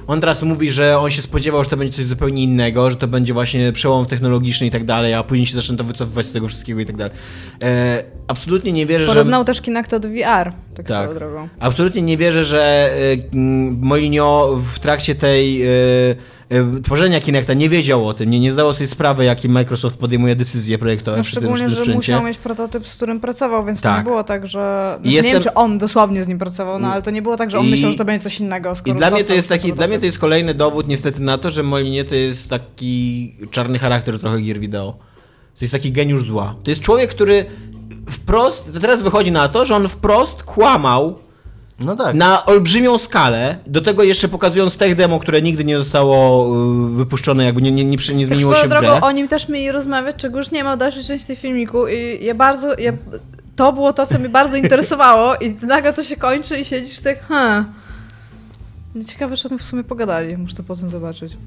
on 0.08 0.22
teraz 0.22 0.44
mówi, 0.44 0.72
że 0.72 1.00
on 1.00 1.12
się 1.12 1.22
spodziewał, 1.22 1.64
że 1.64 1.70
to 1.70 1.78
będzie 1.78 1.94
coś 1.94 2.06
zupełnie 2.06 2.44
innego, 2.44 2.92
że 2.92 2.96
to 2.96 3.08
będzie 3.08 3.34
właśnie 3.34 3.72
przełom 3.72 4.06
technologiczny 4.06 4.68
i 4.68 4.72
tak 4.72 4.86
dalej, 4.86 5.14
a 5.14 5.24
później 5.24 5.48
się 5.48 5.56
zaczną 5.56 5.78
to 5.78 5.84
wycofywać 5.84 6.26
z 6.26 6.32
tego 6.32 6.48
wszystkiego 6.48 6.80
i 6.80 6.86
tak 6.86 6.98
dalej. 6.98 7.14
E, 7.64 8.04
absolutnie 8.28 8.72
nie 8.72 8.86
wierzę, 8.86 9.06
Porównał 9.06 9.14
że... 9.14 9.20
Porównał 9.20 9.46
też 9.46 9.62
Kinecta 9.62 10.00
do 10.00 10.10
VR, 10.10 10.16
tak, 10.16 10.54
tak. 10.76 10.88
swoją 10.88 11.14
drogą. 11.14 11.48
Absolutnie 11.60 12.02
nie 12.02 12.18
wierzę, 12.18 12.46
że 12.46 12.90
y, 13.14 13.36
Molinio 13.82 14.62
w 14.74 14.80
trakcie 14.80 15.16
tej... 15.16 15.64
E, 15.64 15.68
tworzenia 16.84 17.22
Kinecta 17.22 17.54
nie 17.54 17.70
wiedział 17.70 18.08
o 18.08 18.14
tym, 18.14 18.30
nie, 18.30 18.40
nie 18.40 18.52
zdało 18.52 18.74
sobie 18.74 18.88
sprawy, 18.88 19.26
jakie 19.26 19.50
Microsoft 19.50 19.98
podejmuje 19.98 20.36
decyzje 20.36 20.78
projektowe 20.78 21.18
no, 21.18 21.24
przy 21.24 21.36
tym 21.36 21.44
Szczególnie, 21.44 21.70
że 21.70 21.96
musiał 21.96 22.24
mieć 22.24 22.38
prototyp, 22.38 22.88
z 22.88 22.96
którym 22.96 23.20
pracował, 23.20 23.66
więc 23.66 23.82
tak. 23.82 23.94
to 23.94 23.98
nie 23.98 24.04
było 24.04 24.24
tak, 24.24 24.48
że... 24.48 24.96
Znaczy, 24.96 25.16
Jestem... 25.16 25.26
Nie 25.26 25.34
wiem, 25.34 25.44
czy 25.44 25.54
on 25.54 25.78
dosłownie 25.78 26.24
z 26.24 26.28
nim 26.28 26.40
pracował, 26.40 26.80
no 26.80 26.88
ale 26.88 27.02
to 27.02 27.12
nie 27.12 27.22
było 27.22 27.38
tak, 27.38 27.52
że 27.52 27.60
on 27.60 27.66
I... 27.66 27.70
myślał, 27.70 27.92
że 27.92 27.98
to 27.98 28.06
będzie 28.06 28.24
coś 28.24 28.40
innego. 28.40 28.74
I 28.86 28.94
dla 28.94 29.12
mnie 29.12 29.24
to 29.24 29.34
jest 29.34 29.50
taki, 29.50 29.74
dla 29.74 29.88
mnie 29.88 30.00
to 30.00 30.06
jest 30.06 30.20
kolejny 30.20 30.54
dowód 30.54 30.88
niestety 30.88 31.22
na 31.22 31.38
to, 31.38 31.50
że 31.50 31.64
Molinie 31.64 32.04
to 32.04 32.16
jest 32.16 32.50
taki 32.50 33.34
czarny 33.52 33.80
charakter 33.80 34.20
trochę 34.20 34.42
gier 34.42 34.60
wideo. 34.60 34.92
To 35.60 35.66
jest 35.66 35.72
taki 35.72 35.92
geniusz 35.92 36.24
zła. 36.24 36.56
To 36.64 36.72
jest 36.72 36.82
człowiek, 36.82 37.10
który 37.10 37.46
wprost, 38.10 38.72
teraz 38.82 39.02
wychodzi 39.02 39.32
na 39.32 39.48
to, 39.48 39.66
że 39.66 39.76
on 39.76 39.88
wprost 39.88 40.44
kłamał 40.44 41.25
no 41.80 41.96
tak. 41.96 42.16
Na 42.16 42.46
olbrzymią 42.46 42.98
skalę, 42.98 43.58
do 43.68 43.82
tego 43.82 44.04
jeszcze 44.04 44.28
pokazując 44.28 44.78
tech 44.78 44.96
demo, 44.96 45.20
które 45.20 45.42
nigdy 45.42 45.66
nie 45.66 45.78
zostało 45.78 46.48
y, 46.92 46.96
wypuszczone, 46.96 47.46
jakby 47.46 47.62
nie, 47.62 47.72
nie, 47.72 47.86
nie, 47.86 47.98
nie 48.16 48.26
zmieniło 48.26 48.54
tak 48.54 48.62
się 48.62 48.68
w 48.68 48.70
grę. 48.70 48.82
drogą 48.82 49.02
o 49.02 49.12
nim 49.12 49.28
też 49.28 49.50
mieli 49.50 49.72
rozmawiać, 49.72 50.16
czego 50.16 50.38
już 50.38 50.52
nie 50.52 50.64
ma 50.64 50.76
w 50.76 50.80
dalszej 50.80 51.04
części 51.04 51.36
filmiku 51.36 51.88
i 51.88 52.26
ja 52.26 52.36
bardzo, 52.36 52.80
ja, 52.80 52.94
to 53.56 53.74
było 53.74 53.94
to, 53.94 54.06
co 54.06 54.20
mnie 54.20 54.30
bardzo 54.30 54.58
interesowało 54.58 55.36
i 55.36 55.56
nagle 55.62 55.94
to 55.94 56.04
się 56.04 56.16
kończy 56.16 56.60
i 56.60 56.66
siedzisz 56.66 57.00
tak, 57.00 57.28
hmm. 57.28 57.66
Ciekawe, 59.08 59.38
czy 59.38 59.48
o 59.48 59.50
tym 59.50 59.60
w 59.60 59.64
sumie 59.64 59.84
pogadali, 59.84 60.38
muszę 60.38 60.56
to 60.56 60.64
potem 60.64 60.90
zobaczyć. 60.90 61.38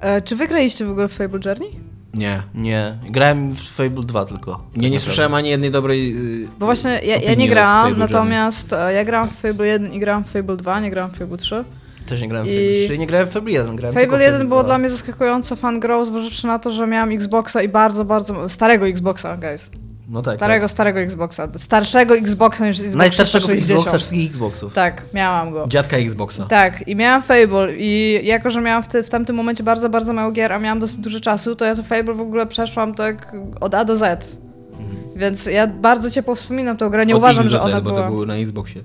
E, 0.00 0.22
czy 0.22 0.36
wygraliście 0.36 0.84
w 0.84 0.90
ogóle 0.90 1.08
w 1.08 1.12
Fable 1.12 1.40
Journey? 1.44 1.89
Nie. 2.14 2.42
Nie. 2.54 2.98
Grałem 3.10 3.54
w 3.54 3.62
Fable 3.62 4.04
2 4.04 4.24
tylko. 4.24 4.64
Nie, 4.76 4.90
nie 4.90 5.00
słyszałem 5.00 5.34
ani 5.34 5.48
jednej 5.50 5.70
dobrej. 5.70 6.14
Yy, 6.40 6.48
Bo 6.58 6.66
właśnie 6.66 6.90
ja, 7.04 7.16
ja 7.16 7.34
nie 7.34 7.48
grałam, 7.48 7.98
natomiast 7.98 8.72
Journey. 8.72 8.94
ja 8.94 9.04
grałam 9.04 9.28
w 9.28 9.40
Fable 9.40 9.66
1 9.66 9.92
i 9.92 10.00
grałam 10.00 10.24
w 10.24 10.30
Fable 10.30 10.56
2, 10.56 10.80
nie 10.80 10.90
grałam 10.90 11.10
w 11.10 11.18
Fable 11.18 11.36
3. 11.36 11.64
Też 12.06 12.20
nie 12.20 12.28
grałem 12.28 12.46
w 12.46 12.50
Fable 12.50 12.84
3 12.86 12.98
nie 12.98 13.06
grałem 13.06 13.26
w 13.26 13.30
Fable 13.30 13.52
1. 13.52 13.76
Grałem 13.76 13.94
Fable 13.94 14.22
1 14.24 14.48
było 14.48 14.64
dla 14.64 14.78
mnie 14.78 14.88
zaskakująco 14.88 15.56
fan 15.56 15.80
grow, 15.80 16.08
zważywszy 16.08 16.46
na 16.46 16.58
to, 16.58 16.70
że 16.70 16.86
miałam 16.86 17.12
Xboxa 17.12 17.62
i 17.62 17.68
bardzo, 17.68 18.04
bardzo 18.04 18.48
starego 18.48 18.86
Xboxa, 18.86 19.36
guys. 19.36 19.70
No 20.10 20.22
tak, 20.22 20.34
starego, 20.34 20.64
tak. 20.64 20.70
starego 20.70 21.00
Xboxa. 21.00 21.48
Starszego 21.56 22.16
Xboxa 22.16 22.66
niż 22.66 22.80
Xbox 22.80 22.94
Najstarszego 22.94 23.44
360. 23.44 23.78
Xboxa 23.78 23.98
wszystkich 23.98 24.30
Xboxów. 24.30 24.72
Tak, 24.72 25.02
miałam 25.14 25.52
go. 25.52 25.66
Dziadka 25.68 25.96
Xboxa. 25.96 26.46
Tak, 26.46 26.88
i 26.88 26.96
miałam 26.96 27.22
Fable 27.22 27.76
i 27.76 28.20
jako, 28.26 28.50
że 28.50 28.60
miałam 28.60 28.82
w, 28.82 28.88
ty, 28.88 29.02
w 29.02 29.10
tamtym 29.10 29.36
momencie 29.36 29.64
bardzo, 29.64 29.88
bardzo 29.88 30.12
mało 30.12 30.32
gier, 30.32 30.52
a 30.52 30.58
miałam 30.58 30.80
dosyć 30.80 30.96
dużo 30.96 31.20
czasu, 31.20 31.56
to 31.56 31.64
ja 31.64 31.76
to 31.76 31.82
Fable 31.82 32.14
w 32.14 32.20
ogóle 32.20 32.46
przeszłam 32.46 32.94
tak 32.94 33.32
od 33.60 33.74
A 33.74 33.84
do 33.84 33.96
Z. 33.96 34.38
Mhm. 34.72 34.96
Więc 35.16 35.46
ja 35.46 35.66
bardzo 35.66 36.10
ciepło 36.10 36.34
wspominam 36.34 36.76
tę 36.76 36.90
grę, 36.90 37.06
nie 37.06 37.14
od 37.14 37.18
uważam, 37.18 37.48
że 37.48 37.60
ona 37.60 37.80
Z, 37.80 37.82
była... 37.82 37.94
bo 37.94 38.02
to 38.02 38.08
było 38.08 38.26
na 38.26 38.36
Xboxie. 38.36 38.82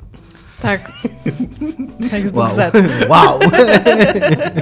Tak. 0.66 0.92
Xbox 2.12 2.58
wow. 2.58 2.72
Z. 2.72 2.74
Wow. 3.10 3.40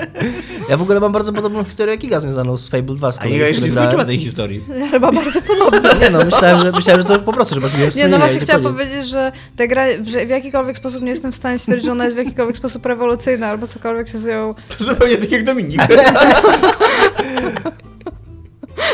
ja 0.70 0.78
w 0.78 0.82
ogóle 0.82 1.00
mam 1.00 1.12
bardzo 1.12 1.34
podobną 1.34 1.64
historię 1.64 1.94
jak 1.94 2.04
Iga 2.04 2.20
związaną 2.20 2.58
z 2.58 2.70
Fable 2.70 2.96
2. 2.96 3.12
Z 3.12 3.22
A 3.22 3.26
Iga 3.26 3.48
jeszcze 3.48 3.66
nie 3.66 3.72
skończyła 3.72 4.06
tej 4.06 4.20
historii. 4.20 4.64
Ja 4.80 4.88
chyba 4.88 5.12
bardzo 5.12 5.42
podobną. 5.42 6.00
Nie 6.00 6.10
no, 6.10 6.20
myślałem, 6.26 6.58
że, 6.58 6.72
myślałem, 6.72 7.02
że 7.02 7.08
to 7.08 7.20
po 7.20 7.34
prostu, 7.34 7.56
że 7.56 7.62
masz 7.62 7.74
mi 7.74 7.80
Nie 7.96 8.08
no 8.08 8.18
właśnie 8.18 8.40
chciałam 8.40 8.64
koniec. 8.64 8.78
powiedzieć, 8.78 9.10
że 9.10 9.32
ta 9.58 9.68
gra 9.68 9.86
że 10.04 10.26
w 10.26 10.30
jakikolwiek 10.30 10.78
sposób 10.78 11.04
nie 11.04 11.10
jestem 11.10 11.32
w 11.32 11.36
stanie 11.36 11.60
stwierdzić, 11.60 11.86
że 11.86 11.92
ona 11.92 12.04
jest 12.04 12.16
w 12.16 12.20
jakikolwiek 12.20 12.58
sposób 12.58 12.86
rewolucyjna 12.86 13.48
albo 13.48 13.68
cokolwiek 13.68 14.10
się 14.10 14.18
z 14.18 14.26
nią... 14.26 14.56
To 14.78 14.84
zupełnie 14.84 15.18
tak 15.18 15.32
jak 15.32 15.44
Dominik. 15.44 15.82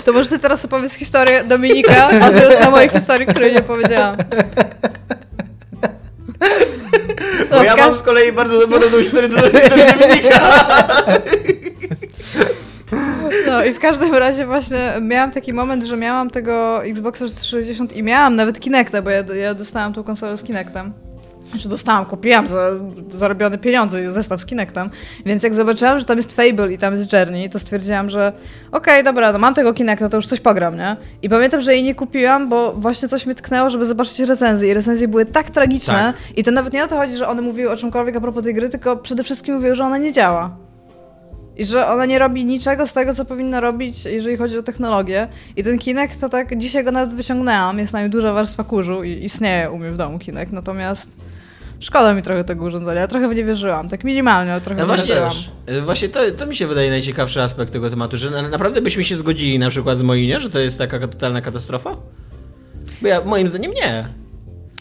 To 0.06 0.13
może 0.13 0.30
ty 0.30 0.39
teraz 0.39 0.65
opowiedz 0.65 0.93
historię 0.93 1.43
Dominika, 1.43 2.10
bazując 2.19 2.60
na 2.60 2.69
mojej 2.69 2.89
historii, 2.89 3.28
której 3.28 3.54
nie 3.54 3.62
powiedziałam. 3.62 4.15
Bo 7.60 7.65
ja 7.65 7.76
mam 7.76 7.98
z 7.98 8.02
kolei 8.02 8.32
bardzo 8.32 8.67
podobną 8.67 9.00
historię 9.00 9.30
do 9.30 9.36
Dominika. 9.36 10.39
No 13.48 13.65
i 13.65 13.74
w 13.74 13.80
każdym 13.80 14.15
razie 14.15 14.45
właśnie 14.45 14.93
miałam 15.02 15.32
taki 15.32 15.54
moment, 15.54 15.84
że 15.84 15.98
miałam 15.98 16.30
tego 16.30 16.86
Xboxa 16.86 17.26
360 17.36 17.93
i 17.93 18.04
miałam 18.04 18.36
nawet 18.36 18.60
Kinecta, 18.60 19.02
bo 19.02 19.10
ja, 19.10 19.24
ja 19.34 19.54
dostałam 19.54 19.93
tą 19.93 20.04
konsolę 20.04 20.38
z 20.38 20.43
Kinectem. 20.43 20.93
Znaczy 21.52 21.70
dostałam, 21.70 22.06
kupiłam 22.06 22.48
za 22.48 22.72
zarobione 23.10 23.58
pieniądze 23.58 24.12
zestaw 24.12 24.42
z 24.42 24.46
Kinectem, 24.46 24.90
więc 25.26 25.44
jak 25.44 25.56
zobaczyłam, 25.56 26.00
że 26.00 26.06
tam 26.06 26.18
jest 26.18 26.34
Fable 26.34 26.74
i 26.74 26.78
tam 26.78 26.94
jest 26.94 27.14
Journey, 27.14 27.50
to 27.50 27.60
stwierdziłam, 27.60 28.10
że 28.10 28.34
okej, 28.72 28.94
okay, 28.94 29.04
dobra, 29.04 29.34
no 29.34 29.40
mam 29.40 29.54
tego 29.54 29.74
Kinecta, 29.74 30.10
to 30.10 30.18
już 30.18 30.28
coś 30.28 30.40
pogram, 30.40 30.78
nie? 30.78 30.96
I 31.22 31.30
pamiętam, 31.30 31.62
że 31.62 31.74
jej 31.74 31.84
nie 31.84 31.96
kupiłam, 31.96 32.50
bo 32.50 32.74
właśnie 32.74 33.10
coś 33.10 33.26
mnie 33.26 33.36
tknęło, 33.36 33.70
żeby 33.70 33.86
zobaczyć 33.86 34.20
recenzje 34.20 34.70
i 34.70 34.74
recenzje 34.74 35.08
były 35.08 35.26
tak 35.26 35.50
tragiczne 35.50 35.94
tak. 35.94 36.38
i 36.38 36.44
to 36.44 36.52
nawet 36.52 36.74
nie 36.74 36.84
o 36.84 36.88
to 36.88 36.98
chodzi, 36.98 37.16
że 37.16 37.28
one 37.28 37.42
mówiły 37.42 37.72
o 37.72 37.76
czymkolwiek 37.76 38.16
a 38.16 38.22
propos 38.22 38.44
tej 38.44 38.54
gry, 38.54 38.70
tylko 38.70 38.98
przede 38.98 39.24
wszystkim 39.24 39.56
mówiły, 39.56 39.76
że 39.76 39.86
ona 39.86 39.98
nie 39.98 40.12
działa. 40.12 40.58
I 41.58 41.66
że 41.66 41.88
ona 41.88 42.06
nie 42.06 42.20
robi 42.20 42.46
niczego 42.46 42.88
z 42.88 42.94
tego, 42.94 43.14
co 43.14 43.26
powinna 43.26 43.60
robić, 43.60 44.06
jeżeli 44.06 44.38
chodzi 44.38 44.58
o 44.58 44.64
technologię. 44.64 45.28
I 45.56 45.64
ten 45.64 45.80
Kinect, 45.80 46.22
to 46.22 46.30
tak, 46.30 46.58
dzisiaj 46.58 46.84
go 46.84 46.92
nawet 46.92 47.14
wyciągnęłam, 47.14 47.80
jest 47.80 47.94
na 47.94 48.02
nim 48.02 48.10
duża 48.10 48.34
warstwa 48.34 48.64
kurzu 48.64 49.04
i 49.04 49.24
istnieje 49.24 49.72
u 49.72 49.78
mnie 49.78 49.92
w 49.92 49.98
domu 49.98 50.20
Kinect, 50.20 50.52
natomiast 50.52 51.16
Szkoda 51.80 52.13
mi 52.13 52.22
trochę 52.22 52.44
tego 52.44 52.65
urządzenia, 52.65 53.02
ja 53.02 53.08
trochę 53.08 53.30
w 53.30 53.36
nie 53.36 53.44
wierzyłam, 53.44 53.89
tak 53.89 54.04
minimalnie, 54.04 54.52
ale 54.52 54.62
trochę 54.62 54.82
no 54.82 54.88
właśnie, 54.88 55.08
wierzyłam. 55.08 55.34
E, 55.65 55.82
właśnie 55.82 56.10
to, 56.10 56.20
to 56.38 56.46
mi 56.46 56.56
się 56.56 56.68
wydaje 56.68 56.89
najciekawszy 56.89 57.42
aspekt 57.42 57.74
tego 57.74 57.89
tematu, 57.89 58.18
że 58.18 58.42
naprawdę 58.42 58.82
byśmy 58.82 59.04
się 59.04 59.15
zgodzili 59.15 59.60
na 59.60 59.70
przykład 59.70 59.98
z 59.98 60.02
Moinie, 60.02 60.39
że 60.39 60.50
to 60.50 60.60
jest 60.60 60.78
taka 60.78 61.00
totalna 61.00 61.42
katastrofa? 61.42 61.96
Bo 63.02 63.08
ja, 63.08 63.22
moim 63.22 63.48
zdaniem 63.48 63.72
nie. 63.72 64.06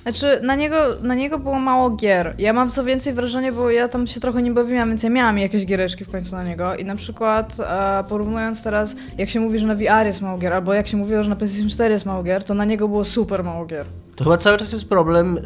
Znaczy, 0.03 0.41
na 0.43 0.55
niego, 0.55 0.77
na 1.03 1.15
niego 1.15 1.39
było 1.39 1.59
mało 1.59 1.91
gier. 1.91 2.35
Ja 2.39 2.53
mam 2.53 2.71
co 2.71 2.85
więcej 2.85 3.15
wrażenie, 3.15 3.53
bo 3.53 3.71
ja 3.71 3.89
tam 3.89 4.07
się 4.07 4.21
trochę 4.21 4.43
nie 4.43 4.51
bawiłam, 4.51 4.89
więc 4.89 5.03
ja 5.03 5.11
miałam 5.11 5.39
jakieś 5.39 5.67
giereczki 5.67 6.05
w 6.05 6.11
końcu 6.11 6.37
na 6.37 6.45
niego. 6.45 6.75
I 6.75 6.85
na 6.85 6.97
przykład 6.97 7.57
e, 7.61 8.05
porównując 8.09 8.63
teraz, 8.63 8.97
jak 9.19 9.29
się 9.29 9.41
mówi, 9.41 9.59
że 9.59 9.67
na 9.67 9.75
VR 9.75 10.07
jest 10.07 10.21
mało 10.21 10.39
gier, 10.39 10.53
albo 10.53 10.75
jak 10.75 10.89
się 10.89 10.97
mówiło, 10.97 11.23
że 11.23 11.31
na 11.31 11.37
PlayStation 11.37 11.69
4 11.69 11.95
jest 11.95 12.07
mało 12.07 12.23
gier, 12.23 12.45
to 12.45 12.55
na 12.55 12.65
niego 12.65 12.89
było 12.89 13.05
super 13.05 13.45
mało 13.45 13.67
gier. 13.67 13.87
To 14.17 14.25
chyba 14.25 14.37
cały 14.37 14.59
czas 14.59 14.73
jest 14.73 14.89
problem 14.89 15.39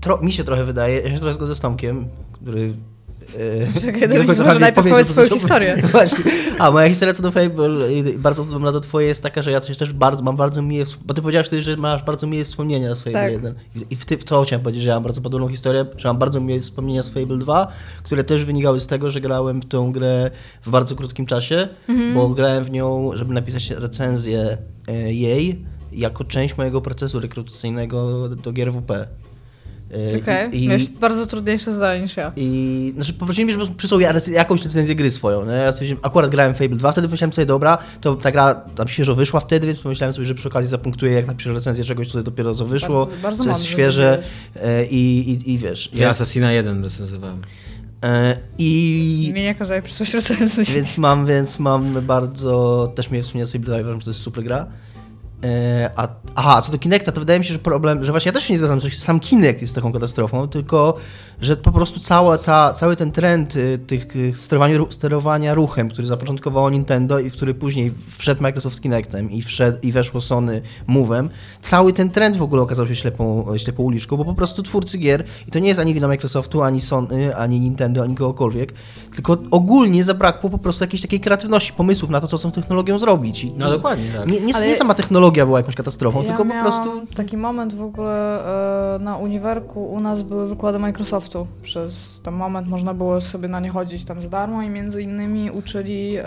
tro, 0.00 0.18
mi 0.22 0.32
się 0.32 0.44
trochę 0.44 0.64
wydaje, 0.64 1.00
ja 1.00 1.10
się 1.10 1.18
trochę 1.18 1.34
zgodzę 1.34 1.54
z 1.54 1.60
Tomkiem, 1.60 2.08
który 2.32 2.72
e, 3.74 3.80
Czekaj, 3.80 4.26
może 4.26 4.58
najpierw 4.58 4.88
powiedz 4.88 5.08
swoją 5.08 5.28
historię. 5.28 5.82
Właśnie. 5.92 6.24
A 6.58 6.70
moja 6.70 6.88
historia 6.88 7.14
co 7.14 7.22
do 7.22 7.30
Fable, 7.30 7.68
bardzo 8.16 8.44
podobna 8.44 8.72
do 8.72 8.80
twojej, 8.80 9.08
jest 9.08 9.22
taka, 9.22 9.42
że 9.42 9.50
ja 9.50 9.60
coś 9.60 9.76
też 9.76 9.92
bardzo, 9.92 10.22
mam 10.22 10.36
bardzo 10.36 10.62
miłe, 10.62 10.84
bo 11.04 11.14
ty 11.14 11.22
powiedziałeś 11.22 11.46
wtedy, 11.46 11.62
że 11.62 11.76
masz 11.76 12.02
bardzo 12.02 12.26
miłe 12.26 12.44
wspomnienia 12.44 12.94
z 12.94 13.02
Fable 13.02 13.12
tak. 13.12 13.32
1. 13.32 13.54
I 13.90 13.96
w, 13.96 14.06
ty, 14.06 14.18
w 14.18 14.24
to 14.24 14.42
chciałem 14.42 14.62
powiedzieć, 14.62 14.82
że 14.82 14.88
ja 14.88 14.94
mam 14.96 15.02
bardzo 15.02 15.20
podobną 15.20 15.48
historię, 15.48 15.86
że 15.96 16.08
mam 16.08 16.18
bardzo 16.18 16.40
miłe 16.40 16.60
wspomnienia 16.60 17.02
z 17.02 17.08
Fable 17.08 17.38
2, 17.38 17.68
które 18.02 18.24
też 18.24 18.44
wynikały 18.44 18.80
z 18.80 18.86
tego, 18.86 19.10
że 19.10 19.20
grałem 19.20 19.60
w 19.60 19.66
tą 19.66 19.92
grę 19.92 20.30
w 20.62 20.70
bardzo 20.70 20.96
krótkim 20.96 21.26
czasie, 21.26 21.68
mhm. 21.88 22.14
bo 22.14 22.28
grałem 22.28 22.64
w 22.64 22.70
nią, 22.70 23.10
żeby 23.14 23.34
napisać 23.34 23.70
recenzję 23.70 24.58
e, 24.88 25.12
jej, 25.12 25.64
jako 25.92 26.24
część 26.24 26.56
mojego 26.56 26.80
procesu 26.80 27.20
rekrutacyjnego 27.20 28.28
do 28.28 28.52
gier 28.52 28.72
WP. 28.72 28.92
E, 29.90 30.06
Okej, 30.06 30.48
okay. 30.48 30.60
miałeś 30.60 30.88
bardzo 30.88 31.26
trudniejsze 31.26 31.74
zdanie 31.74 32.02
niż 32.02 32.16
ja. 32.16 32.32
I 32.36 32.92
znaczy 32.94 33.12
poprosili 33.12 33.44
mnie, 33.44 33.54
żeby 33.54 33.74
przysłał 33.74 34.00
jakąś 34.32 34.64
recenzję 34.64 34.94
gry 34.94 35.10
swoją. 35.10 35.44
No, 35.44 35.52
ja 35.52 35.72
sobie, 35.72 35.96
akurat 36.02 36.30
grałem 36.30 36.54
Fable 36.54 36.76
2, 36.76 36.92
wtedy 36.92 37.08
pomyślałem 37.08 37.32
sobie, 37.32 37.46
dobra, 37.46 37.78
to 38.00 38.14
ta 38.14 38.30
gra 38.30 38.54
tam 38.54 38.88
świeżo 38.88 39.14
wyszła 39.14 39.40
wtedy, 39.40 39.66
więc 39.66 39.80
pomyślałem 39.80 40.14
sobie, 40.14 40.26
że 40.26 40.34
przy 40.34 40.48
okazji 40.48 40.70
zapunktuję, 40.70 41.12
jak 41.12 41.26
napiszę 41.26 41.52
recenzję 41.52 41.84
czegoś, 41.84 42.12
co 42.12 42.22
dopiero 42.22 42.54
co 42.54 42.66
wyszło, 42.66 43.06
bardzo, 43.06 43.22
bardzo 43.22 43.44
co 43.44 43.50
jest 43.50 43.64
świeże 43.64 44.22
e, 44.56 44.86
i, 44.86 45.30
i, 45.30 45.52
i 45.52 45.58
wiesz. 45.58 45.90
Ja, 45.92 46.02
ja 46.02 46.10
Assassina 46.10 46.52
1 46.52 46.84
recenzowałem. 46.84 47.42
E, 48.04 48.36
I. 48.58 49.28
Mnie 49.32 49.42
nie 49.42 49.54
kazali 49.54 49.82
przysłać 49.82 50.14
recenzji. 50.14 50.74
Więc 50.74 50.98
mam, 50.98 51.26
więc 51.26 51.58
mam 51.58 52.06
bardzo. 52.06 52.92
Też 52.94 53.10
mnie 53.10 53.22
wspomniał 53.22 53.46
sobie, 53.46 53.64
że 53.64 54.04
to 54.04 54.10
jest 54.10 54.20
super 54.20 54.44
gra. 54.44 54.66
E, 55.44 55.90
a, 55.96 56.08
aha, 56.34 56.62
co 56.62 56.72
do 56.72 56.78
Kinecta, 56.78 57.12
to 57.12 57.20
wydaje 57.20 57.38
mi 57.38 57.44
się, 57.44 57.52
że 57.52 57.58
problem, 57.58 58.04
że 58.04 58.12
właśnie 58.12 58.28
ja 58.28 58.32
też 58.32 58.44
się 58.44 58.52
nie 58.52 58.58
zgadzam, 58.58 58.80
że 58.80 58.90
sam 58.90 59.20
Kinect 59.20 59.60
jest 59.60 59.74
taką 59.74 59.92
katastrofą, 59.92 60.48
tylko 60.48 60.96
że 61.40 61.56
po 61.56 61.72
prostu 61.72 62.00
cała 62.00 62.38
ta, 62.38 62.74
cały 62.74 62.96
ten 62.96 63.12
trend 63.12 63.56
y, 63.56 63.78
tych 63.86 64.16
y, 64.16 64.32
sterowania, 64.36 64.78
sterowania 64.90 65.54
ruchem, 65.54 65.88
który 65.88 66.06
zapoczątkowało 66.06 66.70
Nintendo 66.70 67.18
i 67.18 67.30
który 67.30 67.54
później 67.54 67.92
wszedł 68.18 68.42
Microsoft 68.42 68.80
Kinectem 68.80 69.30
i, 69.30 69.42
wszedł, 69.42 69.78
i 69.82 69.92
weszło 69.92 70.20
Sony 70.20 70.62
Move'em, 70.88 71.28
cały 71.62 71.92
ten 71.92 72.10
trend 72.10 72.36
w 72.36 72.42
ogóle 72.42 72.62
okazał 72.62 72.86
się 72.86 72.96
ślepą, 72.96 73.46
ślepą 73.56 73.82
uliczką, 73.82 74.16
bo 74.16 74.24
po 74.24 74.34
prostu 74.34 74.62
twórcy 74.62 74.98
gier, 74.98 75.24
i 75.48 75.50
to 75.50 75.58
nie 75.58 75.68
jest 75.68 75.80
ani 75.80 75.94
wina 75.94 76.08
Microsoftu, 76.08 76.62
ani 76.62 76.80
Sony, 76.80 77.36
ani 77.36 77.60
Nintendo, 77.60 78.02
ani 78.02 78.14
kogokolwiek, 78.14 78.72
tylko 79.14 79.36
ogólnie 79.50 80.04
zabrakło 80.04 80.50
po 80.50 80.58
prostu 80.58 80.84
jakiejś 80.84 81.02
takiej 81.02 81.20
kreatywności, 81.20 81.72
pomysłów 81.72 82.10
na 82.10 82.20
to, 82.20 82.28
co 82.28 82.38
z 82.38 82.42
tą 82.42 82.52
technologią 82.52 82.98
zrobić. 82.98 83.44
I 83.44 83.52
No 83.56 83.70
dokładnie, 83.70 84.04
tak. 84.18 84.28
Nie, 84.28 84.40
nie, 84.40 84.56
Ale- 84.56 84.66
nie 84.66 84.76
sama 84.76 84.94
technologia 84.94 85.27
była 85.32 85.58
jakąś 85.58 85.74
katastrofą, 85.74 86.22
Ja 86.22 86.28
tylko 86.28 86.44
po 86.44 86.60
prostu... 86.62 87.06
taki 87.16 87.36
moment 87.36 87.74
w 87.74 87.82
ogóle 87.82 88.44
e, 88.96 88.98
na 88.98 89.16
uniwerku 89.16 89.84
u 89.86 90.00
nas 90.00 90.22
były 90.22 90.48
wykłady 90.48 90.78
Microsoftu. 90.78 91.46
Przez 91.62 92.20
ten 92.22 92.34
moment 92.34 92.68
można 92.68 92.94
było 92.94 93.20
sobie 93.20 93.48
na 93.48 93.60
nie 93.60 93.68
chodzić 93.70 94.04
tam 94.04 94.20
za 94.20 94.28
darmo 94.28 94.62
i 94.62 94.70
między 94.70 95.02
innymi 95.02 95.50
uczyli 95.50 96.16
e, 96.16 96.24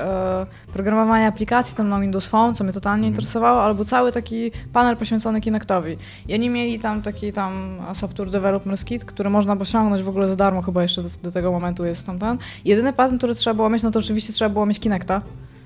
programowania 0.74 1.28
aplikacji 1.28 1.76
tam 1.78 1.90
na 1.90 2.00
Windows 2.00 2.26
Phone, 2.26 2.56
co 2.56 2.64
mnie 2.64 2.74
totalnie 2.74 3.02
Mhm. 3.02 3.12
interesowało, 3.14 3.64
albo 3.64 3.86
cały 3.86 4.12
taki 4.12 4.52
panel 4.74 4.98
poświęcony 4.98 5.42
Kinectowi. 5.42 5.98
I 6.28 6.34
oni 6.34 6.50
mieli 6.50 6.80
tam 6.80 7.02
taki 7.02 7.34
tam 7.34 7.78
software 7.94 8.30
development 8.30 8.86
kit, 8.86 9.06
który 9.06 9.30
można 9.30 9.56
posiągnąć 9.56 10.04
w 10.04 10.10
ogóle 10.10 10.28
za 10.28 10.36
darmo, 10.36 10.62
chyba 10.62 10.82
jeszcze 10.82 11.04
do, 11.04 11.10
do 11.24 11.32
tego 11.32 11.52
momentu 11.52 11.86
jest 11.86 12.06
tam 12.06 12.20
ten. 12.20 12.38
Jedyny 12.66 12.94
patent, 12.94 13.18
który 13.20 13.36
trzeba 13.36 13.54
było 13.54 13.70
mieć, 13.70 13.84
no 13.84 13.92
to 13.92 14.00
oczywiście 14.00 14.34
trzeba 14.34 14.50
było 14.50 14.66
mieć 14.66 14.80
Kinecta, 14.80 15.22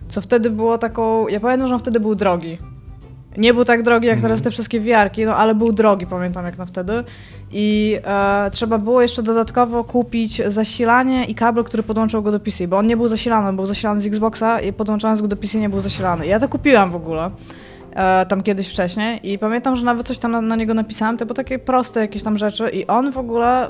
co 0.09 0.21
wtedy 0.21 0.49
było 0.49 0.77
taką, 0.77 1.27
ja 1.27 1.39
pamiętam, 1.39 1.67
że 1.67 1.73
on 1.73 1.79
wtedy 1.79 1.99
był 1.99 2.15
drogi. 2.15 2.57
Nie 3.37 3.53
był 3.53 3.65
tak 3.65 3.83
drogi 3.83 4.07
jak 4.07 4.21
teraz 4.21 4.41
te 4.41 4.51
wszystkie 4.51 4.79
wiarki, 4.79 5.25
no 5.25 5.35
ale 5.35 5.55
był 5.55 5.71
drogi, 5.71 6.07
pamiętam 6.07 6.45
jak 6.45 6.57
na 6.57 6.65
wtedy. 6.65 7.03
I 7.51 7.97
e, 8.05 8.49
trzeba 8.51 8.77
było 8.77 9.01
jeszcze 9.01 9.23
dodatkowo 9.23 9.83
kupić 9.83 10.41
zasilanie 10.47 11.25
i 11.25 11.35
kabel, 11.35 11.63
który 11.63 11.83
podłączał 11.83 12.23
go 12.23 12.31
do 12.31 12.39
PC, 12.39 12.67
bo 12.67 12.77
on 12.77 12.87
nie 12.87 12.97
był 12.97 13.07
zasilany, 13.07 13.53
był 13.53 13.65
zasilany 13.65 14.01
z 14.01 14.07
Xboxa 14.07 14.61
i 14.61 14.73
podłączając 14.73 15.21
go 15.21 15.27
do 15.27 15.35
PC 15.35 15.59
nie 15.59 15.69
był 15.69 15.79
zasilany. 15.79 16.27
Ja 16.27 16.39
to 16.39 16.49
kupiłam 16.49 16.91
w 16.91 16.95
ogóle. 16.95 17.31
E, 17.95 18.25
tam 18.25 18.43
kiedyś 18.43 18.69
wcześniej 18.69 19.31
i 19.31 19.39
pamiętam, 19.39 19.75
że 19.75 19.85
nawet 19.85 20.07
coś 20.07 20.19
tam 20.19 20.31
na, 20.31 20.41
na 20.41 20.55
niego 20.55 20.73
napisałam, 20.73 21.17
to 21.17 21.25
były 21.25 21.35
takie 21.35 21.59
proste 21.59 21.99
jakieś 21.99 22.23
tam 22.23 22.37
rzeczy 22.37 22.69
i 22.69 22.87
on 22.87 23.11
w 23.11 23.17
ogóle 23.17 23.67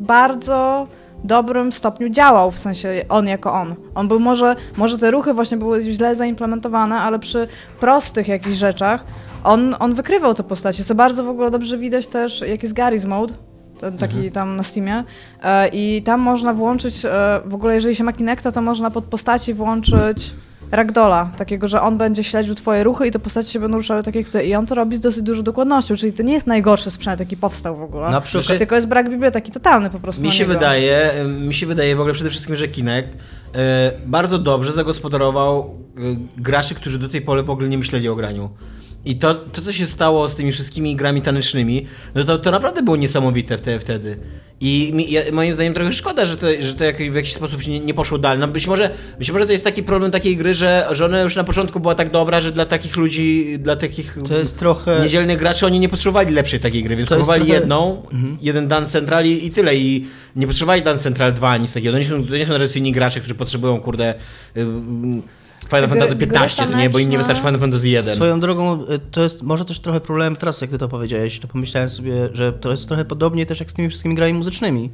bardzo 0.00 0.86
dobrym 1.24 1.72
stopniu 1.72 2.08
działał, 2.08 2.50
w 2.50 2.58
sensie 2.58 3.04
on 3.08 3.26
jako 3.26 3.52
on. 3.52 3.74
On 3.94 4.08
był 4.08 4.20
może, 4.20 4.56
może 4.76 4.98
te 4.98 5.10
ruchy 5.10 5.34
właśnie 5.34 5.56
były 5.56 5.82
źle 5.82 6.16
zaimplementowane, 6.16 6.96
ale 6.96 7.18
przy 7.18 7.48
prostych 7.80 8.28
jakichś 8.28 8.56
rzeczach 8.56 9.04
on, 9.44 9.76
on 9.78 9.94
wykrywał 9.94 10.34
te 10.34 10.42
postacie, 10.42 10.84
co 10.84 10.94
bardzo 10.94 11.24
w 11.24 11.28
ogóle 11.28 11.50
dobrze 11.50 11.78
widać 11.78 12.06
też, 12.06 12.40
jak 12.40 12.62
jest 12.62 12.74
Gary's 12.74 13.06
Mode, 13.06 13.34
ten 13.80 13.98
taki 13.98 14.30
tam 14.30 14.56
na 14.56 14.62
Steamie 14.62 15.04
e, 15.42 15.68
i 15.68 16.02
tam 16.02 16.20
można 16.20 16.54
włączyć, 16.54 17.04
e, 17.04 17.40
w 17.44 17.54
ogóle 17.54 17.74
jeżeli 17.74 17.96
się 17.96 18.04
ma 18.04 18.12
Kinecta, 18.12 18.52
to 18.52 18.62
można 18.62 18.90
pod 18.90 19.04
postaci 19.04 19.54
włączyć 19.54 20.34
ragdola, 20.70 21.30
takiego, 21.36 21.68
że 21.68 21.82
on 21.82 21.98
będzie 21.98 22.24
śledził 22.24 22.54
twoje 22.54 22.84
ruchy 22.84 23.06
i 23.06 23.10
te 23.10 23.18
postacie 23.18 23.50
się 23.50 23.60
będą 23.60 23.76
ruszały 23.76 24.02
tak 24.02 24.14
jak 24.14 24.28
ty. 24.28 24.44
I 24.44 24.54
on 24.54 24.66
to 24.66 24.74
robi 24.74 24.96
z 24.96 25.00
dosyć 25.00 25.22
dużą 25.22 25.42
dokładnością, 25.42 25.96
czyli 25.96 26.12
to 26.12 26.22
nie 26.22 26.32
jest 26.32 26.46
najgorszy 26.46 26.90
sprzęt, 26.90 27.20
jaki 27.20 27.36
powstał 27.36 27.76
w 27.76 27.82
ogóle. 27.82 28.10
Na 28.10 28.20
przykład- 28.20 28.58
Tylko 28.58 28.74
jest 28.74 28.86
brak 28.86 29.10
biblioteki 29.10 29.52
totalny 29.52 29.90
po 29.90 29.98
prostu 30.00 30.22
Mi 30.22 30.32
się 30.32 30.44
wydaje, 30.46 31.10
mi 31.40 31.54
się 31.54 31.66
wydaje 31.66 31.96
w 31.96 32.00
ogóle 32.00 32.14
przede 32.14 32.30
wszystkim, 32.30 32.56
że 32.56 32.68
Kinect 32.68 33.08
e, 33.54 33.92
bardzo 34.06 34.38
dobrze 34.38 34.72
zagospodarował 34.72 35.60
e, 35.60 36.00
graczy, 36.36 36.74
którzy 36.74 36.98
do 36.98 37.08
tej 37.08 37.20
pory 37.22 37.42
w 37.42 37.50
ogóle 37.50 37.68
nie 37.68 37.78
myśleli 37.78 38.08
o 38.08 38.14
graniu. 38.16 38.48
I 39.04 39.16
to, 39.16 39.34
to 39.34 39.62
co 39.62 39.72
się 39.72 39.86
stało 39.86 40.28
z 40.28 40.34
tymi 40.34 40.52
wszystkimi 40.52 40.96
grami 40.96 41.22
tanecznymi, 41.22 41.86
no 42.14 42.24
to, 42.24 42.38
to 42.38 42.50
naprawdę 42.50 42.82
było 42.82 42.96
niesamowite 42.96 43.58
wtedy. 43.58 43.80
wtedy. 43.80 44.16
I 44.60 44.90
mi, 44.94 45.10
ja, 45.12 45.22
moim 45.32 45.54
zdaniem 45.54 45.74
trochę 45.74 45.92
szkoda, 45.92 46.26
że 46.26 46.36
to, 46.36 46.46
że 46.60 46.74
to 46.74 46.84
jak, 46.84 46.96
w 47.12 47.14
jakiś 47.14 47.32
sposób 47.32 47.62
się 47.62 47.70
nie, 47.70 47.80
nie 47.80 47.94
poszło 47.94 48.18
dalej. 48.18 48.40
No 48.40 48.48
być 48.48 48.66
może, 48.66 48.90
być 49.18 49.30
może 49.30 49.46
to 49.46 49.52
jest 49.52 49.64
taki 49.64 49.82
problem 49.82 50.10
takiej 50.10 50.36
gry, 50.36 50.54
że, 50.54 50.86
że 50.90 51.04
ona 51.04 51.20
już 51.20 51.36
na 51.36 51.44
początku 51.44 51.80
była 51.80 51.94
tak 51.94 52.10
dobra, 52.10 52.40
że 52.40 52.52
dla 52.52 52.66
takich 52.66 52.96
ludzi, 52.96 53.56
dla 53.58 53.76
takich 53.76 54.18
To 54.28 54.38
jest 54.38 54.58
trochę... 54.58 55.00
niedzielnych 55.02 55.38
graczy 55.38 55.66
oni 55.66 55.80
nie 55.80 55.88
potrzebowali 55.88 56.34
lepszej 56.34 56.60
takiej 56.60 56.82
gry, 56.82 56.96
więc 56.96 57.08
To 57.08 57.14
próbowali 57.14 57.44
trochę- 57.44 57.60
jedną, 57.60 58.02
jeden 58.42 58.68
Dance 58.68 58.92
Central 58.92 59.24
i, 59.26 59.46
i 59.46 59.50
tyle. 59.50 59.76
I 59.76 60.06
nie 60.36 60.46
potrzebowali 60.46 60.82
Dance 60.82 61.02
Central 61.02 61.32
2 61.32 61.56
nic 61.56 61.72
takiego. 61.72 61.92
To 61.92 61.98
nie 61.98 62.04
są, 62.04 62.26
to 62.26 62.36
nie 62.36 62.46
są 62.46 62.50
tradycyjni 62.50 62.92
gracze, 62.92 63.20
którzy 63.20 63.34
potrzebują, 63.34 63.80
kurde, 63.80 64.14
y, 64.56 64.60
y, 64.60 64.64
Final 65.68 65.88
Fantasy 65.88 66.14
gry 66.16 66.26
15, 66.26 66.66
co 66.68 66.76
nie, 66.78 66.90
bo 66.90 66.98
im 66.98 67.08
nie 67.10 67.18
wystarczy 67.18 67.42
Final 67.42 67.60
Fantasy 67.60 67.88
1. 67.88 68.14
Swoją 68.14 68.40
drogą, 68.40 68.82
y, 68.82 68.98
to 69.10 69.22
jest 69.22 69.42
może 69.42 69.64
też 69.64 69.80
trochę 69.80 70.00
problem 70.00 70.36
teraz, 70.36 70.60
jak 70.60 70.70
ty 70.70 70.78
to 70.78 70.88
powiedziałeś, 70.88 71.38
to 71.38 71.48
pomyślałem 71.48 71.90
sobie, 71.90 72.14
że 72.32 72.52
to 72.52 72.70
jest 72.70 72.88
trochę 72.88 73.04
podobnie 73.04 73.46
też 73.46 73.60
jak 73.60 73.70
z 73.70 73.74
tymi 73.74 73.88
wszystkimi 73.88 74.14
grami 74.14 74.34
muzycznymi, 74.34 74.90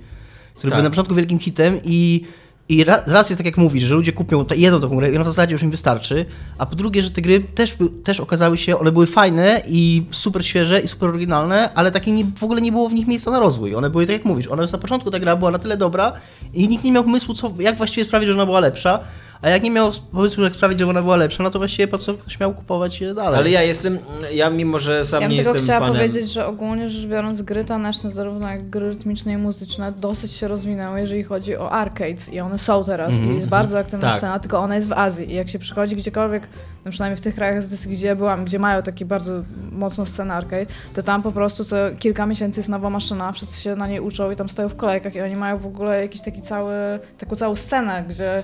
które 0.54 0.70
Tak. 0.70 0.78
były 0.78 0.82
na 0.82 0.90
początku 0.90 1.14
wielkim 1.14 1.38
hitem 1.38 1.80
i, 1.84 2.24
i 2.68 2.84
ra- 2.84 3.02
raz 3.06 3.30
jest 3.30 3.38
tak 3.38 3.46
jak 3.46 3.56
mówisz, 3.56 3.84
że 3.84 3.94
ludzie 3.94 4.12
kupią 4.12 4.44
jedną 4.56 4.80
taką 4.80 4.96
grę 4.96 5.12
i 5.12 5.14
ona 5.14 5.24
w 5.24 5.28
zasadzie 5.28 5.52
już 5.52 5.62
im 5.62 5.70
wystarczy, 5.70 6.24
a 6.58 6.66
po 6.66 6.76
drugie, 6.76 7.02
że 7.02 7.10
te 7.10 7.22
gry 7.22 7.40
też, 7.40 7.76
też 8.04 8.20
okazały 8.20 8.58
się, 8.58 8.78
one 8.78 8.92
były 8.92 9.06
fajne 9.06 9.62
i 9.68 10.02
super 10.10 10.46
świeże 10.46 10.80
i 10.80 10.88
super 10.88 11.08
oryginalne, 11.08 11.70
ale 11.74 11.90
takie 11.90 12.12
nie, 12.12 12.24
w 12.36 12.44
ogóle 12.44 12.60
nie 12.60 12.72
było 12.72 12.88
w 12.88 12.92
nich 12.94 13.06
miejsca 13.06 13.30
na 13.30 13.40
rozwój. 13.40 13.74
One 13.74 13.90
były 13.90 14.06
tak 14.06 14.12
jak 14.12 14.24
mówisz, 14.24 14.46
one 14.48 14.62
już 14.62 14.72
na 14.72 14.78
początku 14.78 15.10
ta 15.10 15.18
gra 15.18 15.36
była 15.36 15.50
na 15.50 15.58
tyle 15.58 15.76
dobra 15.76 16.12
i 16.54 16.68
nikt 16.68 16.84
nie 16.84 16.92
miał 16.92 17.04
pomysłu, 17.04 17.34
co, 17.34 17.52
jak 17.58 17.76
właściwie 17.76 18.04
sprawić, 18.04 18.28
że 18.28 18.34
ona 18.34 18.46
była 18.46 18.60
lepsza, 18.60 19.00
a 19.42 19.48
jak 19.48 19.62
nie 19.62 19.70
miał 19.70 19.90
pomysłu, 20.12 20.44
jak 20.44 20.54
sprawić, 20.54 20.78
żeby 20.78 20.90
ona 20.90 21.02
była 21.02 21.16
lepsza, 21.16 21.42
no 21.42 21.50
to 21.50 21.58
właściwie 21.58 21.88
po 21.88 21.98
co 21.98 22.14
ktoś 22.14 22.40
miał 22.40 22.54
kupować 22.54 23.00
je 23.00 23.14
dalej. 23.14 23.38
Ale 23.40 23.50
ja 23.50 23.62
jestem, 23.62 23.98
ja 24.34 24.50
mimo, 24.50 24.78
że 24.78 25.04
sam 25.04 25.22
Ja 25.22 25.28
nie 25.28 25.36
tylko 25.36 25.52
jestem 25.54 25.64
chciała 25.64 25.80
fanem... 25.80 25.96
powiedzieć, 25.96 26.32
że 26.32 26.46
ogólnie 26.46 26.88
rzecz 26.88 27.06
biorąc 27.06 27.42
gry 27.42 27.64
taneczne, 27.64 28.10
zarówno 28.10 28.48
jak 28.48 28.70
gry 28.70 28.88
rytmyczne 28.88 29.32
i 29.32 29.36
muzyczne, 29.36 29.92
dosyć 29.92 30.32
się 30.32 30.48
rozwinęły, 30.48 31.00
jeżeli 31.00 31.22
chodzi 31.24 31.56
o 31.56 31.70
arcades 31.72 32.28
i 32.32 32.40
one 32.40 32.58
są 32.58 32.84
teraz 32.84 33.14
i 33.14 33.34
jest 33.34 33.46
bardzo 33.46 33.78
aktywna 33.78 34.08
Tak. 34.08 34.18
scena, 34.18 34.38
tylko 34.38 34.58
ona 34.58 34.76
jest 34.76 34.88
w 34.88 34.92
Azji 34.92 35.30
i 35.30 35.34
jak 35.34 35.48
się 35.48 35.58
przychodzi 35.58 35.96
gdziekolwiek, 35.96 36.42
no 36.84 36.90
przynajmniej 36.90 37.16
w 37.16 37.20
tych 37.20 37.34
krajach, 37.34 37.64
gdzie 37.86 38.06
ja 38.06 38.16
byłam, 38.16 38.44
gdzie 38.44 38.58
mają 38.58 38.82
takie 38.82 39.04
bardzo 39.04 39.32
mocną 39.72 40.04
scenę 40.06 40.34
arcade, 40.34 40.66
to 40.94 41.02
tam 41.02 41.22
po 41.22 41.32
prostu 41.32 41.64
co 41.64 41.76
kilka 41.98 42.26
miesięcy 42.26 42.60
jest 42.60 42.68
nowa 42.68 42.90
maszyna, 42.90 43.32
wszyscy 43.32 43.60
się 43.62 43.76
na 43.76 43.86
niej 43.86 44.00
uczą 44.00 44.30
i 44.30 44.36
tam 44.36 44.48
stoją 44.48 44.68
w 44.68 44.76
kolejkach 44.76 45.14
i 45.14 45.20
oni 45.20 45.36
mają 45.36 45.58
w 45.58 45.66
ogóle 45.66 46.02
jakiś 46.02 46.22
taki 46.22 46.42
cały, 46.42 46.74
taką 47.18 47.36
całą 47.36 47.56
scenę, 47.56 48.04
gdzie 48.08 48.42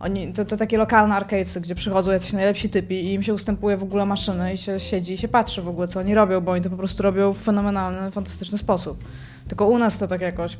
oni, 0.00 0.32
to, 0.32 0.44
to 0.44 0.56
takie 0.56 0.78
lokalne 0.78 1.14
arcadesy, 1.14 1.60
gdzie 1.60 1.74
przychodzą 1.74 2.12
jacyś 2.12 2.32
najlepsi 2.32 2.68
typi 2.68 2.94
i 2.94 3.12
im 3.14 3.22
się 3.22 3.34
ustępuje 3.34 3.76
w 3.76 3.82
ogóle 3.82 4.06
maszyny 4.06 4.52
i 4.52 4.56
się 4.56 4.80
siedzi 4.80 5.12
i 5.12 5.18
się 5.18 5.28
patrzy 5.28 5.62
w 5.62 5.68
ogóle, 5.68 5.88
co 5.88 6.00
oni 6.00 6.14
robią, 6.14 6.40
bo 6.40 6.52
oni 6.52 6.62
to 6.62 6.70
po 6.70 6.76
prostu 6.76 7.02
robią 7.02 7.32
w 7.32 7.38
fenomenalny, 7.38 8.10
fantastyczny 8.10 8.58
sposób. 8.58 9.04
Tylko 9.48 9.66
u 9.66 9.78
nas 9.78 9.98
to 9.98 10.06
tak 10.06 10.20
jakoś 10.20 10.58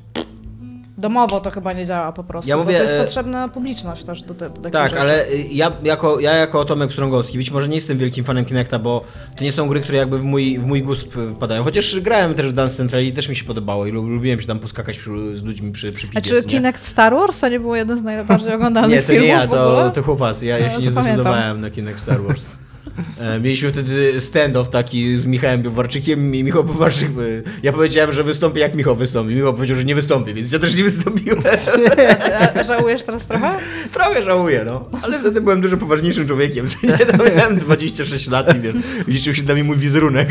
domowo 0.98 1.40
to 1.40 1.50
chyba 1.50 1.72
nie 1.72 1.86
działa 1.86 2.12
po 2.12 2.24
prostu, 2.24 2.48
Ja 2.50 2.56
bo 2.56 2.62
mówię, 2.62 2.76
to 2.76 2.82
jest 2.82 2.94
e, 2.94 3.00
potrzebna 3.02 3.48
publiczność 3.48 4.04
też 4.04 4.22
do, 4.22 4.34
te, 4.34 4.50
do 4.50 4.56
takich 4.56 4.72
Tak, 4.72 4.88
rzeczy. 4.90 5.00
ale 5.00 5.26
y, 5.28 5.36
ja 5.52 5.72
jako, 5.82 6.20
ja 6.20 6.32
jako 6.34 6.64
Tomek 6.64 6.92
Strągowski 6.92 7.38
być 7.38 7.50
może 7.50 7.68
nie 7.68 7.74
jestem 7.74 7.98
wielkim 7.98 8.24
fanem 8.24 8.44
Kinecta, 8.44 8.78
bo 8.78 9.04
to 9.36 9.44
nie 9.44 9.52
są 9.52 9.68
gry, 9.68 9.80
które 9.80 9.98
jakby 9.98 10.18
w 10.18 10.22
mój, 10.24 10.58
w 10.58 10.66
mój 10.66 10.82
gust 10.82 11.02
wpadają. 11.36 11.64
Chociaż 11.64 12.00
grałem 12.00 12.34
też 12.34 12.46
w 12.46 12.52
Dance 12.52 12.76
Central 12.76 13.02
i 13.02 13.12
też 13.12 13.28
mi 13.28 13.36
się 13.36 13.44
podobało 13.44 13.86
i 13.86 13.92
lub- 13.92 14.08
lubiłem 14.08 14.40
się 14.40 14.46
tam 14.46 14.58
poskakać 14.58 14.98
przy, 14.98 15.10
z 15.36 15.42
ludźmi 15.42 15.72
przy, 15.72 15.92
przy 15.92 16.06
A 16.14 16.20
czy 16.20 16.34
nie? 16.34 16.42
Kinect 16.42 16.84
Star 16.84 17.14
Wars 17.14 17.40
to 17.40 17.48
nie 17.48 17.60
był 17.60 17.74
jeden 17.74 17.98
z 17.98 18.02
najbardziej 18.02 18.54
oglądanych 18.56 18.90
Nie, 18.90 19.02
to 19.02 19.06
filmów 19.08 19.22
nie 19.26 19.32
ja, 19.32 19.46
to, 19.46 19.90
to 19.90 20.02
chłopacy. 20.02 20.46
Ja, 20.46 20.58
ja 20.58 20.66
No, 20.66 20.70
się 20.72 20.76
to 20.76 20.82
nie 20.82 20.90
pamiętam. 20.90 21.14
zdecydowałem 21.14 21.60
na 21.60 21.70
Kinect 21.70 22.00
Star 22.00 22.22
Wars. 22.22 22.42
E, 23.18 23.40
Mieliśmy 23.40 23.70
wtedy 23.70 24.20
stand-off 24.20 24.68
taki 24.68 25.18
z 25.18 25.26
Michałem 25.26 25.62
Biowarczykiem 25.62 26.34
i 26.34 26.44
Michał 26.44 26.64
Biowarczyk, 26.64 27.08
e, 27.08 27.42
ja 27.62 27.72
powiedziałem, 27.72 28.12
że 28.12 28.24
wystąpię 28.24 28.60
jak 28.60 28.74
Michał 28.74 28.94
wystąpi. 28.94 29.34
Michał 29.34 29.54
powiedział, 29.54 29.76
że 29.76 29.84
nie 29.84 29.94
wystąpi, 29.94 30.34
więc 30.34 30.52
ja 30.52 30.58
też 30.58 30.74
nie 30.74 30.84
wystąpiłem. 30.84 31.42
A 32.54 32.64
Żałujesz 32.64 33.02
teraz 33.02 33.26
trochę? 33.26 33.58
Trochę 33.92 34.22
żałuję, 34.22 34.64
no. 34.66 34.84
Ale 35.02 35.18
wtedy 35.18 35.40
byłem 35.40 35.60
dużo 35.60 35.76
poważniejszym 35.76 36.26
człowiekiem. 36.26 36.66
to 37.18 37.24
miałem 37.36 37.58
26 37.58 38.28
lat 38.28 38.56
i 38.56 38.60
wiesz, 38.60 38.74
liczył 39.08 39.34
się 39.34 39.42
dla 39.42 39.54
mnie 39.54 39.64
mój 39.64 39.76
wizerunek. 39.76 40.28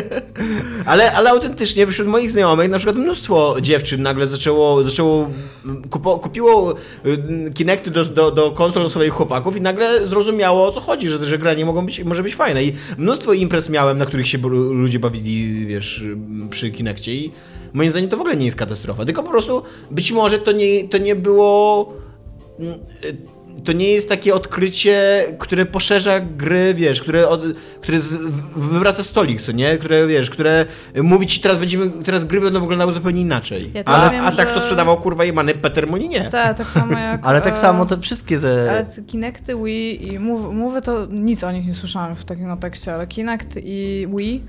ale, 0.84 1.12
ale 1.12 1.30
autentycznie 1.30 1.86
wśród 1.86 2.08
moich 2.08 2.30
znajomych 2.30 2.70
na 2.70 2.78
przykład 2.78 2.96
mnóstwo 2.96 3.56
dziewczyn 3.60 4.02
nagle 4.02 4.26
zaczęło, 4.26 4.84
zaczęło 4.84 5.30
kupo, 5.90 6.18
kupiło 6.18 6.74
y, 7.06 7.52
Kinecty 7.54 7.90
do, 7.90 8.04
do, 8.04 8.30
do 8.30 8.50
konsol 8.50 8.90
swoich 8.90 9.12
chłopaków 9.12 9.56
i 9.56 9.60
nagle 9.60 10.06
zrozumiało 10.06 10.68
o 10.68 10.72
co 10.72 10.80
chodzi, 10.80 11.08
że, 11.08 11.24
że 11.24 11.38
granie 11.38 11.66
mogą 11.68 11.86
być, 11.86 12.04
może 12.04 12.22
być 12.22 12.34
fajne. 12.34 12.64
I 12.64 12.72
mnóstwo 12.98 13.32
imprez 13.32 13.68
miałem, 13.68 13.98
na 13.98 14.06
których 14.06 14.28
się 14.28 14.38
ludzie 14.48 14.98
bawili, 14.98 15.66
wiesz, 15.66 16.04
przy 16.50 16.70
Kinectie 16.70 17.14
i 17.14 17.30
moim 17.72 17.90
zdaniem 17.90 18.10
to 18.10 18.16
w 18.16 18.20
ogóle 18.20 18.36
nie 18.36 18.46
jest 18.46 18.58
katastrofa, 18.58 19.04
tylko 19.04 19.22
po 19.22 19.30
prostu 19.30 19.62
być 19.90 20.12
może 20.12 20.38
to 20.38 20.52
nie, 20.52 20.88
to 20.88 20.98
nie 20.98 21.16
było 21.16 21.92
mm, 22.58 22.78
to 23.64 23.72
nie 23.72 23.92
jest 23.92 24.08
takie 24.08 24.34
odkrycie, 24.34 25.24
które 25.38 25.66
poszerza 25.66 26.20
gry, 26.20 26.74
wiesz, 26.74 27.02
które, 27.02 27.28
od, 27.28 27.40
które 27.80 28.00
z, 28.00 28.16
wywraca 28.56 29.02
stolik, 29.02 29.42
co 29.42 29.52
nie? 29.52 29.76
Które, 29.76 30.06
wiesz, 30.06 30.30
które 30.30 30.66
mówi 31.02 31.26
ci 31.26 31.40
teraz 31.40 31.58
będziemy, 31.58 31.90
teraz 32.04 32.24
gry 32.24 32.40
będą 32.40 32.60
wyglądały 32.60 32.92
zupełnie 32.92 33.20
inaczej. 33.20 33.60
Ja 33.74 33.84
a, 33.84 34.10
wiem, 34.10 34.24
a 34.24 34.32
tak 34.32 34.48
że- 34.48 34.54
to 34.54 34.60
sprzedawał 34.60 34.96
kurwa 34.96 35.24
jemany 35.24 35.54
Peter 35.54 35.86
Molinie. 35.86 36.28
Tak, 36.30 36.58
tak 36.58 36.70
samo 36.70 36.98
jak... 36.98 37.20
Ale 37.24 37.40
tak 37.40 37.54
e, 37.54 37.56
samo 37.56 37.86
te 37.86 38.00
wszystkie 38.00 38.38
te... 38.40 38.70
Ale 38.70 38.86
Kinecty, 39.06 39.56
Wii 39.56 40.12
i 40.12 40.18
mówię 40.18 40.80
to, 40.82 41.06
nic 41.06 41.44
o 41.44 41.52
nich 41.52 41.66
nie 41.66 41.74
słyszałam 41.74 42.16
w 42.16 42.24
takim 42.24 42.46
kontekście, 42.46 42.94
ale 42.94 43.06
Kinect 43.06 43.58
i 43.62 44.08
Wii 44.16 44.44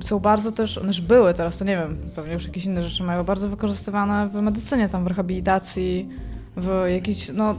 są 0.00 0.20
bardzo 0.20 0.52
też, 0.52 0.78
one 0.78 0.86
już 0.86 1.00
były 1.00 1.34
teraz, 1.34 1.58
to 1.58 1.64
nie 1.64 1.76
wiem, 1.76 1.98
pewnie 2.14 2.34
już 2.34 2.44
jakieś 2.44 2.64
inne 2.64 2.82
rzeczy 2.82 3.02
mają, 3.02 3.24
bardzo 3.24 3.48
wykorzystywane 3.48 4.28
w 4.28 4.34
medycynie, 4.34 4.88
tam 4.88 5.04
w 5.04 5.06
rehabilitacji, 5.06 6.08
w 6.56 6.86
jakiś, 6.90 7.30
no, 7.34 7.54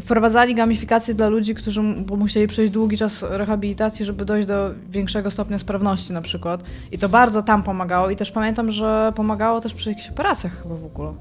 wprowadzali 0.00 0.54
gamifikację 0.54 1.14
dla 1.14 1.28
ludzi, 1.28 1.54
którzy 1.54 1.82
musieli 2.16 2.46
przejść 2.46 2.72
długi 2.72 2.98
czas 2.98 3.22
rehabilitacji, 3.22 4.04
żeby 4.04 4.24
dojść 4.24 4.48
do 4.48 4.70
większego 4.88 5.30
stopnia 5.30 5.58
sprawności 5.58 6.12
na 6.12 6.22
przykład. 6.22 6.62
I 6.92 6.98
to 6.98 7.08
bardzo 7.08 7.42
tam 7.42 7.62
pomagało 7.62 8.10
i 8.10 8.16
też 8.16 8.30
pamiętam, 8.32 8.70
że 8.70 9.12
pomagało 9.16 9.60
też 9.60 9.74
przy 9.74 9.88
jakichś 9.88 10.08
operacjach 10.08 10.62
chyba 10.62 10.74
w 10.74 10.84
ogóle. 10.84 11.14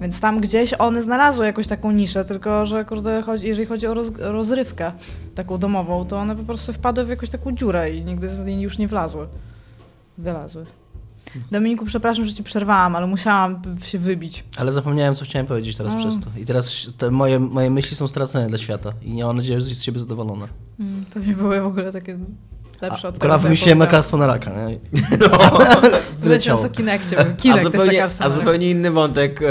Więc 0.00 0.20
tam 0.20 0.40
gdzieś 0.40 0.74
one 0.78 1.02
znalazły 1.02 1.46
jakąś 1.46 1.66
taką 1.66 1.90
niszę, 1.92 2.24
tylko 2.24 2.66
że 2.66 2.84
kurde, 2.84 3.22
jeżeli 3.42 3.66
chodzi 3.66 3.86
o 3.86 3.94
roz, 3.94 4.12
rozrywkę 4.18 4.92
taką 5.34 5.58
domową, 5.58 6.06
to 6.06 6.18
one 6.18 6.36
po 6.36 6.44
prostu 6.44 6.72
wpadły 6.72 7.04
w 7.04 7.08
jakąś 7.08 7.28
taką 7.28 7.52
dziurę 7.52 7.90
i 7.90 8.04
nigdy 8.04 8.28
z 8.28 8.44
niej 8.44 8.60
już 8.60 8.78
nie 8.78 8.88
wlazły. 8.88 9.26
Wylazły. 10.18 10.66
Dominiku, 11.50 11.84
przepraszam, 11.86 12.24
że 12.24 12.34
ci 12.34 12.42
przerwałam, 12.42 12.96
ale 12.96 13.06
musiałam 13.06 13.62
się 13.84 13.98
wybić. 13.98 14.44
Ale 14.56 14.72
zapomniałem, 14.72 15.14
co 15.14 15.24
chciałem 15.24 15.46
powiedzieć 15.46 15.76
teraz 15.76 15.94
A. 15.94 15.96
przez 15.96 16.20
to. 16.20 16.26
I 16.40 16.44
teraz 16.44 16.88
te 16.98 17.10
moje, 17.10 17.38
moje 17.38 17.70
myśli 17.70 17.96
są 17.96 18.08
stracone 18.08 18.48
dla 18.48 18.58
świata. 18.58 18.92
I 19.02 19.12
nie 19.12 19.24
mam 19.24 19.36
nadziei, 19.36 19.60
że 19.62 19.68
jest 19.68 19.80
z 19.80 19.84
siebie 19.84 19.98
zadowolona. 19.98 20.48
Mm, 20.80 21.04
pewnie 21.14 21.34
były 21.34 21.60
w 21.60 21.66
ogóle 21.66 21.92
takie 21.92 22.18
lepsze 22.80 23.08
od 23.08 23.18
tego, 23.18 23.38
wymyśliłem 23.38 23.78
powiedziałam. 23.78 23.78
lekarstwo 23.78 24.16
na 24.16 24.26
raka. 24.26 24.50
Nie? 24.68 24.78
Wyleciał 24.92 25.90
Wyleciało. 26.22 26.60
o 26.62 26.68
Kinekcie. 26.68 27.18
A 27.18 27.24
Kinek 27.24 27.38
to 27.40 27.48
jest 27.48 27.62
zupełnie, 27.64 27.92
lekarstwo. 27.92 28.24
a 28.24 28.30
zupełnie 28.30 28.70
inny 28.70 28.90
wątek 28.90 29.40
e, 29.42 29.46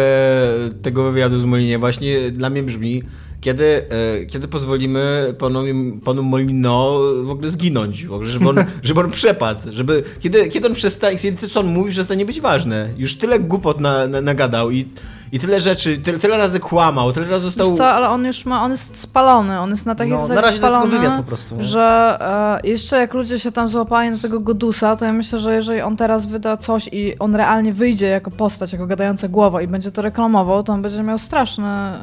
tego 0.81 1.03
wywiadu 1.03 1.39
z 1.39 1.45
Molinie 1.45 1.79
właśnie 1.79 2.31
dla 2.31 2.49
mnie 2.49 2.63
brzmi, 2.63 3.03
kiedy, 3.41 3.85
e, 3.89 4.25
kiedy 4.25 4.47
pozwolimy 4.47 5.33
panu, 5.39 5.59
panu 6.05 6.23
Molino 6.23 6.99
w 7.23 7.29
ogóle 7.29 7.49
zginąć, 7.49 8.05
w 8.05 8.13
ogóle, 8.13 8.29
żeby 8.29 8.49
on, 8.49 8.55
żeby 8.83 8.99
on 8.99 9.11
przepadł, 9.11 9.59
żeby, 9.71 10.03
kiedy, 10.19 10.47
kiedy 10.47 10.67
on 10.67 10.73
przestanie, 10.73 11.17
kiedy 11.17 11.37
to 11.37 11.49
co 11.49 11.59
on 11.59 11.67
mówi, 11.67 11.91
przestanie 11.91 12.25
być 12.25 12.41
ważne. 12.41 12.89
Już 12.97 13.17
tyle 13.17 13.39
głupot 13.39 13.79
na, 13.79 14.07
na, 14.07 14.21
nagadał 14.21 14.71
i, 14.71 14.85
i 15.31 15.39
tyle 15.39 15.61
rzeczy, 15.61 15.97
tyle, 15.97 16.19
tyle 16.19 16.37
razy 16.37 16.59
kłamał, 16.59 17.13
tyle 17.13 17.27
razy 17.27 17.45
został... 17.45 17.67
Wiesz 17.67 17.77
co, 17.77 17.89
ale 17.89 18.09
on 18.09 18.25
już 18.25 18.45
ma, 18.45 18.63
on 18.63 18.71
jest 18.71 18.99
spalony, 18.99 19.59
on 19.59 19.69
jest 19.69 19.85
na 19.85 19.95
takiej 19.95 20.13
No, 20.13 20.27
na 20.27 20.41
razie 20.41 20.59
to 20.59 20.65
jest 20.65 20.75
spalony, 20.75 20.97
wywiad 20.97 21.17
po 21.17 21.23
prostu, 21.23 21.55
nie? 21.55 21.61
że 21.61 22.17
e, 22.63 22.67
jeszcze 22.67 22.97
jak 22.97 23.13
ludzie 23.13 23.39
się 23.39 23.51
tam 23.51 23.69
złapali 23.69 24.11
na 24.11 24.17
tego 24.17 24.39
Godusa, 24.39 24.95
to 24.95 25.05
ja 25.05 25.13
myślę, 25.13 25.39
że 25.39 25.55
jeżeli 25.55 25.81
on 25.81 25.97
teraz 25.97 26.25
wyda 26.25 26.57
coś 26.57 26.89
i 26.91 27.19
on 27.19 27.35
realnie 27.35 27.73
wyjdzie 27.73 28.05
jako 28.05 28.31
postać, 28.31 28.73
jako 28.73 28.87
gadająca 28.87 29.27
głowa 29.27 29.61
i 29.61 29.67
będzie 29.67 29.91
to 29.91 30.01
reklamował, 30.01 30.63
to 30.63 30.73
on 30.73 30.81
będzie 30.81 31.03
miał 31.03 31.17
straszne... 31.17 31.99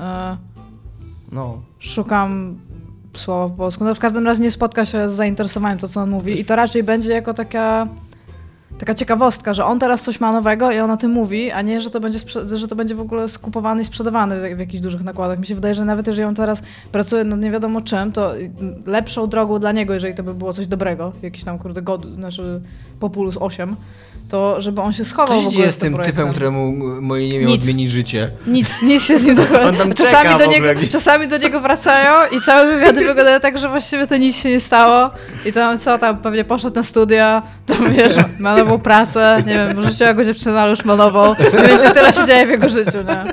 E, 0.50 0.53
No. 1.34 1.62
szukam 1.78 2.58
słowa 3.16 3.48
po 3.48 3.56
polsku. 3.56 3.84
No 3.84 3.94
w 3.94 3.98
każdym 3.98 4.26
razie 4.26 4.42
nie 4.42 4.50
spotka 4.50 4.84
się 4.84 5.08
z 5.08 5.12
zainteresowaniem 5.12 5.78
to, 5.78 5.88
co 5.88 6.00
on 6.00 6.10
mówi 6.10 6.40
i 6.40 6.44
to 6.44 6.56
raczej 6.56 6.82
będzie 6.82 7.12
jako 7.12 7.34
taka 7.34 7.88
taka 8.78 8.94
ciekawostka, 8.94 9.54
że 9.54 9.64
on 9.64 9.78
teraz 9.78 10.02
coś 10.02 10.20
ma 10.20 10.32
nowego 10.32 10.72
i 10.72 10.78
on 10.78 10.90
o 10.90 10.96
tym 10.96 11.10
mówi, 11.10 11.50
a 11.50 11.62
nie, 11.62 11.80
że 11.80 11.90
to 11.90 12.00
będzie, 12.00 12.18
że 12.46 12.68
to 12.68 12.76
będzie 12.76 12.94
w 12.94 13.00
ogóle 13.00 13.28
skupowany 13.28 13.82
i 13.82 13.84
sprzedawany 13.84 14.40
w, 14.40 14.56
w 14.56 14.58
jakichś 14.58 14.80
dużych 14.80 15.02
nakładach. 15.02 15.38
Mi 15.38 15.46
się 15.46 15.54
wydaje, 15.54 15.74
że 15.74 15.84
nawet 15.84 16.06
jeżeli 16.06 16.24
on 16.24 16.34
teraz 16.34 16.62
pracuje 16.92 17.24
nad 17.24 17.40
nie 17.40 17.50
wiadomo 17.50 17.80
czym, 17.80 18.12
to 18.12 18.32
lepszą 18.86 19.26
drogą 19.26 19.58
dla 19.58 19.72
niego, 19.72 19.94
jeżeli 19.94 20.14
to 20.14 20.22
by 20.22 20.34
było 20.34 20.52
coś 20.52 20.66
dobrego, 20.66 21.12
jakiś 21.22 21.44
tam 21.44 21.58
kurde 21.58 21.82
god, 21.82 22.06
znaczy 22.14 22.60
Populus 23.00 23.36
8, 23.40 23.76
to 24.34 24.60
żeby 24.60 24.80
on 24.80 24.92
się 24.92 25.04
schował 25.04 25.42
Co 25.42 25.50
się 25.50 25.56
dzieje 25.56 25.72
z 25.72 25.76
tym 25.76 25.80
tym 25.80 25.92
typem, 25.92 25.94
projektem. 25.94 26.30
któremu 26.30 26.72
Molinie 27.00 27.38
miał 27.40 27.48
Nic. 27.50 27.60
odmienić 27.60 27.90
życie? 27.90 28.30
Nic, 28.46 28.82
nic 28.82 29.04
się 29.04 29.18
z 29.18 29.26
nim 29.26 29.36
tam 29.36 29.94
czasami, 29.94 30.28
czeka 30.28 30.38
do 30.38 30.46
niego, 30.46 30.68
czasami 30.90 31.28
do 31.28 31.38
niego 31.38 31.60
wracają 31.60 32.30
i 32.36 32.40
całe 32.40 32.74
wywiady 32.74 33.04
wyglądają 33.04 33.40
tak, 33.40 33.58
że 33.58 33.68
właściwie 33.68 34.06
to 34.06 34.16
nic 34.16 34.36
się 34.36 34.48
nie 34.50 34.60
stało. 34.60 35.10
I 35.46 35.52
tam 35.52 35.78
co 35.78 35.98
tam, 35.98 36.18
pewnie 36.18 36.44
poszedł 36.44 36.76
na 36.76 36.82
studia, 36.82 37.42
tam 37.66 37.92
wiesz, 37.94 38.14
ma 38.38 38.56
nową 38.56 38.78
pracę, 38.78 39.42
nie 39.46 39.54
wiem, 39.54 39.82
wrzuciła 39.82 40.14
go 40.14 40.24
dziewczyna, 40.24 40.60
ale 40.60 40.70
już 40.70 40.84
ma 40.84 40.96
nową. 40.96 41.34
Mniej 41.58 41.68
więcej 41.68 41.90
tyle 41.92 42.12
się 42.12 42.26
dzieje 42.26 42.46
w 42.46 42.50
jego 42.50 42.68
życiu, 42.68 42.98
nie? 43.08 43.24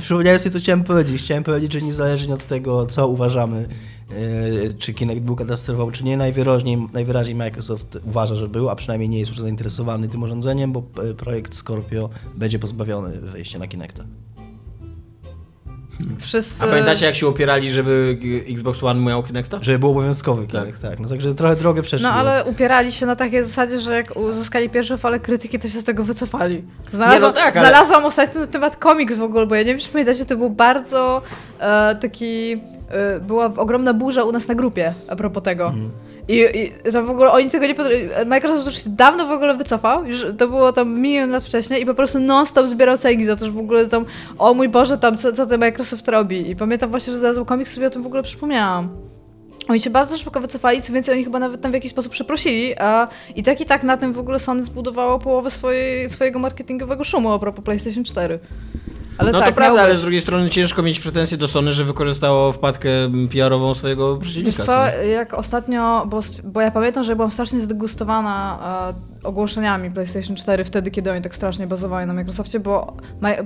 Przypomniałem 0.00 0.38
sobie, 0.38 0.50
co 0.50 0.58
chciałem 0.58 0.84
powiedzieć. 0.84 1.22
Chciałem 1.22 1.44
powiedzieć, 1.44 1.72
że 1.72 1.82
niezależnie 1.82 2.34
od 2.34 2.44
tego, 2.44 2.86
co 2.86 3.08
uważamy, 3.08 3.68
czy 4.78 4.94
Kinect 4.94 5.22
był 5.22 5.36
katastrofą, 5.36 5.90
czy 5.90 6.04
nie, 6.04 6.16
najwyraźniej, 6.16 6.88
najwyraźniej 6.92 7.34
Microsoft 7.34 7.98
uważa, 8.04 8.34
że 8.34 8.48
był, 8.48 8.68
a 8.68 8.76
przynajmniej 8.76 9.08
nie 9.08 9.18
jest 9.18 9.30
już 9.30 9.40
zainteresowany 9.40 10.08
tym 10.08 10.22
urządzeniem, 10.22 10.72
bo 10.72 10.82
e, 11.10 11.14
projekt 11.14 11.54
Scorpio 11.54 12.10
będzie 12.34 12.58
pozbawiony 12.58 13.20
wejścia 13.20 13.58
na 13.58 13.66
Kinecta. 13.66 14.04
Wszyscy... 16.20 16.64
A 16.64 16.66
pamiętacie 16.66 17.06
jak 17.06 17.14
się 17.14 17.26
opierali, 17.26 17.70
żeby 17.70 18.18
Xbox 18.48 18.82
One 18.82 19.00
miał 19.00 19.22
Kinecta? 19.22 19.58
Żeby 19.62 19.78
był 19.78 19.90
obowiązkowy 19.90 20.46
Kinect, 20.46 20.82
tak. 20.82 21.00
No 21.00 21.08
także 21.08 21.34
trochę 21.34 21.56
drogę 21.56 21.82
przeszli. 21.82 22.06
No 22.06 22.12
ale 22.12 22.44
od- 22.44 22.48
upierali 22.50 22.92
się 22.92 23.06
na 23.06 23.16
takiej 23.16 23.44
zasadzie, 23.44 23.78
że 23.78 23.96
jak 23.96 24.16
uzyskali 24.16 24.70
pierwszą 24.70 24.96
falę 24.96 25.20
krytyki, 25.20 25.58
to 25.58 25.68
się 25.68 25.80
z 25.80 25.84
tego 25.84 26.04
wycofali. 26.04 26.64
Znalazłam, 26.92 27.32
Nie, 27.34 27.38
no 27.40 27.44
tak, 27.44 27.56
ale- 27.56 27.68
znalazłam 27.68 28.04
ostatnio 28.04 28.40
na 28.40 28.46
temat 28.46 28.76
komiks 28.76 29.16
w 29.16 29.22
ogóle, 29.22 29.46
bo 29.46 29.54
ja 29.54 29.60
nie 29.62 29.66
wiem, 29.68 29.78
czy 29.78 29.88
pamiętacie, 29.90 30.24
to 30.24 30.36
był 30.36 30.50
bardzo 30.50 31.22
e, 31.60 31.94
taki... 31.94 32.52
E, 32.90 33.20
była 33.20 33.44
ogromna 33.56 33.94
burza 33.94 34.24
u 34.24 34.32
nas 34.32 34.48
na 34.48 34.54
grupie 34.54 34.94
a 35.08 35.16
propos 35.16 35.42
tego. 35.42 35.66
Mhm. 35.66 35.90
I, 36.28 36.44
I 36.86 36.92
to 36.92 37.02
w 37.02 37.10
ogóle 37.10 37.32
oni 37.32 37.50
tego 37.50 37.66
nie 37.66 37.74
pod- 37.74 37.86
Microsoft 38.26 38.66
już 38.66 38.84
się 38.84 38.90
dawno 38.90 39.26
w 39.26 39.30
ogóle 39.30 39.54
wycofał, 39.54 40.06
już 40.06 40.26
to 40.38 40.48
było 40.48 40.72
tam 40.72 41.00
milion 41.00 41.30
lat 41.30 41.44
wcześniej 41.44 41.82
i 41.82 41.86
po 41.86 41.94
prostu 41.94 42.18
non-stop 42.18 42.68
zbierał 42.68 42.96
cegi 42.96 43.24
za 43.24 43.36
to, 43.36 43.44
że 43.44 43.50
w 43.52 43.58
ogóle 43.58 43.86
tam, 43.86 44.04
o 44.38 44.54
mój 44.54 44.68
Boże, 44.68 44.98
tam 44.98 45.16
co, 45.16 45.32
co 45.32 45.46
ten 45.46 45.60
Microsoft 45.60 46.08
robi. 46.08 46.50
I 46.50 46.56
pamiętam 46.56 46.90
właśnie, 46.90 47.12
że 47.12 47.18
znalazłem 47.18 47.46
komiks, 47.46 47.74
sobie 47.74 47.86
o 47.86 47.90
tym 47.90 48.02
w 48.02 48.06
ogóle 48.06 48.22
przypomniałam. 48.22 48.88
Oni 49.68 49.80
się 49.80 49.90
bardzo 49.90 50.16
szybko 50.16 50.40
wycofali, 50.40 50.82
co 50.82 50.92
więcej, 50.92 51.14
oni 51.14 51.24
chyba 51.24 51.38
nawet 51.38 51.60
tam 51.60 51.70
w 51.70 51.74
jakiś 51.74 51.90
sposób 51.90 52.12
przeprosili, 52.12 52.78
a 52.78 53.08
i 53.36 53.42
tak 53.42 53.60
i 53.60 53.64
tak 53.64 53.82
na 53.82 53.96
tym 53.96 54.12
w 54.12 54.18
ogóle 54.18 54.38
Sony 54.38 54.62
zbudowało 54.62 55.18
połowę 55.18 55.50
swojej, 55.50 56.10
swojego 56.10 56.38
marketingowego 56.38 57.04
szumu 57.04 57.32
a 57.32 57.38
propos 57.38 57.64
PlayStation 57.64 58.04
4. 58.04 58.38
Ale 59.18 59.32
no 59.32 59.38
tak, 59.38 59.48
to 59.48 59.54
prawda, 59.54 59.82
ale 59.82 59.96
z 59.96 60.02
drugiej 60.02 60.20
strony 60.20 60.50
ciężko 60.50 60.82
mieć 60.82 61.00
pretensje 61.00 61.38
do 61.38 61.48
Sony, 61.48 61.72
że 61.72 61.84
wykorzystało 61.84 62.52
wpadkę 62.52 62.88
PR-ową 63.32 63.74
swojego 63.74 64.18
Wiesz 64.18 64.28
przeciwnika. 64.28 64.64
co, 64.64 64.84
nie? 65.02 65.06
jak 65.06 65.34
ostatnio, 65.34 66.06
bo, 66.06 66.20
bo 66.44 66.60
ja 66.60 66.70
pamiętam, 66.70 67.04
że 67.04 67.16
byłam 67.16 67.30
strasznie 67.30 67.60
zdegustowana 67.60 68.58
e, 69.22 69.26
ogłoszeniami 69.26 69.90
PlayStation 69.90 70.36
4 70.36 70.64
wtedy, 70.64 70.90
kiedy 70.90 71.10
oni 71.10 71.22
tak 71.22 71.34
strasznie 71.34 71.66
bazowali 71.66 72.06
na 72.06 72.12
Microsoftie, 72.12 72.60
bo 72.60 72.96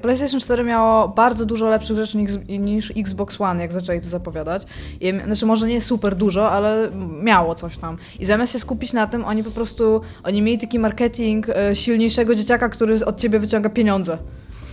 PlayStation 0.03 0.41
4 0.41 0.65
miało 0.65 1.09
bardzo 1.09 1.47
dużo 1.47 1.69
lepszych 1.69 1.97
rzeczy 1.97 2.19
niż, 2.19 2.31
niż 2.49 2.93
Xbox 2.97 3.41
One, 3.41 3.63
jak 3.63 3.73
zaczęli 3.73 4.01
to 4.01 4.09
zapowiadać. 4.09 4.63
I, 5.01 5.13
znaczy 5.25 5.47
może 5.47 5.69
nie 5.69 5.81
super 5.81 6.15
dużo, 6.15 6.51
ale 6.51 6.91
miało 7.23 7.55
coś 7.55 7.79
tam. 7.79 7.97
I 8.19 8.25
zamiast 8.25 8.53
się 8.53 8.59
skupić 8.59 8.93
na 8.93 9.07
tym, 9.07 9.25
oni 9.25 9.45
po 9.45 9.51
prostu, 9.51 10.01
oni 10.25 10.43
mieli 10.43 10.59
taki 10.59 10.79
marketing 10.79 11.49
e, 11.49 11.77
silniejszego 11.77 12.35
dzieciaka, 12.35 12.69
który 12.69 13.05
od 13.05 13.21
ciebie 13.21 13.39
wyciąga 13.39 13.71
pieniądze. 13.71 14.19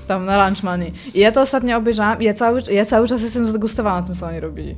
Tam 0.08 0.26
na 0.26 0.48
lunch 0.48 0.64
money. 0.64 0.94
I 1.14 1.20
ja 1.20 1.32
to 1.32 1.42
ostatnio 1.42 1.78
obejrzałam 1.78 2.22
i 2.22 2.26
ja 2.26 2.34
cały, 2.34 2.62
ja 2.72 2.86
cały 2.86 3.08
czas 3.08 3.22
jestem 3.22 3.48
zdegustowana 3.48 4.08
tym, 4.08 4.16
co 4.16 4.26
oni 4.26 4.40
robili. 4.40 4.76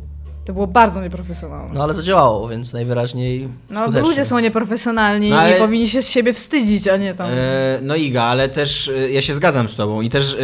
To 0.49 0.53
było 0.53 0.67
bardzo 0.67 1.01
nieprofesjonalne. 1.01 1.73
No 1.73 1.83
ale 1.83 1.93
zadziałało, 1.93 2.47
więc 2.47 2.73
najwyraźniej 2.73 3.47
No, 3.69 3.81
skutecznie. 3.83 4.09
ludzie 4.09 4.25
są 4.25 4.39
nieprofesjonalni 4.39 5.29
No, 5.29 5.37
ale- 5.39 5.57
i 5.57 5.59
powinni 5.59 5.87
się 5.87 6.01
z 6.01 6.09
siebie 6.09 6.33
wstydzić, 6.33 6.87
a 6.87 6.97
nie 6.97 7.13
tam. 7.13 7.27
E, 7.29 7.33
no 7.81 7.95
Iga, 7.95 8.23
ale 8.23 8.49
też 8.49 8.87
e, 8.87 9.09
ja 9.11 9.21
się 9.21 9.33
zgadzam 9.33 9.69
z 9.69 9.75
tobą 9.75 10.01
i 10.01 10.09
też 10.09 10.33
e, 10.33 10.37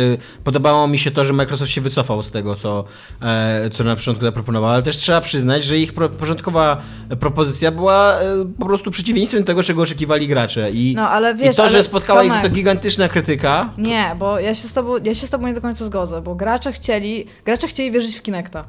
podobało 0.43 0.87
mi 0.87 0.99
się 0.99 1.11
to, 1.11 1.25
że 1.25 1.33
Microsoft 1.33 1.71
się 1.71 1.81
wycofał 1.81 2.23
z 2.23 2.31
tego, 2.31 2.55
co, 2.55 2.83
e, 3.21 3.69
co 3.69 3.83
na 3.83 3.95
początku 3.95 4.25
zaproponował, 4.25 4.69
ale 4.71 4.83
też 4.83 4.97
trzeba 4.97 5.21
przyznać, 5.21 5.63
że 5.63 5.77
ich 5.77 5.93
pro, 5.93 6.09
początkowa 6.09 6.81
propozycja 7.19 7.71
była 7.71 8.13
e, 8.19 8.23
po 8.59 8.65
prostu 8.65 8.91
przeciwieństwem 8.91 9.43
tego, 9.43 9.63
czego 9.63 9.81
oczekiwali 9.81 10.27
gracze 10.27 10.71
i, 10.71 10.93
No, 10.95 11.09
ale 11.09 11.35
wiesz, 11.35 11.53
i 11.53 11.55
to, 11.55 11.63
ale 11.63 11.71
że 11.71 11.83
spotkała 11.83 12.23
ich 12.23 12.31
Tomek- 12.33 12.41
to 12.43 12.49
gigantyczna 12.49 13.07
krytyka, 13.07 13.73
Nie, 13.77 14.15
bo 14.19 14.39
ja 14.39 14.55
się, 14.55 14.67
z 14.67 14.73
tobą, 14.73 14.97
ja 15.03 15.13
się 15.15 15.27
z 15.27 15.29
tobą 15.29 15.47
nie 15.47 15.53
do 15.53 15.61
końca 15.61 15.85
zgodzę, 15.85 16.21
bo 16.21 16.35
gracze 16.35 16.71
chcieli, 16.71 17.25
gracze 17.45 17.67
chcieli 17.67 17.91
wierzyć 17.91 18.15
w 18.15 18.21
Kinecta. 18.21 18.65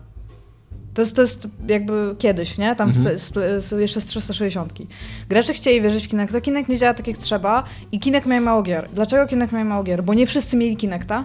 To 0.97 1.03
jest, 1.03 1.17
to 1.17 1.23
jest 1.23 1.49
jakby 1.69 2.15
kiedyś, 2.19 2.59
nie? 2.59 2.77
Tam 2.77 2.89
Mhm. 2.89 3.19
z, 3.19 3.33
z, 3.65 3.81
jeszcze 3.81 4.01
z 4.01 4.07
360. 4.07 4.73
Gracze 5.29 5.53
chcieli 5.53 5.83
wierzyć 5.83 6.05
w 6.05 6.09
Kinecta, 6.09 6.41
Kinect 6.41 6.69
nie 6.69 6.77
działa 6.79 6.95
tak 6.95 7.07
jak 7.09 7.17
trzeba 7.17 7.65
i 7.93 8.01
Kinect 8.01 8.27
miał 8.27 8.43
mało 8.43 8.63
gier. 8.63 8.89
Dlaczego 8.93 9.27
Kinect 9.27 9.53
miał 9.53 9.65
mało 9.65 9.83
gier? 9.85 10.05
Bo 10.05 10.15
nie 10.15 10.27
wszyscy 10.27 10.57
mieli 10.57 10.77
Kinecta. 10.77 11.25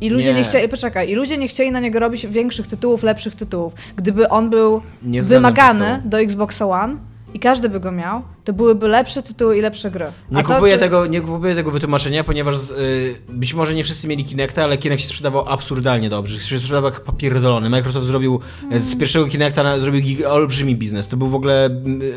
I 0.00 0.10
ludzie 0.10 0.32
nie. 0.34 0.38
Nie. 0.40 0.44
chcieli, 0.44 0.68
poczekaj, 0.68 1.10
i 1.10 1.14
ludzie 1.14 1.38
nie 1.38 1.48
chcieli 1.48 1.72
na 1.72 1.80
niego 1.80 1.98
robić 1.98 2.26
większych 2.26 2.66
tytułów, 2.66 3.02
lepszych 3.02 3.34
tytułów. 3.34 3.72
Gdyby 3.96 4.28
on 4.28 4.50
był 4.50 4.82
wymagany 5.02 6.02
do 6.04 6.20
Xboxa 6.20 6.66
One 6.66 6.96
i 7.34 7.38
każdy 7.38 7.68
by 7.68 7.80
go 7.80 7.92
miał, 7.92 8.22
to 8.48 8.52
byłyby 8.52 8.88
lepsze 8.88 9.22
tytuły 9.22 9.58
i 9.58 9.60
lepsze 9.60 9.90
gry. 9.90 10.06
Nie 10.30 10.42
to, 10.42 10.48
kupuję, 10.54 10.74
czy- 10.74 10.80
tego, 10.80 11.06
nie 11.06 11.20
kupuję 11.20 11.54
tego 11.54 11.70
wytłumaczenia, 11.70 12.24
ponieważ 12.24 12.58
z, 12.58 12.70
y, 12.70 13.14
być 13.28 13.54
może 13.54 13.74
nie 13.74 13.84
wszyscy 13.84 14.08
mieli 14.08 14.24
Kinecta, 14.24 14.64
ale 14.64 14.78
Kinect 14.78 15.02
się 15.02 15.08
sprzedawał 15.08 15.48
absurdalnie 15.48 16.10
dobrze. 16.10 16.40
Się 16.40 16.58
sprzedawał 16.58 16.90
jak 16.90 17.00
papierdolony. 17.00 17.70
Microsoft 17.70 18.06
zrobił 18.06 18.40
Mm. 18.62 18.76
y, 18.78 18.80
z 18.80 18.96
pierwszego 18.96 19.26
Kinecta 19.26 19.78
zrobił 19.80 20.28
olbrzymi 20.28 20.76
biznes. 20.76 21.08
To 21.08 21.16
był 21.16 21.28
w 21.28 21.34
ogóle 21.34 21.70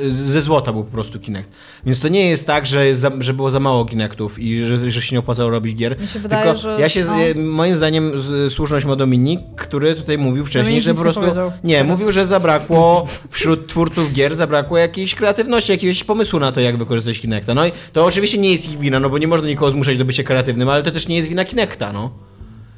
y, 0.03 0.13
ze 0.13 0.41
złota 0.41 0.73
był 0.73 0.83
po 0.83 0.91
prostu 0.91 1.19
Kinect. 1.19 1.49
Więc 1.85 1.99
to 1.99 2.07
nie 2.07 2.29
jest 2.29 2.47
tak, 2.47 2.65
że, 2.65 2.95
za, 2.95 3.11
że 3.19 3.33
było 3.33 3.51
za 3.51 3.59
mało 3.59 3.85
Kinectów 3.85 4.39
i 4.39 4.65
że, 4.65 4.91
że 4.91 5.01
się 5.01 5.15
nie 5.15 5.19
opłacało 5.19 5.49
robić 5.49 5.75
gier. 5.75 6.01
Mi 6.01 6.07
się 6.07 6.19
wydaje, 6.19 6.43
Tylko 6.43 6.59
że- 6.59 6.77
ja 6.79 6.89
się, 6.89 7.05
no. 7.05 7.21
y, 7.21 7.35
moim 7.35 7.77
zdaniem 7.77 8.11
słuszność 8.49 8.85
ma 8.85 8.95
Dominik, 8.95 9.39
który 9.57 9.95
tutaj 9.95 10.17
mówił 10.17 10.45
wcześniej, 10.45 10.63
Dominik 10.63 10.83
że 10.83 10.91
po 10.93 10.97
nie 10.97 11.03
prostu... 11.03 11.21
powiedział. 11.21 11.51
Nie, 11.63 11.83
mówił, 11.83 12.11
że 12.11 12.25
zabrakło 12.25 13.05
wśród 13.29 13.67
twórców 13.67 14.13
gier, 14.13 14.35
zabrakło 14.35 14.77
jakiejś 14.77 15.15
kreatywności, 15.15 15.71
jakiegoś 15.71 16.03
pomysłu 16.03 16.20
na 16.39 16.51
to, 16.51 16.59
jak 16.61 16.77
wykorzystać 16.77 17.19
Kinecta. 17.19 17.53
No 17.53 17.65
i 17.65 17.71
to 17.93 18.05
oczywiście 18.05 18.37
nie 18.37 18.51
jest 18.51 18.73
ich 18.73 18.79
wina, 18.79 18.99
no 18.99 19.09
bo 19.09 19.17
nie 19.17 19.27
można 19.27 19.47
nikogo 19.47 19.71
zmuszać 19.71 19.97
do 19.97 20.05
bycia 20.05 20.23
kreatywnym, 20.23 20.69
ale 20.69 20.83
to 20.83 20.91
też 20.91 21.07
nie 21.07 21.15
jest 21.17 21.29
wina 21.29 21.45
Kinecta, 21.45 21.93
no. 21.93 22.11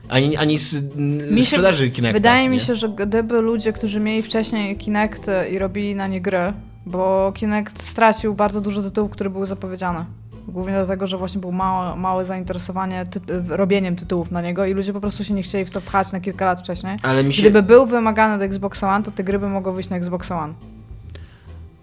Ani, 0.09 0.37
ani 0.37 0.57
z, 0.57 0.95
Mi 1.31 1.41
się- 1.41 1.47
sprzedaży 1.47 1.89
Kinecta. 1.89 2.13
Wydaje 2.13 2.49
mi 2.49 2.57
nie? 2.57 2.63
się, 2.63 2.75
że 2.75 2.89
gdyby 2.89 3.41
ludzie, 3.41 3.73
którzy 3.73 3.99
mieli 3.99 4.23
wcześniej 4.23 4.77
Kinect 4.77 5.27
i 5.51 5.59
robili 5.59 5.95
na 5.95 6.07
nie 6.07 6.21
gry, 6.21 6.53
bo 6.85 7.31
Kinect 7.35 7.83
stracił 7.83 8.33
bardzo 8.33 8.61
dużo 8.61 8.81
tytułów, 8.83 9.11
które 9.11 9.29
były 9.29 9.45
zapowiedziane. 9.45 10.05
Głównie 10.47 10.73
dlatego, 10.73 11.07
że 11.07 11.17
właśnie 11.17 11.41
było 11.41 11.53
małe, 11.53 11.95
małe 11.95 12.25
zainteresowanie 12.25 13.05
ty 13.05 13.19
robieniem 13.49 13.95
tytułów 13.95 14.31
na 14.31 14.41
niego 14.41 14.65
i 14.65 14.73
ludzie 14.73 14.93
po 14.93 15.01
prostu 15.01 15.23
się 15.23 15.33
nie 15.33 15.43
chcieli 15.43 15.65
w 15.65 15.69
to 15.69 15.81
pchać 15.81 16.11
na 16.11 16.19
kilka 16.19 16.45
lat 16.45 16.59
wcześniej. 16.59 16.97
Ale 17.01 17.23
mi 17.23 17.33
się... 17.33 17.41
Gdyby 17.41 17.63
był 17.63 17.85
wymagany 17.85 18.37
do 18.37 18.45
Xbox 18.45 18.83
One, 18.83 19.03
to 19.03 19.11
te 19.11 19.23
gry 19.23 19.39
by 19.39 19.49
mogły 19.49 19.73
wyjść 19.73 19.89
na 19.89 19.97
Xbox 19.97 20.31
One. 20.31 20.53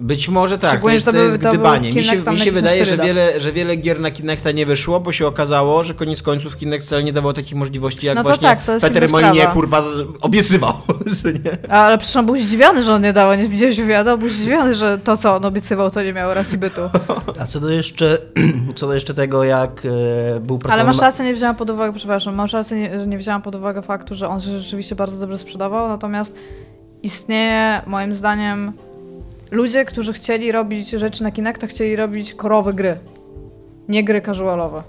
Być 0.01 0.29
może 0.29 0.59
tak, 0.59 0.71
to 0.71 0.77
Szczególnie, 0.77 0.95
jest, 0.95 1.07
to 1.07 1.13
to 1.13 1.19
jest 1.19 1.37
był- 1.37 1.43
to 1.43 1.51
gdybanie. 1.51 1.93
Mi 1.93 2.05
się, 2.05 2.17
mi 2.33 2.41
się 2.41 2.53
wydaje, 2.53 2.87
że 2.87 2.97
wiele, 2.97 3.41
że 3.41 3.53
wiele 3.53 3.77
gier 3.77 4.01
na 4.01 4.11
Kinecta 4.11 4.53
nie 4.53 4.67
wyszło, 4.67 5.01
bo 5.01 5.13
się 5.13 5.27
okazało, 5.27 5.85
że 5.85 5.95
koniec 5.95 6.23
końców 6.23 6.57
Kinect 6.57 6.87
wcale 6.87 7.03
nie 7.05 7.13
dawał 7.13 7.33
takich 7.33 7.55
możliwości, 7.55 8.07
jak 8.07 8.15
No 8.15 8.23
to 8.23 8.29
właśnie 8.29 8.49
tak, 8.49 8.63
to 8.63 8.73
jest 8.73 8.87
Peter 8.87 9.11
Molinie, 9.11 9.47
kurwa, 9.47 9.83
obiecywał. 10.21 10.73
nie? 11.45 11.71
Ale 11.71 11.99
przecież 11.99 12.17
on 12.17 12.27
był 12.27 12.37
zdziwiony, 12.37 12.83
że 12.83 12.93
on 12.93 13.03
nie 13.03 13.13
dał, 13.13 13.35
nie 13.35 13.49
widziałeś 13.49 13.77
wywiadu, 13.77 14.19
był 14.19 14.29
zdziwiony, 14.29 14.75
że 14.75 14.99
to, 14.99 15.17
co 15.17 15.37
on 15.37 15.45
obiecywał, 15.45 15.91
to 15.91 16.03
nie 16.03 16.13
miało 16.13 16.35
racji 16.35 16.59
bytu. 16.59 16.81
A 17.41 17.47
co 17.47 17.61
do 17.61 17.71
jeszcze, 17.71 18.19
co 18.77 18.87
do 18.87 18.95
jeszcze 18.95 19.15
tego, 19.15 19.45
jak 19.45 19.71
e, 19.87 20.41
był 20.41 20.55
Ale 20.57 20.59
pracowany... 20.59 20.85
masz 20.85 21.01
rację, 21.01 21.25
nie 21.25 21.35
wzięłam 21.35 21.57
pod 21.57 21.71
uwagę, 21.71 21.93
przepraszam, 21.93 22.35
masz 22.35 22.53
rację, 22.53 22.77
nie, 22.77 23.01
że 23.01 23.07
nie 23.07 23.19
wzięłam 23.19 23.43
pod 23.43 23.55
uwagę 23.55 23.83
faktu, 23.83 24.15
że 24.15 24.29
on 24.29 24.41
się 24.41 24.59
rzeczywiście 24.59 24.95
bardzo 24.95 25.19
dobrze 25.19 25.39
sprzedawał, 25.39 25.89
natomiast 25.89 26.35
istnieje 27.03 27.83
moim 27.87 28.15
zdaniem 28.15 28.73
ludzie, 29.51 29.85
którzy 29.85 30.13
chcieli 30.13 30.53
robić 30.53 30.91
rzeczy 30.91 31.23
na 31.23 31.31
Kinecta, 31.31 31.67
chcieli 31.67 31.97
robić 31.97 32.35
korowe 32.35 32.75
gry, 32.75 32.97
nie 33.89 34.05
gry 34.05 34.23
casualowe. 34.23 34.83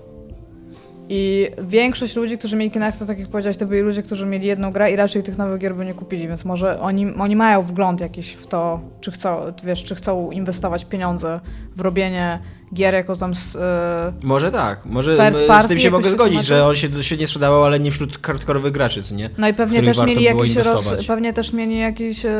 I 1.09 1.47
większość 1.61 2.15
ludzi, 2.15 2.37
którzy 2.37 2.55
mieli 2.55 2.71
Kinecta, 2.71 3.05
tak 3.05 3.19
jak 3.19 3.27
powiedziałeś, 3.27 3.57
to 3.57 3.65
byli 3.65 3.81
ludzie, 3.81 4.03
którzy 4.03 4.25
mieli 4.25 4.47
jedną 4.47 4.71
grę 4.71 4.91
i 4.91 4.95
raczej 4.95 5.23
tych 5.23 5.37
nowych 5.37 5.61
gier 5.61 5.75
by 5.75 5.85
nie 5.85 5.93
kupili, 5.93 6.27
więc 6.27 6.45
może 6.45 6.79
oni, 6.79 7.13
oni 7.15 7.35
mają 7.35 7.61
wgląd 7.61 8.01
jakiś 8.01 8.33
w 8.33 8.47
to, 8.47 8.79
czy 9.01 9.11
chcą, 9.11 9.53
wiesz, 9.63 9.83
czy 9.83 9.95
chcą 9.95 10.31
inwestować 10.31 10.85
pieniądze 10.85 11.39
w 11.75 11.81
robienie 11.81 12.39
gier 12.73 12.93
jako 12.93 13.15
tam 13.15 13.35
z, 13.35 13.55
e, 13.55 14.13
Może 14.23 14.51
tak, 14.51 14.85
może 14.85 15.15
z 15.63 15.67
tym 15.67 15.79
się 15.79 15.91
mogę 15.91 16.03
się 16.05 16.11
zgodzić, 16.11 16.31
tłumaczy? 16.33 16.47
że 16.47 16.65
on 16.67 16.75
się 16.75 16.87
świetnie 17.03 17.27
sprzedawał, 17.27 17.63
ale 17.63 17.79
nie 17.79 17.91
wśród 17.91 18.25
hardkorowych 18.25 18.71
graczy, 18.73 19.03
co 19.03 19.15
nie? 19.15 19.29
No 19.37 19.47
i 19.47 19.53
pewnie 19.53 19.83
też, 19.83 19.97
mieli 19.97 20.23
jakiś 20.23 20.55
roz, 20.55 20.93
pewnie 21.07 21.33
też 21.33 21.53
mieli 21.53 21.79
jakieś 21.79 22.25
e, 22.25 22.31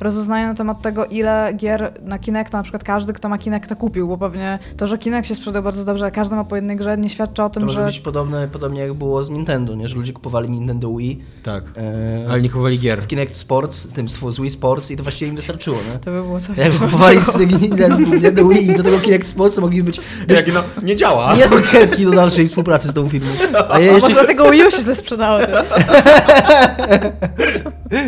rozeznanie 0.00 0.46
na 0.46 0.54
temat 0.54 0.82
tego, 0.82 1.06
ile 1.06 1.52
gier 1.56 1.92
na 2.02 2.18
Kinecta, 2.18 2.56
na 2.58 2.62
przykład 2.62 2.84
każdy, 2.84 3.12
kto 3.12 3.28
ma 3.28 3.38
Kinecta 3.38 3.74
kupił, 3.74 4.08
bo 4.08 4.18
pewnie 4.18 4.58
to, 4.76 4.86
że 4.86 4.98
Kinect 4.98 5.28
się 5.28 5.34
sprzedał 5.34 5.62
bardzo 5.62 5.84
dobrze, 5.84 6.06
a 6.06 6.10
każdy 6.10 6.36
ma 6.36 6.44
po 6.44 6.56
jednej 6.56 6.76
grze, 6.76 6.98
nie 6.98 7.08
świadczy 7.08 7.42
o 7.42 7.48
To 7.48 7.54
tym, 7.54 7.62
może 7.62 7.76
że... 7.78 7.84
być 7.86 8.00
podobne, 8.00 8.48
podobnie 8.48 8.80
jak 8.80 8.94
było 8.94 9.22
z 9.22 9.30
Nintendo, 9.30 9.74
nie? 9.74 9.88
że 9.88 9.96
ludzie 9.96 10.12
kupowali 10.12 10.50
Nintendo 10.50 10.96
Wii, 10.96 11.22
Tak. 11.42 11.64
e, 11.76 12.26
Ale 12.30 12.42
nie 12.42 12.48
kupowali 12.48 12.76
z- 12.76 12.82
gier. 12.82 13.02
Z 13.02 13.06
Kinect 13.06 13.36
Sports, 13.36 13.76
z 13.88 13.92
tym 13.92 14.08
z 14.08 14.40
Wii 14.40 14.50
Sports 14.50 14.90
i 14.90 14.96
to 14.96 15.02
właściwie 15.02 15.28
im 15.28 15.36
wystarczyło, 15.36 15.76
nie? 15.92 15.98
To 15.98 16.10
by 16.10 16.22
było 16.22 16.40
coś. 16.40 16.56
Jak 16.58 16.72
kupowali 16.84 17.20
z 17.20 17.38
Nintendo, 17.38 17.98
Nintendo 17.98 18.48
Wii 18.48 18.70
i 18.70 18.74
do 18.74 18.82
tego 18.82 18.98
Kinect 18.98 19.26
Sports, 19.28 19.51
to 19.54 19.60
mogli 19.60 19.82
być 19.82 20.00
Jak 20.28 20.54
no, 20.54 20.64
nie 20.82 20.96
działa. 20.96 21.36
niezbyt 21.36 21.66
chętni 21.66 22.04
do 22.04 22.10
dalszej 22.10 22.48
współpracy 22.48 22.88
z 22.88 22.94
tą 22.94 23.08
firmą. 23.08 23.30
A 23.68 23.80
ja 23.80 23.90
A 23.90 23.92
może 23.92 23.92
jeszcze 23.92 24.12
dlatego 24.12 24.50
Wii 24.50 24.64
U 24.64 24.70
się 24.70 24.82
źle 24.82 24.94
sprzedało. 24.94 25.40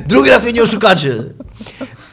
Drugi 0.08 0.30
raz 0.30 0.42
mnie 0.42 0.52
nie 0.52 0.62
oszukacie. 0.62 1.24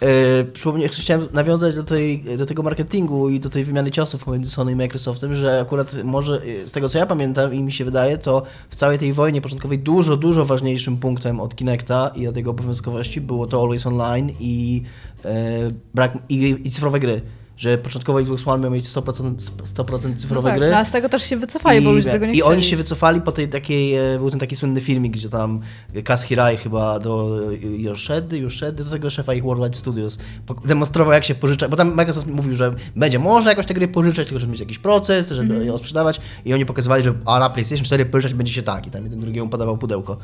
E, 0.01 0.43
przypomnę, 0.43 0.87
chciałem 0.87 1.27
nawiązać 1.33 1.75
do, 1.75 1.83
tej, 1.83 2.23
do 2.37 2.45
tego 2.45 2.63
marketingu 2.63 3.29
i 3.29 3.39
do 3.39 3.49
tej 3.49 3.63
wymiany 3.63 3.91
ciosów 3.91 4.23
pomiędzy 4.23 4.51
Sony 4.51 4.71
i 4.71 4.75
Microsoftem, 4.75 5.35
że 5.35 5.59
akurat 5.61 6.03
może 6.03 6.41
e, 6.63 6.67
z 6.67 6.71
tego 6.71 6.89
co 6.89 6.97
ja 6.97 7.05
pamiętam 7.05 7.53
i 7.53 7.63
mi 7.63 7.71
się 7.71 7.85
wydaje, 7.85 8.17
to 8.17 8.43
w 8.69 8.75
całej 8.75 8.99
tej 8.99 9.13
wojnie 9.13 9.41
początkowej 9.41 9.79
dużo, 9.79 10.17
dużo 10.17 10.45
ważniejszym 10.45 10.97
punktem 10.97 11.39
od 11.39 11.55
Kinecta 11.55 12.11
i 12.15 12.27
od 12.27 12.37
jego 12.37 12.51
obowiązkowości 12.51 13.21
było 13.21 13.47
to 13.47 13.61
Always 13.61 13.85
Online 13.85 14.31
i, 14.39 14.83
e, 15.25 15.31
brak, 15.93 16.17
i, 16.29 16.57
i 16.63 16.71
cyfrowe 16.71 16.99
gry. 16.99 17.21
Że 17.61 17.77
początkowo 17.77 18.21
Xbox 18.21 18.47
One 18.47 18.63
miał 18.63 18.71
mieć 18.71 18.85
100%, 18.85 19.35
100% 19.75 20.15
cyfrowe 20.17 20.47
no 20.47 20.51
tak, 20.51 20.59
gry. 20.59 20.71
no, 20.71 20.77
a 20.77 20.85
z 20.85 20.91
tego 20.91 21.09
też 21.09 21.23
się 21.23 21.37
wycofali, 21.37 21.81
bo 21.81 21.91
ludzie 21.91 22.11
tego 22.11 22.25
nie 22.25 22.31
I 22.31 22.35
chcieli. 22.35 22.53
oni 22.53 22.63
się 22.63 22.77
wycofali 22.77 23.21
po 23.21 23.31
tej 23.31 23.49
takiej, 23.49 23.95
e, 23.95 24.17
był 24.19 24.29
ten 24.29 24.39
taki 24.39 24.55
słynny 24.55 24.81
filmik, 24.81 25.13
gdzie 25.13 25.29
tam 25.29 25.59
Kaz 26.03 26.23
Hirai 26.23 26.57
chyba 26.57 26.99
do 26.99 27.39
Yoshedy, 27.77 28.39
Yoshedy, 28.39 28.83
do 28.83 28.89
tego 28.89 29.09
szefa 29.09 29.33
ich 29.33 29.43
Worldwide 29.43 29.77
Studios, 29.77 30.17
demonstrował 30.65 31.13
jak 31.13 31.23
się 31.25 31.35
pożycza, 31.35 31.69
bo 31.69 31.77
tam 31.77 31.93
Microsoft 31.95 32.27
mówił, 32.27 32.55
że 32.55 32.75
będzie 32.95 33.19
można 33.19 33.49
jakoś 33.51 33.65
te 33.65 33.73
gry 33.73 33.87
pożyczać, 33.87 34.27
tylko 34.27 34.39
żeby 34.39 34.51
mieć 34.51 34.59
jakiś 34.59 34.79
proces, 34.79 35.29
żeby 35.31 35.53
Mhm. 35.53 35.71
je 35.73 35.77
sprzedawać 35.77 36.21
i 36.45 36.53
oni 36.53 36.65
pokazywali, 36.65 37.03
że 37.03 37.13
a 37.25 37.39
na 37.39 37.49
PlayStation 37.49 37.85
4 37.85 38.05
pożyczać 38.05 38.33
będzie 38.33 38.53
się 38.53 38.61
tak 38.61 38.87
i 38.87 38.91
tam 38.91 39.03
jeden 39.03 39.19
drugiemu 39.19 39.49
podawał 39.49 39.77
pudełko. 39.77 40.17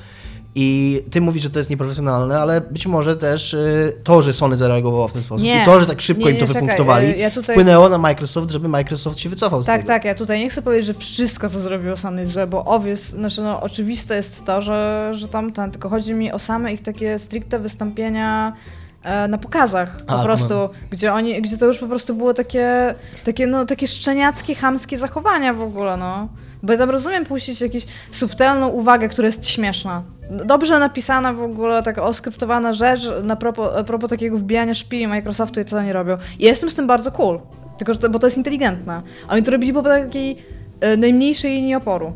I 0.59 1.01
ty 1.11 1.21
mówisz, 1.21 1.43
że 1.43 1.49
to 1.49 1.59
jest 1.59 1.69
nieprofesjonalne, 1.69 2.39
ale 2.39 2.61
być 2.61 2.87
może 2.87 3.15
też 3.15 3.53
e, 3.53 3.57
to, 4.03 4.21
że 4.21 4.33
Sony 4.33 4.57
zareagowało 4.57 5.07
w 5.07 5.13
ten 5.13 5.23
sposób 5.23 5.45
Nie. 5.47 5.61
i 5.61 5.65
to, 5.65 5.79
że 5.79 5.85
tak 5.85 6.01
szybko 6.01 6.23
Nie, 6.25 6.31
im 6.31 6.37
to 6.37 6.41
nie, 6.41 6.47
czekaj, 6.47 6.61
wypunktowali, 6.61 7.07
e, 7.07 7.17
ja 7.17 7.31
tutaj- 7.31 7.55
wpłynęło 7.55 7.89
na 7.89 7.97
Microsoft, 7.97 8.51
żeby 8.51 8.67
Microsoft 8.67 9.19
się 9.19 9.29
wycofał 9.29 9.63
z 9.63 9.65
Tak, 9.65 9.77
tego. 9.81 9.87
tak, 9.87 10.05
ja 10.05 10.15
tutaj 10.15 10.39
nie 10.39 10.49
chcę 10.49 10.61
powiedzieć, 10.61 10.85
że 10.85 10.93
wszystko, 10.93 11.49
co 11.49 11.59
zrobiło 11.59 11.97
Sony 11.97 12.19
jest 12.21 12.31
złe, 12.31 12.47
bo 12.47 12.65
obvious, 12.65 12.99
znaczy 12.99 13.41
no, 13.41 13.61
oczywiste 13.61 14.15
jest 14.15 14.45
to, 14.45 14.61
że, 14.61 15.11
że 15.15 15.27
tam 15.27 15.53
ten, 15.53 15.71
tylko 15.71 15.89
chodzi 15.89 16.13
mi 16.13 16.31
o 16.31 16.39
same 16.39 16.73
ich 16.73 16.81
takie 16.81 17.19
stricte 17.19 17.59
wystąpienia 17.59 18.53
na 19.29 19.37
pokazach 19.37 20.01
po 20.05 20.19
A, 20.19 20.23
prostu, 20.23 20.53
no. 20.53 20.69
gdzie 20.91 21.13
oni, 21.13 21.41
gdzie 21.41 21.57
to 21.57 21.65
już 21.65 21.77
po 21.77 21.87
prostu 21.87 22.15
było 22.15 22.33
takie, 22.33 22.95
takie, 23.23 23.47
no, 23.47 23.65
takie 23.65 23.87
szczeniackie, 23.87 24.55
chamskie 24.55 24.97
zachowania 24.97 25.53
w 25.53 25.61
ogóle, 25.61 25.97
no. 25.97 26.29
Bo 26.63 26.73
ja 26.73 26.79
tam 26.79 26.89
rozumiem 26.89 27.25
puścić 27.25 27.61
jakąś 27.61 27.85
subtelną 28.11 28.67
uwagę, 28.67 29.09
która 29.09 29.25
jest 29.25 29.49
śmieszna. 29.49 30.03
Dobrze 30.31 30.79
napisana 30.79 31.33
w 31.33 31.43
ogóle, 31.43 31.83
taka 31.83 32.03
oskryptowana 32.03 32.73
rzecz 32.73 33.01
na 33.23 33.35
propos, 33.35 33.69
a 33.77 33.83
propos 33.83 34.09
takiego 34.09 34.37
wbijania 34.37 34.73
szpili 34.73 35.07
Microsoftu 35.07 35.59
i 35.59 35.65
co 35.65 35.77
oni 35.77 35.93
robią. 35.93 36.17
I 36.39 36.43
jestem 36.43 36.69
z 36.69 36.75
tym 36.75 36.87
bardzo 36.87 37.11
cool, 37.11 37.39
tylko 37.77 37.93
że 37.93 37.99
to, 37.99 38.09
bo 38.09 38.19
to 38.19 38.27
jest 38.27 38.37
inteligentne. 38.37 39.01
A 39.27 39.33
oni 39.33 39.43
to 39.43 39.51
robili 39.51 39.73
po 39.73 39.81
takiej 39.81 40.37
e, 40.79 40.97
najmniejszej 40.97 41.51
linii 41.51 41.75
oporu. 41.75 42.13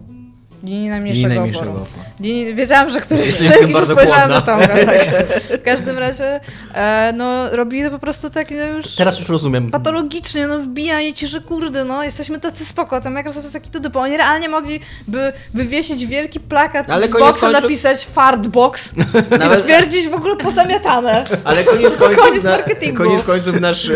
Linii 0.63 0.89
najmniejszego 0.89 1.43
oporu. 1.43 1.71
oporu. 1.71 2.03
Linii, 2.19 2.55
wiedziałam, 2.55 2.89
że 2.89 3.01
któryś 3.05 3.33
z 3.33 3.37
tych 3.37 3.69
i 3.69 3.73
spojrzałam 3.85 4.29
na. 4.29 4.41
Tak. 4.41 4.71
W 5.61 5.63
każdym 5.63 5.97
razie, 5.97 6.39
e, 6.73 7.13
no, 7.15 7.55
robili 7.55 7.83
to 7.83 7.91
po 7.91 7.99
prostu 7.99 8.29
tak 8.29 8.51
no, 8.51 8.65
już 8.65 8.95
Teraz 8.95 9.19
już 9.19 9.29
rozumiem. 9.29 9.71
patologicznie, 9.71 10.47
no 10.47 10.59
wbijanie 10.59 11.13
ci, 11.13 11.27
że 11.27 11.41
kurde, 11.41 11.85
no 11.85 12.03
jesteśmy 12.03 12.39
tacy 12.39 12.65
spoko, 12.65 13.01
ten 13.01 13.13
Microsoft 13.13 13.43
jest 13.43 13.53
taki 13.53 13.69
dudy, 13.69 13.89
bo 13.89 13.99
oni 13.99 14.17
realnie 14.17 14.49
mogli 14.49 14.79
by 15.07 15.33
wywiesić 15.53 16.05
wielki 16.05 16.39
plakat 16.39 16.89
Ale 16.89 17.07
z 17.07 17.41
napisać 17.41 18.05
fartbox 18.05 18.93
Nawet- 19.39 19.57
i 19.57 19.61
stwierdzić 19.61 20.07
w 20.09 20.13
ogóle 20.13 20.35
pozamiatane. 20.35 21.23
Ale 21.43 21.63
koniec 21.63 21.95
końców, 21.95 22.25
Koniec 22.25 22.43
na, 22.43 22.57
koniec 22.97 23.23
końców 23.23 23.61
nasz 23.61 23.89
e, 23.89 23.93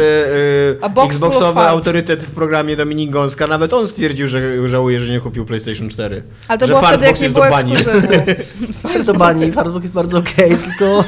e, 0.98 1.06
Xboxowy 1.06 1.60
autorytet 1.62 2.26
w 2.26 2.32
programie 2.36 2.76
Dominik 2.76 3.10
Gąska, 3.10 3.48
nawet 3.48 3.74
on 3.74 3.88
stwierdził, 3.88 4.28
że 4.28 4.68
żałuje, 4.68 5.02
że 5.02 5.12
nie 5.12 5.20
kupił 5.20 5.46
PlayStation 5.46 5.90
4. 5.90 6.24
Ale 6.48 6.55
to 6.58 6.66
że 6.66 6.74
było 6.74 6.88
wtedy, 6.88 7.06
jak 7.06 7.22
nie 7.22 7.30
było 7.30 7.48
ekskluzywu. 7.48 8.08
Jest 8.94 9.06
do 9.06 9.14
bani, 9.14 9.52
Fartbox 9.52 9.84
jest 9.84 9.94
bardzo 9.94 10.18
okej, 10.18 10.58
tylko, 10.58 11.04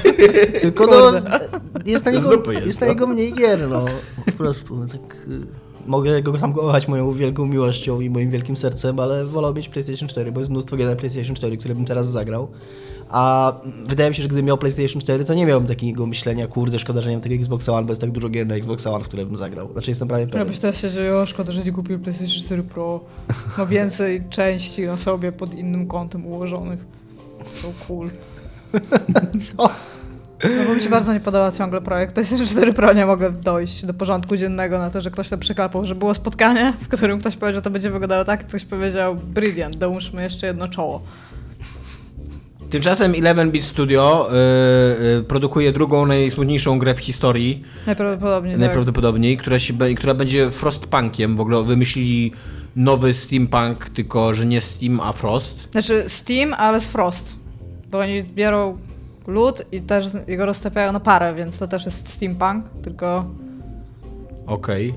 tylko 0.62 0.86
no, 0.86 1.12
jest 1.86 2.06
na 2.06 2.12
niego, 2.12 2.52
jest, 2.52 2.66
jest, 2.66 2.82
na 2.82 2.88
no. 2.88 2.94
niego 2.94 3.08
mniej 3.08 3.34
gier, 3.34 3.70
no, 3.70 3.86
po 4.26 4.32
prostu. 4.32 4.76
No, 4.76 4.86
tak, 4.88 5.16
y, 5.28 5.67
mogę 5.88 6.22
go 6.22 6.34
tam 6.34 6.54
kochać 6.54 6.88
moją 6.88 7.12
wielką 7.12 7.46
miłością 7.46 8.02
i 8.02 8.10
moim 8.10 8.32
wielkim 8.32 8.58
sercem, 8.58 9.00
ale 9.00 9.26
wolał 9.26 9.54
mieć 9.54 9.70
PlayStation 9.70 10.10
4, 10.10 10.32
bo 10.32 10.40
jest 10.40 10.50
mnóstwo 10.50 10.78
gier 10.78 10.88
na 10.88 10.96
PlayStation 10.96 11.36
4, 11.36 11.58
które 11.58 11.76
bym 11.76 11.86
teraz 11.86 12.12
zagrał. 12.12 12.48
A 13.10 13.54
wydaje 13.86 14.10
mi 14.10 14.16
się, 14.16 14.22
że 14.22 14.28
gdybym 14.28 14.46
miał 14.46 14.58
PlayStation 14.58 15.02
4, 15.02 15.26
to 15.26 15.34
nie 15.34 15.46
miałbym 15.46 15.68
takiego 15.68 16.06
myślenia, 16.06 16.48
kurde, 16.48 16.80
szkoda, 16.80 17.02
że 17.02 17.10
nie 17.10 17.16
mam 17.16 17.24
tego 17.24 17.36
Xboxa 17.36 17.74
One, 17.74 17.88
bo 17.88 17.92
jest 17.92 18.02
tak 18.02 18.12
dużo 18.12 18.30
gier 18.30 18.48
na 18.48 18.56
Xboxa 18.56 18.92
One, 18.92 19.04
w 19.04 19.08
które 19.08 19.26
bym 19.26 19.38
zagrał. 19.38 19.72
Znaczy 19.72 19.92
jestem 19.92 20.08
prawie 20.08 20.26
pewien. 20.26 20.40
Jakbyś 20.40 20.60
teraz 20.60 20.78
się 20.78 20.92
dzieje, 20.92 21.16
o 21.16 21.26
szkoda, 21.26 21.52
że 21.52 21.64
nie 21.64 21.72
kupił 21.72 22.00
PlayStation 22.00 22.44
4 22.44 22.64
Pro. 22.64 23.00
Ma 23.58 23.66
więcej 23.66 24.24
części 24.30 24.86
na 24.86 24.98
sobie 24.98 25.32
pod 25.32 25.56
innym 25.56 25.88
kątem 25.88 26.26
ułożonych. 26.26 26.86
So 27.54 27.68
cool. 27.88 28.10
Co? 29.56 29.70
No 30.44 30.64
bo 30.68 30.76
mi 30.76 30.82
się 30.82 30.90
bardzo 30.90 31.14
nie 31.14 31.20
podoba 31.20 31.52
ciągle 31.52 31.82
projekt 31.82 32.14
PlayStation 32.14 32.48
4 32.48 32.74
Pro. 32.74 32.94
Nie 32.94 33.06
mogę 33.06 33.32
dojść 33.32 33.86
do 33.86 33.94
porządku 33.94 34.38
dziennego 34.38 34.80
na 34.80 34.90
to, 34.90 35.02
że 35.02 35.12
ktoś 35.12 35.30
to 35.30 35.38
przyklapał, 35.38 35.86
że 35.86 35.96
było 35.96 36.14
spotkanie, 36.14 36.74
w 36.82 36.88
którym 36.88 37.20
ktoś 37.20 37.38
powiedział, 37.38 37.58
że 37.58 37.62
to 37.62 37.70
będzie 37.70 37.92
wyglądało 37.92 38.26
tak, 38.26 38.48
ktoś 38.48 38.66
powiedział, 38.66 39.16
brilliant, 39.16 39.78
dołóżmy 39.78 40.24
jeszcze 40.24 40.48
jedno 40.48 40.68
czoło. 40.68 41.02
Tymczasem 42.70 43.14
11-bit 43.14 43.64
Studio 43.64 44.30
y, 44.32 45.18
y, 45.20 45.24
produkuje 45.24 45.72
drugą 45.72 46.06
najsmutniejszą 46.06 46.80
grę 46.80 46.94
w 46.94 47.00
historii. 47.00 47.64
Najprawdopodobniej 47.86 48.54
tak. 48.54 48.60
Najprawdopodobniej, 48.60 49.38
która, 49.38 49.60
się, 49.60 49.74
która 49.98 50.14
będzie 50.14 50.52
Frostpunkiem. 50.52 51.36
W 51.36 51.42
ogóle 51.42 51.64
wymyślili 51.64 52.32
nowy 52.76 53.14
steampunk, 53.14 53.90
tylko 53.90 54.34
że 54.34 54.46
nie 54.46 54.62
Steam, 54.62 55.00
a 55.00 55.14
Frost. 55.14 55.56
Znaczy 55.72 56.04
Steam, 56.08 56.54
ale 56.54 56.82
z 56.82 56.88
Frost. 56.88 57.36
Bo 57.92 58.00
oni 58.00 58.22
zbiorą 58.22 58.78
lód 59.28 59.62
i 59.72 59.82
też 59.82 60.06
jego 60.28 60.46
roztapiają 60.46 60.92
na 60.92 61.00
parę, 61.00 61.36
więc 61.36 61.60
to 61.60 61.68
też 61.68 61.86
jest 61.86 62.10
steampunk, 62.10 62.66
tylko 62.84 63.26
Okej. 64.48 64.94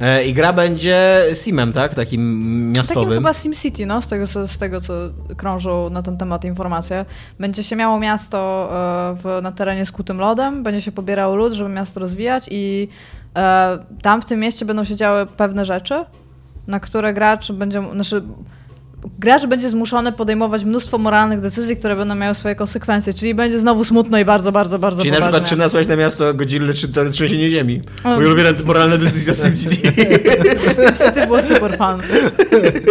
E, 0.00 0.24
I 0.24 0.34
gra 0.34 0.52
będzie 0.52 1.22
Simem, 1.34 1.72
tak? 1.72 1.94
Takim 1.94 2.02
takim 2.04 2.72
miastowym. 2.72 3.18
chyba 3.18 3.34
SimCity, 3.34 3.86
no, 3.86 4.02
z 4.02 4.06
tego, 4.06 4.26
co, 4.26 4.46
z 4.46 4.58
tego 4.58 4.80
co 4.80 4.92
krążą 5.36 5.90
na 5.90 6.02
ten 6.02 6.16
temat 6.16 6.44
informacje. 6.44 7.04
Będzie 7.40 7.62
się 7.62 7.76
miało 7.76 8.00
miasto 8.00 8.68
e, 8.70 9.16
w, 9.16 9.42
na 9.42 9.52
terenie 9.52 9.86
skutym 9.86 10.18
lodem, 10.18 10.62
będzie 10.62 10.80
się 10.80 10.92
pobierał 10.92 11.36
lód, 11.36 11.52
żeby 11.52 11.70
miasto 11.70 12.00
rozwijać 12.00 12.48
i 12.50 12.88
e, 13.36 13.78
tam 14.02 14.22
w 14.22 14.24
tym 14.24 14.40
mieście 14.40 14.64
będą 14.64 14.84
się 14.84 14.96
działy 14.96 15.26
pewne 15.26 15.64
rzeczy, 15.64 16.04
na 16.66 16.80
które 16.80 17.14
gracz 17.14 17.52
będzie, 17.52 17.82
znaczy 17.92 18.22
gracz 19.18 19.46
będzie 19.46 19.68
zmuszony 19.68 20.12
podejmować 20.12 20.64
mnóstwo 20.64 20.98
moralnych 20.98 21.40
decyzji, 21.40 21.76
które 21.76 21.96
będą 21.96 22.14
miały 22.14 22.34
swoje 22.34 22.54
konsekwencje, 22.54 23.14
czyli 23.14 23.34
będzie 23.34 23.58
znowu 23.58 23.84
smutno 23.84 24.18
i 24.18 24.24
bardzo, 24.24 24.52
bardzo, 24.52 24.78
bardzo 24.78 25.02
Czyli 25.02 25.10
na 25.10 25.16
poważnie. 25.16 25.32
przykład 25.32 25.50
czy 25.50 25.56
nasłać 25.56 25.88
na 25.88 25.96
miasto 25.96 26.34
Godzilla, 26.34 26.72
czy 26.72 26.88
to 26.88 27.10
trzęsienie 27.10 27.50
ziemi. 27.50 27.80
O. 28.04 28.08
Moja 28.08 28.26
ulubiona 28.26 28.50
moralna 28.66 28.96
decyzja 28.96 29.34
z 29.34 29.44
SimCity. 29.44 29.92
Niestety 30.90 31.26
było 31.26 31.42
super 31.42 31.76
fan. 31.76 32.02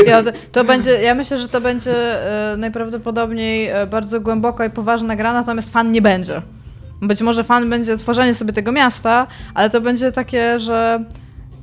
Ja, 0.07 0.24
to, 0.24 0.32
to 0.51 0.63
będzie, 0.63 0.91
ja 0.91 1.16
myślę, 1.16 1.38
że 1.38 1.47
to 1.47 1.61
będzie 1.61 1.91
e, 2.53 2.57
najprawdopodobniej 2.57 3.68
e, 3.68 3.88
bardzo 3.88 4.22
głęboka 4.22 4.66
i 4.66 4.70
poważna 4.70 5.16
gra, 5.16 5.34
natomiast 5.34 5.74
fan 5.74 5.91
nie 5.91 6.01
będzie. 6.01 6.41
Być 7.01 7.22
może 7.22 7.43
fan 7.43 7.70
będzie 7.70 7.97
tworzenie 7.97 8.36
sobie 8.36 8.53
tego 8.53 8.72
miasta, 8.72 9.28
ale 9.53 9.70
to 9.70 9.82
będzie 9.82 10.11
takie, 10.11 10.59
że 10.59 11.05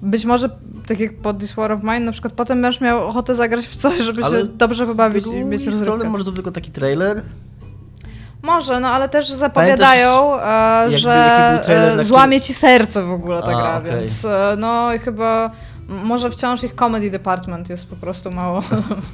być 0.02 0.24
może 0.24 0.48
tak 0.86 1.00
jak 1.00 1.16
pod 1.16 1.38
This 1.38 1.52
War 1.52 1.72
of 1.72 1.82
Mine, 1.82 2.00
na 2.00 2.12
przykład 2.12 2.32
potem 2.32 2.62
będziesz 2.62 2.80
miał 2.80 3.06
ochotę 3.06 3.34
zagrać 3.34 3.66
w 3.66 3.76
coś, 3.76 3.98
żeby 3.98 4.22
się 4.22 4.42
dobrze 4.54 4.86
pobawić 4.86 5.26
i 5.26 5.44
mieć 5.44 5.66
rozrywkę. 5.66 6.08
może 6.08 6.24
to 6.24 6.32
tylko 6.32 6.50
taki 6.50 6.70
trailer. 6.70 7.22
Może, 8.42 8.80
no 8.80 8.88
ale 8.88 9.08
też 9.08 9.28
zapowiadają, 9.28 10.40
e, 10.40 10.82
jakby- 10.82 10.98
że 10.98 11.60
trailer, 11.64 12.00
e, 12.00 12.04
złamie 12.04 12.40
ci 12.40 12.54
serce 12.54 13.02
w 13.02 13.10
ogóle 13.12 13.42
ta 13.42 13.46
A, 13.46 13.62
gra, 13.62 13.78
okej. 13.78 14.00
więc 14.00 14.24
e, 14.24 14.54
no 14.58 14.94
i 14.94 14.98
chyba 14.98 15.50
może 15.88 16.30
wciąż 16.30 16.64
ich 16.64 16.74
comedy 16.74 17.10
department 17.10 17.68
jest 17.70 17.86
po 17.86 17.96
prostu 17.96 18.30
mało. 18.30 18.62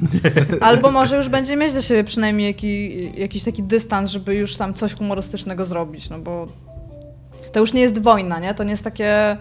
Albo 0.61 0.91
może 0.91 1.17
już 1.17 1.29
będzie 1.29 1.57
mieć 1.57 1.73
do 1.73 1.83
siebie 1.83 2.05
przynajmniej 2.05 2.47
jaki, 2.47 3.21
jakiś 3.21 3.45
taki 3.45 3.63
dystans, 3.63 4.11
żeby 4.11 4.35
już 4.35 4.57
tam 4.57 4.75
coś 4.75 4.95
humorystycznego 4.95 5.67
zrobić, 5.67 6.11
no 6.11 6.19
bo 6.19 6.49
to 7.53 7.61
już 7.61 7.73
nie 7.73 7.81
jest 7.81 7.99
wojna, 7.99 8.39
nie? 8.39 8.55
To 8.55 8.65
nie 8.65 8.71
jest 8.71 8.85
takie... 8.85 9.37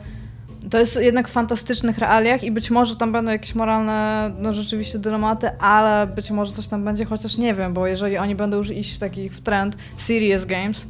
To 0.70 0.80
jest 0.80 1.02
jednak 1.02 1.28
w 1.28 1.32
fantastycznych 1.32 1.98
realiach 1.98 2.44
i 2.44 2.52
być 2.52 2.72
może 2.72 2.96
tam 2.96 3.12
będą 3.12 3.32
jakieś 3.32 3.56
moralne, 3.56 4.32
no 4.40 4.54
rzeczywiście 4.54 5.00
dylematy, 5.00 5.50
ale 5.60 6.08
być 6.08 6.32
może 6.32 6.52
coś 6.52 6.68
tam 6.68 6.86
będzie, 6.86 7.06
chociaż 7.06 7.38
nie 7.38 7.54
wiem, 7.54 7.74
bo 7.74 7.88
jeżeli 7.88 8.18
oni 8.18 8.36
będą 8.36 8.58
już 8.58 8.70
iść 8.70 8.96
w 8.96 9.00
takich 9.00 9.34
w 9.34 9.42
trend 9.42 9.78
serious 9.98 10.46
games, 10.46 10.88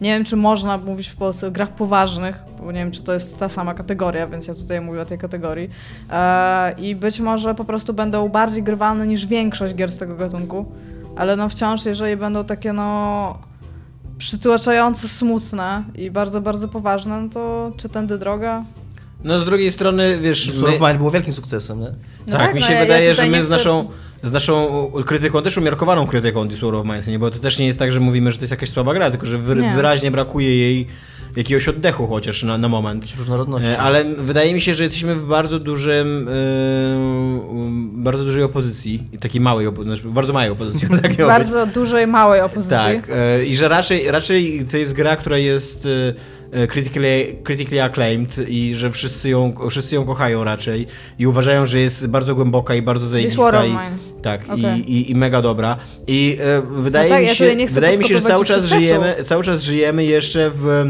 nie 0.00 0.10
wiem, 0.14 0.24
czy 0.24 0.36
można 0.36 0.78
mówić 0.78 1.08
w 1.08 1.16
Polsce 1.16 1.46
o 1.46 1.50
grach 1.50 1.70
poważnych, 1.70 2.36
bo 2.62 2.72
nie 2.72 2.78
wiem, 2.78 2.90
czy 2.90 3.02
to 3.02 3.12
jest 3.12 3.38
ta 3.38 3.48
sama 3.48 3.74
kategoria, 3.74 4.26
więc 4.26 4.46
ja 4.46 4.54
tutaj 4.54 4.80
mówię 4.80 5.00
o 5.00 5.04
tej 5.04 5.18
kategorii. 5.18 5.70
E, 6.10 6.74
I 6.78 6.96
być 6.96 7.20
może 7.20 7.54
po 7.54 7.64
prostu 7.64 7.94
będą 7.94 8.28
bardziej 8.28 8.62
grywalne 8.62 9.06
niż 9.06 9.26
większość 9.26 9.74
gier 9.74 9.90
z 9.90 9.98
tego 9.98 10.16
gatunku, 10.16 10.72
ale 11.16 11.36
no 11.36 11.48
wciąż, 11.48 11.84
jeżeli 11.84 12.16
będą 12.16 12.44
takie 12.44 12.72
no 12.72 13.38
przytłaczająco 14.18 15.08
smutne 15.08 15.84
i 15.94 16.10
bardzo, 16.10 16.40
bardzo 16.40 16.68
poważne, 16.68 17.20
no 17.22 17.28
to 17.28 17.72
czy 17.76 17.88
tędy 17.88 18.18
droga? 18.18 18.64
No 19.24 19.38
z 19.40 19.44
drugiej 19.44 19.72
strony, 19.72 20.18
wiesz... 20.20 20.48
Of 20.62 20.80
Mine 20.80 20.94
było 20.94 21.10
wielkim 21.10 21.32
sukcesem, 21.32 21.80
nie? 21.80 21.92
No 22.26 22.38
tak, 22.38 22.54
mi 22.54 22.60
no 22.60 22.66
się 22.66 22.72
ja- 22.72 22.78
ja 22.78 22.84
wydaje, 22.84 23.08
że 23.08 23.14
tutaj 23.14 23.30
my 23.30 23.36
nie 23.36 23.42
z 23.42 23.46
chcę- 23.46 23.56
naszą, 23.56 23.88
z 24.22 24.32
naszą 24.32 24.86
krytyką, 25.06 25.42
też 25.42 25.58
umiarkowaną 25.58 26.06
krytyką 26.06 26.48
This 26.48 26.60
War 26.60 26.74
of 26.74 26.84
Mine, 26.86 27.02
nie? 27.06 27.18
bo 27.18 27.30
to 27.30 27.38
też 27.38 27.58
nie 27.58 27.66
jest 27.66 27.78
tak, 27.78 27.92
że 27.92 28.00
mówimy, 28.00 28.32
że 28.32 28.38
to 28.38 28.42
jest 28.42 28.50
jakaś 28.50 28.70
słaba 28.70 28.94
gra, 28.94 29.10
tylko 29.10 29.26
że 29.26 29.38
wy, 29.38 29.56
Nie. 29.56 29.72
wyraźnie 29.72 30.10
brakuje 30.10 30.58
jej 30.58 30.86
jakiegoś 31.36 31.68
oddechu 31.68 32.06
chociaż 32.06 32.42
na, 32.42 32.58
na 32.58 32.68
moment. 32.68 33.04
Różnorodności. 33.18 33.68
E, 33.68 33.78
Ale 33.78 34.04
wydaje 34.04 34.54
mi 34.54 34.60
się, 34.60 34.74
że 34.74 34.84
jesteśmy 34.84 35.14
w 35.14 35.26
bardzo 35.26 35.58
dużym, 35.58 36.28
yy, 37.94 38.02
bardzo 38.02 38.24
dużej 38.24 38.42
opozycji, 38.42 39.02
i 39.12 39.18
takiej 39.18 39.40
małej 39.40 39.66
opozycji, 39.66 39.96
znaczy 39.96 40.14
bardzo 40.14 40.32
małej 40.32 40.50
opozycji. 40.50 40.88
tak. 41.02 41.16
Bardzo 41.16 41.66
dużej, 41.66 42.06
małej 42.06 42.40
opozycji. 42.40 42.76
Tak, 42.76 43.10
e, 43.10 43.44
i 43.44 43.56
że 43.56 43.68
raczej, 43.68 44.10
raczej 44.10 44.66
to 44.70 44.76
jest 44.76 44.92
gra, 44.92 45.16
która 45.16 45.38
jest 45.38 45.88
e, 46.52 46.66
critically, 46.66 47.36
critically 47.44 47.82
acclaimed 47.82 48.48
i 48.48 48.74
że 48.74 48.90
wszyscy 48.90 49.28
ją, 49.28 49.54
wszyscy 49.70 49.94
ją 49.94 50.04
kochają 50.04 50.44
raczej 50.44 50.86
i 51.18 51.26
uważają, 51.26 51.66
że 51.66 51.80
jest 51.80 52.06
bardzo 52.06 52.34
głęboka 52.34 52.74
i 52.74 52.82
bardzo 52.82 53.06
zajebista 53.06 53.66
i, 53.66 53.74
tak, 54.22 54.40
Okej. 54.44 54.80
i, 54.90 54.92
i, 54.92 55.10
i 55.10 55.14
mega 55.14 55.42
dobra. 55.42 55.76
I 56.06 56.38
e, 56.40 56.62
wydaje 56.62 57.10
tak, 57.10 57.20
mi 57.20 57.26
ja 57.26 57.34
się, 57.34 57.56
chcę 57.66 57.74
wydaje 57.74 57.98
mi 57.98 58.04
się, 58.04 58.14
że 58.16 58.22
cały 58.22 58.44
czas 58.44 58.64
żyjemy, 58.64 59.14
cały 59.24 59.44
czas 59.44 59.62
żyjemy 59.62 60.04
jeszcze 60.04 60.50
w 60.54 60.84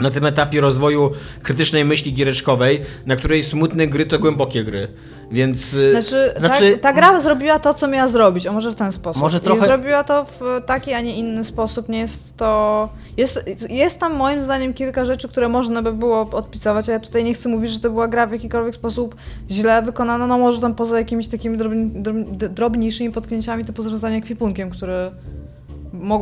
na 0.00 0.10
tym 0.10 0.26
etapie 0.26 0.60
rozwoju 0.60 1.10
krytycznej 1.42 1.84
myśli 1.84 2.12
giereczkowej, 2.12 2.80
na 3.06 3.16
której 3.16 3.44
smutne 3.44 3.86
gry 3.86 4.06
to 4.06 4.18
głębokie 4.18 4.64
gry. 4.64 4.88
Więc 5.30 5.74
e, 5.74 5.90
Znaczy, 5.90 6.32
Znaczy- 6.36 6.72
ta, 6.72 6.78
ta 6.82 6.92
gra 6.92 7.20
zrobiła 7.20 7.58
to, 7.58 7.74
co 7.74 7.88
miała 7.88 8.08
zrobić, 8.08 8.46
a 8.46 8.52
może 8.52 8.72
w 8.72 8.74
ten 8.74 8.92
sposób. 8.92 9.22
Może 9.22 9.38
I 9.38 9.40
trochę- 9.40 9.66
zrobiła 9.66 10.04
to 10.04 10.24
w 10.24 10.40
taki, 10.66 10.92
a 10.92 11.00
nie 11.00 11.16
inny 11.16 11.44
sposób. 11.44 11.88
Nie 11.88 11.98
jest 11.98 12.36
to. 12.36 12.88
Jest, 13.16 13.44
jest 13.70 13.98
tam 13.98 14.14
moim 14.14 14.40
zdaniem 14.40 14.74
kilka 14.74 15.04
rzeczy, 15.04 15.28
które 15.28 15.48
można 15.48 15.82
by 15.82 15.92
było 15.92 16.20
odpicować, 16.32 16.88
a 16.88 16.92
ja 16.92 17.00
tutaj 17.00 17.24
nie 17.24 17.34
chcę 17.34 17.48
mówić, 17.48 17.70
że 17.70 17.80
to 17.80 17.90
była 17.90 18.08
gra 18.08 18.26
w 18.26 18.32
jakikolwiek 18.32 18.74
sposób 18.74 19.14
źle 19.50 19.82
wykonana. 19.82 20.26
No 20.26 20.38
może 20.38 20.60
tam 20.60 20.74
poza 20.74 20.98
jakimiś 20.98 21.28
takimi 21.28 21.58
drobni, 21.58 21.90
drobni, 21.90 22.24
drobniejszymi 22.36 23.10
potknięciami 23.10 23.64
typu 23.64 23.82
zarządzanie 23.82 24.22
kwipunkiem, 24.22 24.70
które 24.70 25.10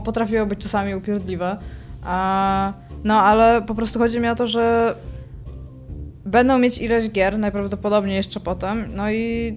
potrafiło 0.05 0.47
być 0.47 0.59
czasami 0.61 0.95
upierdliwe. 0.95 1.57
A, 2.05 2.73
no 3.05 3.22
ale 3.22 3.62
po 3.62 3.74
prostu 3.74 3.99
chodzi 3.99 4.20
mi 4.20 4.28
o 4.28 4.34
to, 4.34 4.46
że 4.46 4.94
będą 6.24 6.59
mieć 6.59 6.78
ileś 6.78 7.11
gier, 7.11 7.38
najprawdopodobniej 7.38 8.16
jeszcze 8.16 8.40
potem, 8.40 8.88
no 8.94 9.11
i 9.11 9.57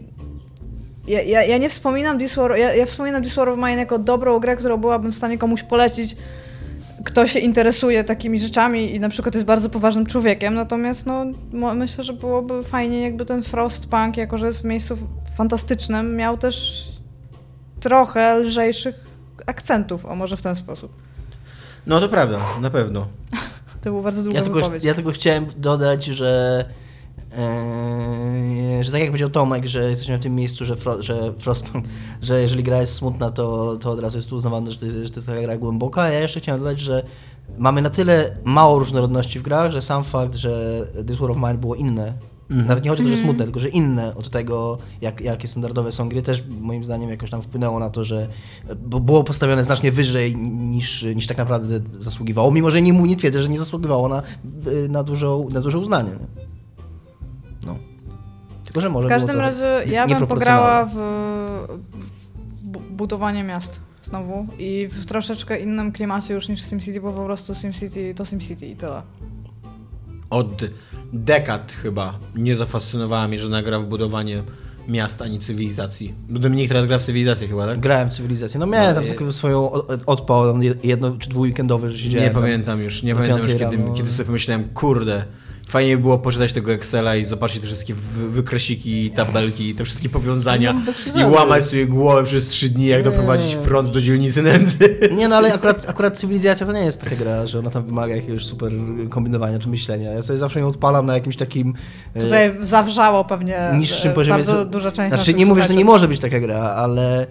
ja, 1.07 1.21
ja, 1.21 1.43
ja 1.43 1.57
nie 1.57 1.69
wspominam 1.69 2.19
This 2.19 2.35
War, 2.35 2.57
ja, 2.57 2.75
ja 2.75 2.85
wspominam 2.85 3.23
This 3.23 3.35
War 3.35 3.49
of 3.49 3.57
Mine 3.57 3.77
jako 3.77 3.99
dobrą 3.99 4.39
grę, 4.39 4.55
którą 4.55 4.77
byłabym 4.77 5.11
w 5.11 5.15
stanie 5.15 5.37
komuś 5.37 5.63
polecić, 5.63 6.15
kto 7.03 7.27
się 7.27 7.39
interesuje 7.39 8.03
takimi 8.03 8.39
rzeczami 8.39 8.95
i 8.95 8.99
na 8.99 9.09
przykład 9.09 9.35
jest 9.35 9.47
bardzo 9.47 9.69
poważnym 9.69 10.05
człowiekiem, 10.05 10.53
natomiast 10.53 11.05
no, 11.05 11.25
myślę, 11.75 12.03
że 12.03 12.13
byłoby 12.13 12.63
fajnie 12.63 13.01
jakby 13.01 13.25
ten 13.25 13.43
Frostpunk, 13.43 14.17
jako 14.17 14.37
że 14.37 14.47
jest 14.47 14.61
w 14.61 14.65
miejscu 14.65 14.97
fantastycznym, 15.37 16.15
miał 16.15 16.37
też 16.37 16.87
trochę 17.79 18.35
lżejszych 18.39 18.95
akcentów, 19.45 20.05
a 20.05 20.15
może 20.15 20.37
w 20.37 20.41
ten 20.41 20.55
sposób. 20.55 20.91
No 21.87 21.99
to 21.99 22.09
prawda, 22.09 22.37
na 22.61 22.69
pewno. 22.69 23.07
To 23.81 23.89
był 23.91 24.01
bardzo 24.01 24.23
długa 24.23 24.37
Ja 24.37 24.43
tylko, 24.43 24.59
wypowiedź. 24.59 24.83
ja 24.83 24.93
tylko 24.93 25.11
chciałem 25.11 25.45
dodać, 25.57 26.05
że, 26.05 26.65
e, 27.37 28.83
że 28.83 28.91
tak 28.91 29.01
jak 29.01 29.09
powiedział 29.09 29.29
Tomek, 29.29 29.65
że 29.67 29.89
jesteśmy 29.89 30.17
w 30.17 30.21
tym 30.21 30.35
miejscu, 30.35 30.65
że, 30.65 30.75
fro, 30.75 31.01
że 31.01 31.33
Frostpunk, 31.37 31.85
że 32.21 32.41
jeżeli 32.41 32.63
gra 32.63 32.81
jest 32.81 32.93
smutna, 32.93 33.29
to, 33.31 33.77
to 33.77 33.91
od 33.91 33.99
razu 33.99 34.17
jest 34.17 34.33
uznawane, 34.33 34.71
że 34.71 34.79
to, 34.79 34.85
jest- 34.85 34.97
że 34.97 35.09
to 35.09 35.15
jest 35.15 35.27
taka 35.27 35.41
gra 35.41 35.57
głęboka. 35.57 36.01
A 36.01 36.09
ja 36.09 36.19
jeszcze 36.19 36.39
chciałem 36.39 36.61
dodać, 36.61 36.79
że 36.79 37.03
mamy 37.57 37.81
na 37.81 37.89
tyle 37.89 38.35
mało 38.43 38.79
różnorodności 38.79 39.39
w 39.39 39.41
grach, 39.41 39.71
że 39.71 39.81
sam 39.81 40.03
fakt, 40.03 40.35
że 40.35 40.85
This 41.07 41.17
War 41.17 41.31
of 41.31 41.37
Mine 41.37 41.57
było 41.57 41.75
inne, 41.75 42.13
nawet 42.51 42.83
nie 42.83 42.89
chodzi 42.89 43.03
o 43.03 43.05
to, 43.05 43.11
że 43.11 43.17
smutne, 43.17 43.43
tylko 43.43 43.59
że 43.59 43.69
inne 43.69 44.15
od 44.15 44.29
tego, 44.29 44.77
jak, 45.01 45.21
jakie 45.21 45.47
standardowe 45.47 45.91
są 45.91 46.09
gry, 46.09 46.21
też 46.21 46.43
moim 46.61 46.83
zdaniem 46.83 47.09
jakoś 47.09 47.29
tam 47.29 47.41
wpłynęło 47.41 47.79
na 47.79 47.89
to, 47.89 48.05
że 48.05 48.27
było 48.75 49.23
postawione 49.23 49.63
znacznie 49.65 49.91
wyżej 49.91 50.35
niż, 50.35 51.03
niż 51.15 51.27
tak 51.27 51.37
naprawdę 51.37 51.79
zasługiwało, 51.99 52.51
mimo 52.51 52.71
że 52.71 52.81
nie, 52.81 52.93
mu 52.93 53.05
nie 53.05 53.15
twierdzę, 53.15 53.43
że 53.43 53.49
nie 53.49 53.59
zasługiwało 53.59 54.07
na, 54.07 54.23
na, 54.89 55.03
dużo, 55.03 55.45
na 55.49 55.61
duże 55.61 55.77
uznanie. 55.79 56.09
Nie? 56.11 56.45
No. 57.65 57.75
Tylko, 58.63 58.81
że 58.81 58.89
może 58.89 59.07
W 59.07 59.11
każdym 59.11 59.31
było 59.31 59.41
razie 59.41 59.83
ja 59.85 60.07
bym 60.07 60.27
pograła 60.27 60.85
w 60.85 60.97
bu- 62.63 62.81
budowanie 62.91 63.43
miast 63.43 63.79
znowu 64.03 64.47
i 64.59 64.87
w 64.91 65.05
troszeczkę 65.05 65.59
innym 65.59 65.91
klimacie 65.91 66.33
już 66.33 66.49
niż 66.49 66.61
SimCity, 66.61 67.01
bo 67.01 67.11
po 67.11 67.25
prostu 67.25 67.55
SimCity 67.55 68.13
to 68.15 68.25
SimCity 68.25 68.67
i 68.67 68.75
tyle. 68.75 69.01
Od 70.31 70.61
dekad 71.13 71.71
chyba 71.71 72.19
nie 72.35 72.55
zafascynowała 72.55 73.27
mnie 73.27 73.39
żadna 73.39 73.63
gra 73.63 73.79
w 73.79 73.85
budowanie 73.85 74.43
miast 74.87 75.21
ani 75.21 75.39
cywilizacji. 75.39 76.13
Bo 76.29 76.39
Dominik 76.39 76.67
teraz 76.69 76.85
gra 76.85 76.99
w 76.99 77.03
cywilizację 77.03 77.47
chyba, 77.47 77.67
tak? 77.67 77.79
Grałem 77.79 78.09
w 78.09 78.13
cywilizację. 78.13 78.59
No 78.59 78.65
miałem 78.65 78.95
tam 78.95 79.03
No, 79.05 79.09
taką 79.09 79.31
swoją 79.31 79.71
odpał, 80.05 80.51
tam 80.53 80.61
jedno 80.83 81.15
czy 81.19 81.29
dwuweekendowe, 81.29 81.91
że 81.91 81.97
siedziałem 81.97 82.27
Nie 82.27 82.33
tam. 82.33 82.41
pamiętam 82.41 82.81
już, 82.81 83.03
nie 83.03 83.15
pamiętam 83.15 83.39
już 83.39 83.51
kiedy, 83.53 83.77
rano. 83.77 83.93
kiedy 83.93 84.11
sobie 84.11 84.25
pomyślałem, 84.27 84.63
kurde, 84.73 85.25
fajnie 85.71 85.97
by 85.97 86.01
było 86.03 86.17
poczytać 86.19 86.53
tego 86.53 86.73
Excela 86.73 87.15
i 87.15 87.25
zobaczyć 87.25 87.59
te 87.61 87.67
wszystkie 87.67 87.93
wy- 87.93 88.29
wykresiki, 88.29 89.11
tabelki, 89.11 89.75
te 89.75 89.85
wszystkie 89.85 90.09
powiązania 90.09 90.73
No, 91.15 91.21
i 91.21 91.31
łamać 91.31 91.63
sobie 91.63 91.85
głowę 91.87 92.23
przez 92.23 92.47
trzy 92.47 92.69
dni, 92.69 92.85
jak 92.85 93.03
doprowadzić 93.03 93.55
prąd 93.55 93.91
do 93.91 94.01
dzielnicy 94.01 94.41
nędzy. 94.41 94.77
Nie, 95.17 95.27
no 95.27 95.35
ale 95.35 95.53
akurat, 95.53 95.85
akurat 95.89 96.17
cywilizacja 96.17 96.65
to 96.65 96.71
nie 96.71 96.79
jest 96.79 97.01
taka 97.01 97.15
gra, 97.15 97.47
że 97.47 97.59
ona 97.59 97.69
tam 97.69 97.83
wymaga 97.83 98.15
jakiegoś 98.15 98.45
super 98.45 98.71
kombinowania 99.09 99.59
czy 99.59 99.69
myślenia. 99.69 100.11
Ja 100.11 100.21
sobie 100.21 100.39
zawsze 100.39 100.59
ją 100.59 100.67
odpalam 100.67 101.05
na 101.05 101.13
jakimś 101.13 101.35
takim 101.35 101.73
e, 102.13 102.21
Tutaj 102.21 102.51
zawrzało 102.61 103.25
pewnie 103.25 103.59
niższym 103.77 104.13
poziomie. 104.13 104.37
bardzo 104.43 104.65
duża 104.65 104.91
część 104.91 105.15
Znaczy 105.15 105.33
nie 105.33 105.45
mówię, 105.45 105.61
że 105.61 105.67
to 105.67 105.73
nie 105.73 105.85
może 105.85 106.07
być 106.07 106.19
taka 106.19 106.39
gra, 106.39 106.59
ale 106.59 107.27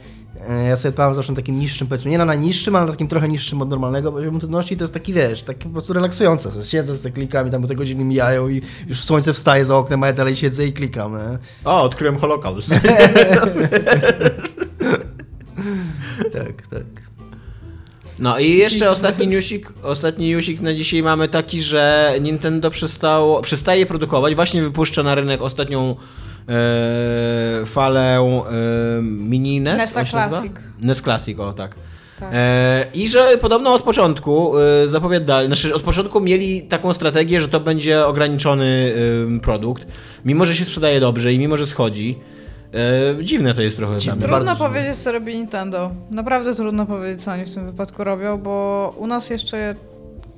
ja 0.69 0.77
sobie 0.77 0.91
odpalam 0.91 1.15
zawsze 1.15 1.33
na 1.33 1.37
takim 1.37 1.59
niższym, 1.59 1.87
powiedzmy, 1.87 2.11
nie 2.11 2.19
na 2.19 2.25
najniższym, 2.25 2.77
ale 2.77 2.87
na 2.87 2.93
takim 2.93 3.09
trochę 3.09 3.29
niższym 3.29 3.63
od 3.63 3.69
normalnego 3.69 4.13
poziomu 4.13 4.39
trudności. 4.39 4.77
To 4.77 4.85
jest 4.85 4.95
taki, 4.95 5.13
wiesz, 5.13 5.43
taki 5.43 5.65
po 5.65 5.71
prostu 5.71 5.93
relaksujące. 5.93 6.51
Siedzę 6.65 6.97
z 6.97 7.15
klikami, 7.15 7.51
tam 7.51 7.63
bo 7.63 7.69
te 7.69 7.75
godziny 7.75 8.05
mijają 8.05 8.49
i 8.49 8.63
już 8.87 9.05
słońce 9.05 9.33
wstaje 9.33 9.65
za 9.65 9.77
oknem, 9.77 10.03
a 10.03 10.07
ja 10.07 10.13
dalej 10.13 10.37
siedzę 10.37 10.67
i 10.67 10.73
klikam. 10.73 11.17
E. 11.17 11.39
O, 11.65 11.83
odkryłem 11.83 12.19
Holokaust. 12.19 12.69
Tak, 16.33 16.67
tak. 16.67 17.11
No 18.19 18.39
i 18.39 18.57
jeszcze 18.57 18.91
ostatni 18.91 19.27
newsik, 19.27 19.73
ostatni 19.83 20.31
newsik 20.31 20.61
na 20.61 20.75
dzisiaj 20.75 21.03
mamy 21.03 21.29
taki, 21.29 21.63
że 21.63 22.15
Nintendo 22.21 22.71
przestało, 22.71 23.43
przestaje 23.43 23.87
produkować, 23.87 24.35
właśnie 24.35 24.63
wypuszcza 24.63 25.03
na 25.03 25.15
rynek 25.15 25.43
ostatnią 25.43 25.91
e, 25.91 26.30
falę 27.67 28.19
e, 28.19 29.03
mini 29.03 29.61
NES. 29.61 29.95
Nazywa? 29.95 30.29
Classic. 30.29 30.53
NES 30.81 31.03
Classic, 31.03 31.39
o 31.41 31.53
tak. 31.53 31.75
Tak. 32.21 32.29
E, 32.33 32.87
I 32.95 33.09
że 33.09 33.39
podobno 33.41 33.75
od 33.75 33.83
początku 33.83 34.59
e, 34.59 34.89
zapowiadali, 34.89 35.47
znaczy 35.47 35.75
od 35.75 35.83
początku 35.83 36.21
mieli 36.21 36.63
taką 36.63 36.95
strategię, 36.95 37.41
że 37.41 37.49
to 37.49 37.61
będzie 37.61 38.07
ograniczony 38.07 38.95
produkt, 39.43 39.87
mimo 40.25 40.47
że 40.47 40.55
się 40.55 40.65
sprzedaje 40.65 41.01
dobrze 41.01 41.33
i 41.33 41.39
mimo 41.39 41.57
że 41.57 41.67
schodzi. 41.67 42.19
Dziwne 43.23 43.55
to 43.55 43.63
jest 43.63 43.77
trochę 43.77 43.99
Dziwne. 43.99 44.23
Trudno 44.23 44.39
Bardzo 44.39 44.65
powiedzieć, 44.65 44.97
co 44.97 45.13
robi 45.13 45.37
Nintendo. 45.37 45.91
Naprawdę 46.11 46.55
trudno 46.55 46.87
powiedzieć, 46.87 47.25
co 47.25 47.33
oni 47.33 47.45
w 47.45 47.55
tym 47.55 47.67
wypadku 47.67 48.05
robią, 48.05 48.39
bo 48.39 48.95
u 48.99 49.07
nas 49.07 49.31
jeszcze 49.31 49.75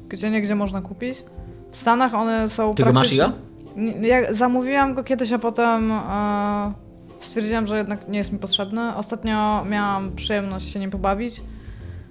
gdzie 0.08 0.30
nie 0.30 0.42
gdzie 0.42 0.54
można 0.54 0.82
kupić. 0.82 1.24
W 1.72 1.76
Stanach 1.76 2.14
one 2.14 2.48
są 2.48 2.74
Ty 2.74 2.84
go 2.84 2.92
masz, 2.92 3.08
praktycznie-? 3.08 3.28
Nie, 3.28 3.51
Ja 4.00 4.34
zamówiłam 4.34 4.94
go 4.94 5.04
kiedyś, 5.04 5.32
a 5.32 5.38
potem 5.38 5.92
e, 5.92 6.72
stwierdziłam, 7.20 7.66
że 7.66 7.76
jednak 7.76 8.08
nie 8.08 8.18
jest 8.18 8.32
mi 8.32 8.38
potrzebny. 8.38 8.96
Ostatnio 8.96 9.64
miałam 9.64 10.12
przyjemność 10.16 10.72
się 10.72 10.80
nim 10.80 10.90
pobawić. 10.90 11.40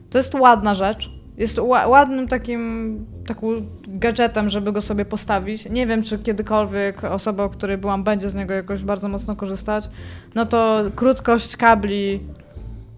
To 0.10 0.18
jest 0.18 0.34
ładna 0.36 0.76
rzecz. 0.76 1.12
Jest 1.38 1.58
ła- 1.58 1.88
ładnym 1.90 2.28
takim 2.28 3.06
takim 3.28 3.66
gadżetem, 3.88 4.50
żeby 4.50 4.72
go 4.72 4.82
sobie 4.82 5.06
postawić. 5.06 5.70
Nie 5.70 5.88
wiem, 5.88 6.04
czy 6.04 6.20
kiedykolwiek 6.20 7.04
osoba, 7.04 7.44
o 7.44 7.50
której 7.50 7.78
byłam, 7.78 8.04
będzie 8.04 8.30
z 8.30 8.36
niego 8.36 8.54
jakoś 8.54 8.84
bardzo 8.84 9.08
mocno 9.08 9.36
korzystać. 9.36 9.90
No 10.36 10.46
to 10.46 10.82
krótkość 10.96 11.58
kabli 11.58 12.20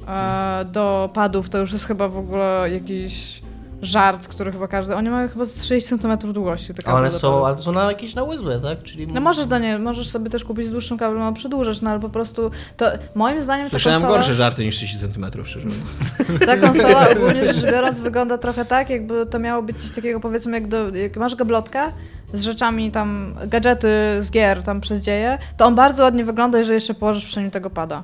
e, 0.07 0.65
do 0.65 1.09
padów 1.13 1.49
to 1.49 1.57
już 1.57 1.71
jest 1.73 1.85
chyba 1.85 2.07
w 2.07 2.17
ogóle 2.17 2.67
jakiś 2.73 3.41
żart, 3.83 4.27
który 4.27 4.51
chyba 4.51 4.67
każdy... 4.67 4.95
Oni 4.95 5.09
mają 5.09 5.29
chyba 5.29 5.45
z 5.45 5.53
30 5.53 5.89
cm 5.89 6.33
długości 6.33 6.73
te 6.73 6.81
A 6.81 6.85
kable 6.85 6.99
one 6.99 7.09
do 7.09 7.19
są, 7.19 7.45
ale 7.45 7.55
to 7.55 7.63
są 7.63 7.71
na 7.71 7.83
jakieś 7.83 8.15
na 8.15 8.23
USB, 8.23 8.59
tak? 8.59 8.83
Czyli 8.83 9.07
No 9.07 9.21
możesz, 9.21 9.45
Daniel, 9.45 9.81
możesz 9.81 10.09
sobie 10.09 10.29
też 10.29 10.43
kupić 10.43 10.69
dłuższą 10.69 10.97
kablem, 10.97 11.23
a 11.23 11.31
przedłużać, 11.31 11.81
no 11.81 11.89
ale 11.89 11.99
po 11.99 12.09
prostu 12.09 12.51
to 12.77 12.85
moim 13.15 13.41
zdaniem 13.41 13.69
Słyszałem 13.69 14.01
konsola, 14.01 14.17
gorsze 14.17 14.33
żarty 14.33 14.65
niż 14.65 14.75
30 14.75 14.99
cm, 14.99 15.25
szczerze 15.43 15.67
mówiąc. 15.67 15.85
ta 16.47 16.57
konsola 16.57 17.09
ogólnie 17.15 17.53
rzecz 17.53 17.71
biorąc 17.71 17.99
wygląda 17.99 18.37
trochę 18.37 18.65
tak, 18.65 18.89
jakby 18.89 19.25
to 19.25 19.39
miało 19.39 19.63
być 19.63 19.81
coś 19.81 19.91
takiego 19.91 20.19
powiedzmy 20.19 20.51
jak, 20.51 20.67
do, 20.67 20.89
jak 20.89 21.17
masz 21.17 21.35
gablotkę 21.35 21.91
z 22.33 22.41
rzeczami 22.41 22.91
tam, 22.91 23.35
gadżety 23.47 23.87
z 24.19 24.31
gier 24.31 24.63
tam 24.63 24.81
przez 24.81 25.01
dzieje, 25.01 25.37
to 25.57 25.65
on 25.65 25.75
bardzo 25.75 26.03
ładnie 26.03 26.25
wygląda, 26.25 26.57
jeżeli 26.57 26.75
jeszcze 26.75 26.93
położysz 26.93 27.25
przy 27.25 27.41
nim 27.41 27.51
tego 27.51 27.69
pada. 27.69 28.03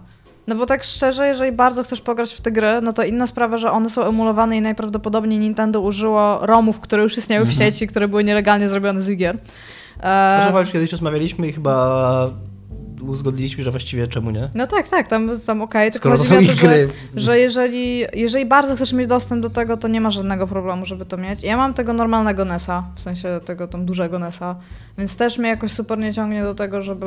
No 0.50 0.56
bo 0.56 0.66
tak 0.66 0.84
szczerze, 0.84 1.28
jeżeli 1.28 1.52
bardzo 1.52 1.84
chcesz 1.84 2.02
pograć 2.02 2.34
w 2.34 2.42
te 2.42 2.52
gry, 2.52 2.68
no 2.82 2.94
to 2.94 3.04
inna 3.04 3.28
sprawa, 3.28 3.58
że 3.58 3.72
one 3.72 3.90
są 3.90 4.04
emulowane 4.04 4.58
i 4.58 4.62
najprawdopodobniej 4.62 5.40
Nintendo 5.40 5.82
użyło 5.82 6.40
ROMów, 6.42 6.80
które 6.80 7.04
już 7.04 7.18
istniały 7.18 7.46
w 7.46 7.54
sieci, 7.54 7.88
które 7.88 8.08
były 8.08 8.24
nielegalnie 8.24 8.70
zrobione 8.70 9.02
z 9.02 9.12
gier. 9.16 9.38
E, 10.04 10.40
Proszę 10.42 10.60
już 10.60 10.72
kiedyś 10.72 10.92
rozmawialiśmy 10.92 11.48
i 11.48 11.54
chyba 11.54 12.30
uzgodniliśmy, 13.02 13.64
że 13.64 13.72
właściwie 13.72 14.08
czemu 14.08 14.32
nie? 14.32 14.50
No 14.56 14.68
tak, 14.68 14.88
tak, 14.88 15.08
tam, 15.08 15.40
tam 15.46 15.62
okej, 15.62 15.92
tylko 15.92 16.10
Skoro 16.10 16.18
to 16.18 16.26
są 16.26 16.40
ich 16.40 16.50
to, 16.50 16.56
że, 16.56 16.68
gry. 16.68 16.90
że 17.16 17.40
jeżeli, 17.40 18.04
jeżeli 18.14 18.46
bardzo 18.46 18.76
chcesz 18.76 18.94
mieć 18.94 19.08
dostęp 19.08 19.42
do 19.42 19.50
tego, 19.50 19.78
to 19.78 19.88
nie 19.88 20.02
ma 20.02 20.12
żadnego 20.12 20.48
problemu, 20.48 20.86
żeby 20.86 21.06
to 21.06 21.18
mieć. 21.18 21.44
Ja 21.44 21.58
mam 21.58 21.74
tego 21.74 21.94
normalnego 21.94 22.46
NESa, 22.46 22.84
w 22.96 23.02
sensie 23.02 23.40
tego 23.46 23.68
tam 23.68 23.86
dużego 23.86 24.20
NESa, 24.20 24.56
więc 24.98 25.16
też 25.16 25.38
mnie 25.38 25.50
jakoś 25.50 25.72
super 25.72 25.98
nie 25.98 26.14
ciągnie 26.14 26.44
do 26.44 26.56
tego, 26.56 26.82
żeby, 26.82 27.06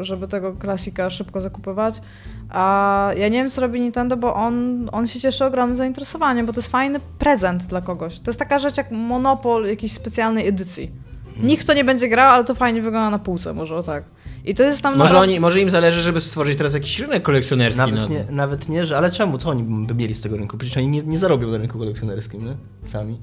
żeby 0.00 0.28
tego 0.28 0.52
klasika 0.52 1.10
szybko 1.10 1.40
zakupywać. 1.40 2.02
A 2.50 3.10
ja 3.16 3.28
nie 3.28 3.38
wiem, 3.38 3.50
co 3.50 3.60
robi 3.60 3.80
Nintendo, 3.80 4.16
bo 4.16 4.34
on, 4.34 4.88
on 4.92 5.06
się 5.06 5.20
cieszy 5.20 5.44
ogromnym 5.44 5.76
zainteresowaniem, 5.76 6.46
bo 6.46 6.52
to 6.52 6.58
jest 6.58 6.70
fajny 6.70 7.00
prezent 7.18 7.62
dla 7.62 7.80
kogoś. 7.80 8.20
To 8.20 8.30
jest 8.30 8.38
taka 8.38 8.58
rzecz 8.58 8.76
jak 8.76 8.90
monopol 8.90 9.66
jakiejś 9.66 9.92
specjalnej 9.92 10.48
edycji. 10.48 10.90
Hmm. 11.24 11.46
Nikt 11.46 11.66
to 11.66 11.74
nie 11.74 11.84
będzie 11.84 12.08
grał, 12.08 12.30
ale 12.30 12.44
to 12.44 12.54
fajnie 12.54 12.82
wygląda 12.82 13.10
na 13.10 13.18
półce, 13.18 13.54
może 13.54 13.76
o 13.76 13.82
tak. 13.82 14.04
I 14.44 14.54
to 14.54 14.62
jest 14.62 14.82
tam 14.82 14.98
Może, 14.98 15.14
na- 15.14 15.20
oni, 15.20 15.40
może 15.40 15.60
im 15.60 15.70
zależy, 15.70 16.02
żeby 16.02 16.20
stworzyć 16.20 16.58
teraz 16.58 16.74
jakiś 16.74 16.98
rynek 16.98 17.22
kolekcjonerski. 17.22 17.78
Nawet 17.78 18.00
no. 18.02 18.08
nie, 18.08 18.24
nawet 18.30 18.68
nie, 18.68 18.86
że 18.86 18.96
ale 18.98 19.10
czemu? 19.10 19.38
Co 19.38 19.48
oni 19.50 19.62
by 19.62 19.94
mieli 19.94 20.14
z 20.14 20.20
tego 20.20 20.36
rynku? 20.36 20.58
Przecież 20.58 20.76
oni 20.76 20.88
nie, 20.88 21.02
nie 21.02 21.18
zarobią 21.18 21.48
na 21.50 21.58
rynku 21.58 21.78
kolekcjonerskim, 21.78 22.44
nie? 22.44 22.56
Sami. 22.84 23.18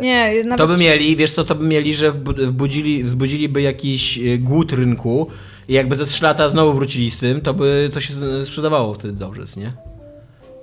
Nie, 0.00 0.44
nawet 0.44 0.58
To 0.58 0.66
by 0.66 0.82
mieli, 0.82 1.16
wiesz 1.16 1.32
co, 1.32 1.44
to 1.44 1.54
by 1.54 1.64
mieli, 1.66 1.94
że 1.94 2.12
wbu- 2.12 2.46
wbudzili, 2.46 3.04
wzbudziliby 3.04 3.62
jakiś 3.62 4.18
e, 4.18 4.38
głód 4.38 4.72
rynku 4.72 5.26
i 5.68 5.72
jakby 5.74 5.96
za 5.96 6.04
3 6.04 6.24
lata 6.24 6.48
znowu 6.48 6.72
wrócili 6.72 7.10
z 7.10 7.18
tym, 7.18 7.40
to 7.40 7.54
by 7.54 7.90
to 7.94 8.00
się 8.00 8.14
sprzedawało 8.44 8.94
wtedy 8.94 9.14
dobrze, 9.14 9.42
nie? 9.56 9.72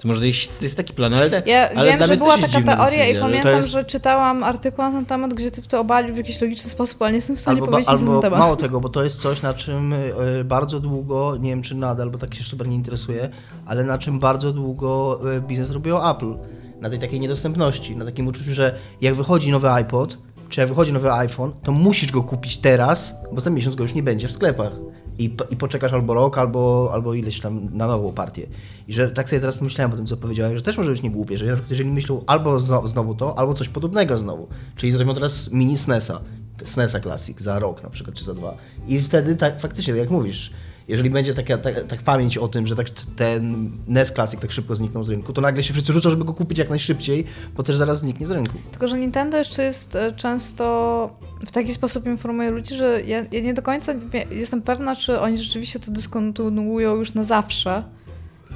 To 0.02 0.08
może 0.08 0.20
to 0.20 0.26
jest, 0.26 0.58
to 0.60 0.66
jest 0.66 0.78
taki 0.78 0.94
plan, 0.94 1.14
ale, 1.14 1.30
te, 1.30 1.42
Ja 1.46 1.70
ale 1.76 1.98
wiem, 1.98 2.08
że 2.08 2.18
była 2.18 2.38
taka 2.38 2.62
teoria 2.76 3.08
i 3.10 3.20
pamiętam, 3.20 3.56
jest- 3.58 3.70
że 3.70 3.84
czytałam 3.84 4.44
artykuł 4.44 4.86
na 4.86 4.92
ten 4.92 5.06
temat, 5.06 5.34
gdzie 5.34 5.52
typ 5.52 5.68
to 5.68 5.80
obalił 5.80 6.14
w 6.14 6.18
jakiś 6.18 6.42
logiczny 6.42 6.70
sposób, 6.70 7.02
ale 7.02 7.12
nie 7.12 7.16
jestem 7.16 7.36
w 7.36 7.40
stanie 7.40 7.56
Albo, 7.62 7.72
powiedzieć 7.72 7.92
nic 7.92 8.00
na 8.02 8.06
ten 8.06 8.10
albo 8.10 8.22
temat. 8.22 8.40
mało 8.40 8.56
tego, 8.56 8.80
bo 8.82 8.90
to 8.90 9.04
jest 9.04 9.22
coś, 9.22 9.42
na 9.42 9.54
czym 9.54 9.94
y, 9.94 10.44
bardzo 10.46 10.80
długo, 10.80 11.38
nie 11.40 11.50
wiem 11.50 11.62
czy 11.62 11.76
nadal, 11.76 12.10
bo 12.10 12.18
tak 12.18 12.36
się 12.36 12.44
super 12.44 12.68
nie 12.68 12.76
interesuje, 12.76 13.30
ale 13.66 13.84
na 13.84 13.98
czym 13.98 14.20
bardzo 14.20 14.52
długo 14.54 15.20
y, 15.38 15.42
biznes 15.42 15.72
robiło 15.72 16.12
Apple. 16.12 16.34
Na 16.82 16.90
tej 16.90 17.00
takiej 17.00 17.20
niedostępności, 17.20 17.96
na 17.96 18.06
takim 18.06 18.28
uczuciu, 18.28 18.54
że 18.54 18.76
jak 19.02 19.16
wychodzi 19.16 19.52
nowy 19.52 19.70
iPod, 19.72 20.18
czy 20.50 20.60
jak 20.62 20.70
wychodzi 20.70 20.94
nowy 20.94 21.12
iPhone, 21.12 21.52
to 21.64 21.72
musisz 21.72 22.12
go 22.12 22.24
kupić 22.24 22.58
teraz, 22.58 23.16
bo 23.34 23.42
za 23.42 23.50
miesiąc 23.50 23.76
go 23.76 23.84
już 23.84 23.94
nie 23.94 24.04
będzie 24.04 24.28
w 24.28 24.32
sklepach. 24.32 24.72
I, 25.20 25.36
I 25.50 25.56
poczekasz 25.56 25.94
albo 25.94 26.14
rok, 26.14 26.38
albo, 26.38 26.90
albo 26.94 27.14
ileś 27.14 27.40
tam 27.40 27.70
na 27.78 27.88
nową 27.88 28.14
partię. 28.14 28.48
I 28.88 28.94
że 28.94 29.10
tak 29.10 29.30
sobie 29.30 29.40
teraz 29.40 29.58
pomyślałem 29.58 29.94
o 29.94 29.96
tym, 29.96 30.06
co 30.06 30.18
powiedziałeś, 30.18 30.56
że 30.56 30.62
też 30.62 30.78
może 30.78 30.92
być 30.92 31.02
niegłupie, 31.02 31.38
że 31.38 31.60
jeżeli 31.70 31.90
myślą 31.90 32.24
albo 32.28 32.60
znowu, 32.60 32.88
znowu 32.88 33.16
to, 33.16 33.38
albo 33.38 33.54
coś 33.54 33.70
podobnego 33.70 34.20
znowu. 34.20 34.48
Czyli 34.76 34.92
zrobią 34.92 35.14
teraz 35.14 35.52
mini 35.52 35.78
SNESa, 35.78 36.22
SNESa 36.66 37.00
Classic 37.00 37.42
za 37.42 37.60
rok 37.60 37.84
na 37.84 37.90
przykład, 37.90 38.16
czy 38.16 38.24
za 38.24 38.34
dwa. 38.34 38.58
I 38.88 39.02
wtedy 39.02 39.36
tak 39.36 39.62
faktycznie, 39.62 39.94
tak 39.94 40.00
jak 40.00 40.10
mówisz, 40.10 40.52
jeżeli 40.90 41.10
będzie 41.10 41.34
taka 41.34 41.58
tak, 41.58 41.88
tak 41.88 42.02
pamięć 42.02 42.38
o 42.38 42.48
tym, 42.48 42.68
że 42.68 42.76
tak 42.76 42.90
ten 43.16 43.72
NES 43.88 44.12
Classic 44.12 44.40
tak 44.40 44.52
szybko 44.52 44.76
zniknął 44.76 45.04
z 45.04 45.10
rynku, 45.10 45.34
to 45.34 45.42
nagle 45.42 45.64
się 45.64 45.74
wszyscy 45.74 45.94
rzucą, 45.94 46.10
żeby 46.10 46.26
go 46.26 46.34
kupić 46.34 46.58
jak 46.58 46.70
najszybciej, 46.70 47.26
bo 47.56 47.64
też 47.64 47.76
zaraz 47.76 48.00
zniknie 48.00 48.28
z 48.28 48.32
rynku. 48.32 48.58
Tylko, 48.72 48.88
że 48.88 48.98
Nintendo 48.98 49.38
jeszcze 49.38 49.64
jest 49.64 49.96
e, 49.96 50.12
często 50.12 51.10
w 51.48 51.52
taki 51.52 51.74
sposób 51.74 52.06
informuje 52.06 52.52
ludzi, 52.52 52.76
że 52.76 53.02
ja, 53.06 53.26
ja 53.32 53.42
nie 53.42 53.54
do 53.54 53.62
końca 53.62 53.94
jestem 54.32 54.62
pewna, 54.62 54.96
czy 54.96 55.20
oni 55.20 55.38
rzeczywiście 55.38 55.80
to 55.80 55.92
dyskontynuują 55.92 56.96
już 56.96 57.14
na 57.14 57.24
zawsze, 57.24 57.84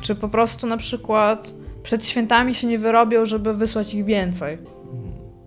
czy 0.01 0.15
po 0.15 0.29
prostu 0.29 0.67
na 0.67 0.77
przykład 0.77 1.53
przed 1.83 2.05
świętami 2.05 2.55
się 2.55 2.67
nie 2.67 2.79
wyrobią, 2.79 3.25
żeby 3.25 3.53
wysłać 3.53 3.93
ich 3.93 4.05
więcej. 4.05 4.57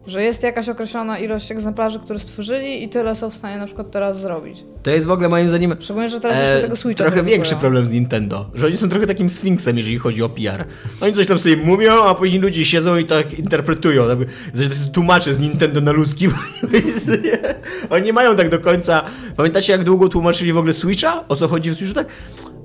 Że 0.06 0.22
jest 0.22 0.42
jakaś 0.42 0.68
określona 0.68 1.18
ilość 1.18 1.52
egzemplarzy, 1.52 1.98
które 1.98 2.18
stworzyli 2.18 2.84
i 2.84 2.88
tyle 2.88 3.16
są 3.16 3.30
w 3.30 3.34
stanie 3.34 3.58
na 3.58 3.66
przykład 3.66 3.90
teraz 3.90 4.20
zrobić. 4.20 4.64
To 4.82 4.90
jest 4.90 5.06
w 5.06 5.10
ogóle 5.10 5.28
moim 5.28 5.48
zdaniem 5.48 5.76
Szczególnie, 5.80 6.08
że 6.08 6.20
teraz 6.20 6.38
jeszcze 6.38 6.58
e, 6.58 6.62
tego 6.62 6.76
Switcha 6.76 7.04
trochę 7.04 7.22
większy 7.22 7.56
problem 7.56 7.86
z 7.86 7.90
Nintendo, 7.90 8.50
że 8.54 8.66
oni 8.66 8.76
są 8.76 8.88
trochę 8.88 9.06
takim 9.06 9.30
sfinksem, 9.30 9.76
jeżeli 9.76 9.98
chodzi 9.98 10.22
o 10.22 10.28
PR. 10.28 10.64
Oni 11.00 11.12
coś 11.12 11.26
tam 11.26 11.38
sobie 11.38 11.56
mówią, 11.56 12.04
a 12.04 12.14
później 12.14 12.40
ludzie 12.40 12.64
siedzą 12.64 12.96
i 12.96 13.04
tak 13.04 13.38
interpretują. 13.38 14.04
Że 14.54 14.68
tłumacze 14.92 15.34
z 15.34 15.38
Nintendo 15.38 15.80
na 15.80 15.92
ludzki. 15.92 16.28
oni 17.90 18.06
nie 18.06 18.12
mają 18.12 18.36
tak 18.36 18.48
do 18.48 18.58
końca... 18.58 19.04
Pamiętacie, 19.36 19.72
jak 19.72 19.84
długo 19.84 20.08
tłumaczyli 20.08 20.52
w 20.52 20.58
ogóle 20.58 20.74
Switcha? 20.74 21.24
O 21.28 21.36
co 21.36 21.48
chodzi 21.48 21.70
w 21.70 21.76
Switchu? 21.76 21.94
Tak, 21.94 22.06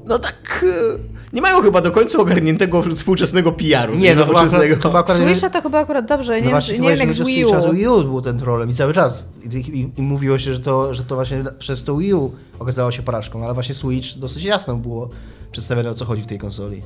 no 0.06 0.20
tak, 0.20 0.66
e, 0.68 0.98
nie 1.34 1.42
mają 1.42 1.62
chyba 1.62 1.82
do 1.82 1.92
końca 1.92 2.18
ogarniętego 2.18 2.84
współczesnego 2.96 3.52
PR-u. 3.52 3.96
Nie, 3.96 4.16
no 4.16 4.26
chyba 4.26 4.40
akurat, 4.40 4.54
nowoczesnego. 4.54 4.82
chyba 4.82 5.00
akurat 5.00 5.18
Switcha 5.18 5.50
to 5.50 5.62
chyba 5.62 5.80
akurat 5.80 6.06
dobrze, 6.06 6.34
nie, 6.34 6.40
no 6.40 6.44
wiem, 6.44 6.52
właśnie, 6.52 6.76
chyba 6.76 6.90
nie 6.90 6.98
wiem 6.98 7.08
jak 7.08 7.14
z 7.14 7.28
Wii 7.28 7.46
U. 7.46 7.62
Z 7.62 7.76
Wii 7.76 7.88
U 7.88 8.04
był 8.04 8.22
ten 8.22 8.38
problem 8.38 8.70
i 8.70 8.74
cały 8.74 8.94
czas. 8.94 9.26
I, 9.44 9.58
i, 9.58 9.92
i 9.98 10.02
mówiło 10.02 10.40
się, 10.40 10.54
że 10.54 10.60
to, 10.60 10.94
że 10.94 11.04
to 11.04 11.16
właśnie 11.16 11.44
przez 11.60 11.84
to 11.84 11.98
Wii 11.98 12.14
U 12.14 12.32
okazało 12.60 12.92
się 12.92 13.02
porażką, 13.02 13.44
ale 13.44 13.54
właśnie 13.54 13.76
Switch 13.76 14.18
dosyć 14.18 14.44
jasno 14.44 14.76
było 14.76 15.10
przedstawione 15.52 15.90
o 15.90 15.94
co 15.94 16.06
chodzi 16.06 16.22
w 16.24 16.28
tej 16.28 16.40
konsoli. 16.40 16.82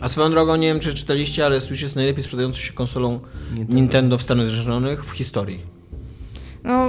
A 0.00 0.08
swoją 0.08 0.30
drogą, 0.30 0.56
nie 0.56 0.68
wiem 0.68 0.80
czy 0.80 0.94
czytaliście, 0.94 1.46
ale 1.46 1.60
Switch 1.60 1.82
jest 1.82 1.96
najlepiej 1.96 2.24
sprzedającą 2.24 2.58
się 2.58 2.72
konsolą 2.72 3.20
Nintendo. 3.50 3.74
Nintendo, 3.74 4.18
w 4.18 4.22
Stanach 4.22 4.50
Zjednoczonych 4.50 5.04
w 5.04 5.10
historii. 5.10 5.77
No, 6.64 6.86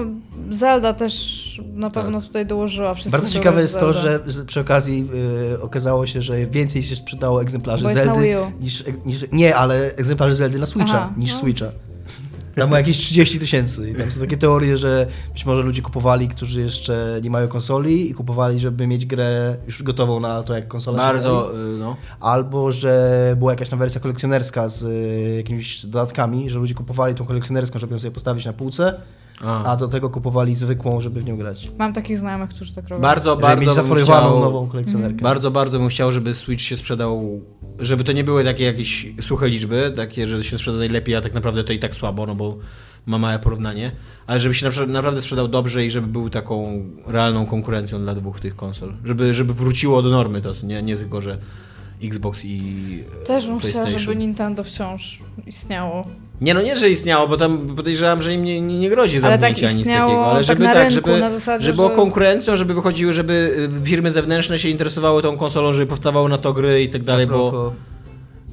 Zelda 0.50 0.94
też 0.94 1.62
na 1.74 1.90
pewno 1.90 2.22
tutaj 2.22 2.46
dołożyła 2.46 2.94
wszystko. 2.94 3.12
Tak. 3.12 3.22
Bardzo 3.22 3.34
ciekawe 3.36 3.62
jest 3.62 3.80
to, 3.80 3.94
że 3.94 4.20
przy 4.48 4.60
okazji 4.60 5.10
y, 5.54 5.62
okazało 5.62 6.08
się, 6.08 6.22
że 6.22 6.48
więcej 6.48 6.84
się 6.84 6.96
sprzedało 6.96 7.42
egzemplarzy 7.42 7.84
Bo 7.84 7.90
jest 7.90 8.06
na 8.06 8.14
Zeldy 8.14 8.28
Wii 8.28 8.36
U. 8.36 8.64
niż, 8.64 8.84
niż... 9.06 9.26
Nie, 9.32 9.56
ale 9.56 9.96
egzemplarzy 9.96 10.36
Zeldy 10.36 10.60
na 10.60 10.66
Switcha 10.66 10.98
Aha, 10.98 11.14
niż 11.18 11.34
no. 11.34 11.40
Switcha. 11.40 11.66
Tam 12.56 12.70
było 12.70 12.78
jakieś 12.78 12.98
30 12.98 13.40
tysięcy. 13.40 13.92
I 13.92 13.96
tam 13.96 14.12
są 14.12 14.20
takie 14.20 14.38
teorie, 14.38 14.78
że 14.78 15.08
być 15.34 15.46
może 15.46 15.62
ludzie 15.62 15.82
kupowali, 15.82 16.28
którzy 16.28 16.62
jeszcze 16.62 17.20
nie 17.24 17.30
mają 17.30 17.48
konsoli 17.48 18.10
i 18.10 18.14
kupowali, 18.14 18.60
żeby 18.60 18.88
mieć 18.88 19.06
grę 19.06 19.56
już 19.66 19.84
gotową 19.84 20.20
na 20.20 20.44
to, 20.44 20.56
jak 20.56 20.68
konsola. 20.68 20.98
Bardzo, 20.98 21.52
y, 21.54 21.78
no. 21.78 21.96
Albo, 22.20 22.72
że 22.72 23.36
była 23.40 23.52
jakaś 23.52 23.70
tam 23.70 23.80
wersja 23.80 24.02
kolekcjonerska 24.02 24.70
z 24.70 24.84
y, 24.84 25.36
jakimiś 25.38 25.86
dodatkami, 25.86 26.50
że 26.50 26.60
ludzie 26.60 26.74
kupowali 26.74 27.16
tą 27.16 27.26
kolekcjonerską, 27.26 27.80
żeby 27.80 27.94
ją 27.94 28.00
sobie 28.00 28.12
postawić 28.12 28.46
na 28.46 28.54
półce, 28.54 29.02
A. 29.44 29.64
a 29.64 29.76
do 29.76 29.88
tego 29.88 30.10
kupowali 30.10 30.56
zwykłą, 30.56 31.02
żeby 31.02 31.22
w 31.22 31.26
nią 31.26 31.38
grać. 31.38 31.72
Mam 31.80 31.94
takich 31.94 32.18
znajomych, 32.18 32.50
którzy 32.50 32.76
tak 32.76 32.88
robią. 32.88 33.02
Bardzo, 33.02 33.30
Żeby 33.30 33.42
bardzo 33.42 33.84
mieć 33.84 34.04
chciał, 34.04 34.40
nową 34.40 34.68
kolekcjonerkę. 34.68 35.22
Bardzo, 35.22 35.52
bardzo 35.52 35.80
bym 35.80 35.90
chciał, 35.90 36.12
żeby 36.12 36.36
Switch 36.36 36.64
się 36.64 36.78
sprzedał, 36.78 37.42
żeby 37.80 38.04
to 38.04 38.12
nie 38.12 38.24
były 38.24 38.44
takie 38.44 38.64
jakieś 38.64 39.08
suche 39.22 39.48
liczby, 39.48 39.94
takie, 39.96 40.28
że 40.28 40.44
się 40.44 40.58
sprzeda 40.58 40.78
najlepiej, 40.78 41.16
a 41.16 41.22
tak 41.22 41.34
naprawdę 41.34 41.64
to 41.64 41.74
i 41.74 41.80
tak 41.80 41.96
słabo, 41.96 42.26
no 42.26 42.36
bo 42.36 42.58
ma 43.06 43.18
małe 43.18 43.40
porównanie, 43.40 43.92
ale 44.28 44.40
żeby 44.40 44.56
się 44.56 44.70
napra- 44.70 44.88
naprawdę 44.90 45.22
sprzedał 45.22 45.48
dobrze 45.48 45.86
i 45.86 45.90
żeby 45.90 46.08
był 46.08 46.30
taką 46.30 46.84
realną 47.08 47.46
konkurencją 47.46 48.00
dla 48.02 48.16
dwóch 48.16 48.40
tych 48.40 48.56
konsol. 48.56 48.94
Żeby, 49.06 49.34
żeby 49.34 49.54
wróciło 49.54 50.02
do 50.02 50.10
normy 50.10 50.42
to, 50.42 50.54
nie, 50.64 50.84
nie 50.84 50.96
tylko, 50.98 51.22
że 51.22 51.38
Xbox 52.04 52.46
i 52.46 52.64
Też 53.26 53.48
bym 53.48 53.60
chciała, 53.60 53.90
żeby 53.90 54.16
Nintendo 54.16 54.64
wciąż 54.64 55.20
istniało. 55.48 56.06
Nie 56.42 56.54
no 56.54 56.62
nie, 56.62 56.78
że 56.78 56.90
istniało, 56.90 57.28
bo 57.28 57.38
tam 57.38 57.60
podejrzewam, 57.76 58.22
że 58.22 58.34
im 58.34 58.44
nie, 58.44 58.62
nie, 58.62 58.80
nie 58.80 58.90
grozi 58.90 59.18
Ale 59.24 59.38
tak 59.38 59.42
zamknięcie 59.42 59.68
ani 59.70 59.78
nic 59.78 59.88
takiego, 59.88 60.26
ale 60.26 60.36
tak 60.36 60.44
żeby 60.46 60.64
na 60.64 60.74
tak, 60.74 60.90
rynku, 60.90 61.10
żeby, 61.10 61.20
na 61.20 61.32
zasadzie, 61.32 61.64
żeby 61.66 61.76
było 61.76 61.90
że- 61.90 61.96
konkurencją, 61.96 62.56
żeby 62.56 62.74
wychodziły, 62.74 63.14
żeby 63.14 63.70
y, 63.84 63.86
firmy 63.86 64.12
zewnętrzne 64.12 64.60
się 64.60 64.70
interesowały 64.70 65.22
tą 65.22 65.38
konsolą, 65.38 65.74
żeby 65.74 65.88
powstawały 65.88 66.30
na 66.30 66.38
to 66.38 66.54
gry 66.54 66.84
i 66.84 66.90
tak 66.90 67.04
dalej, 67.04 67.28
bo 67.28 67.74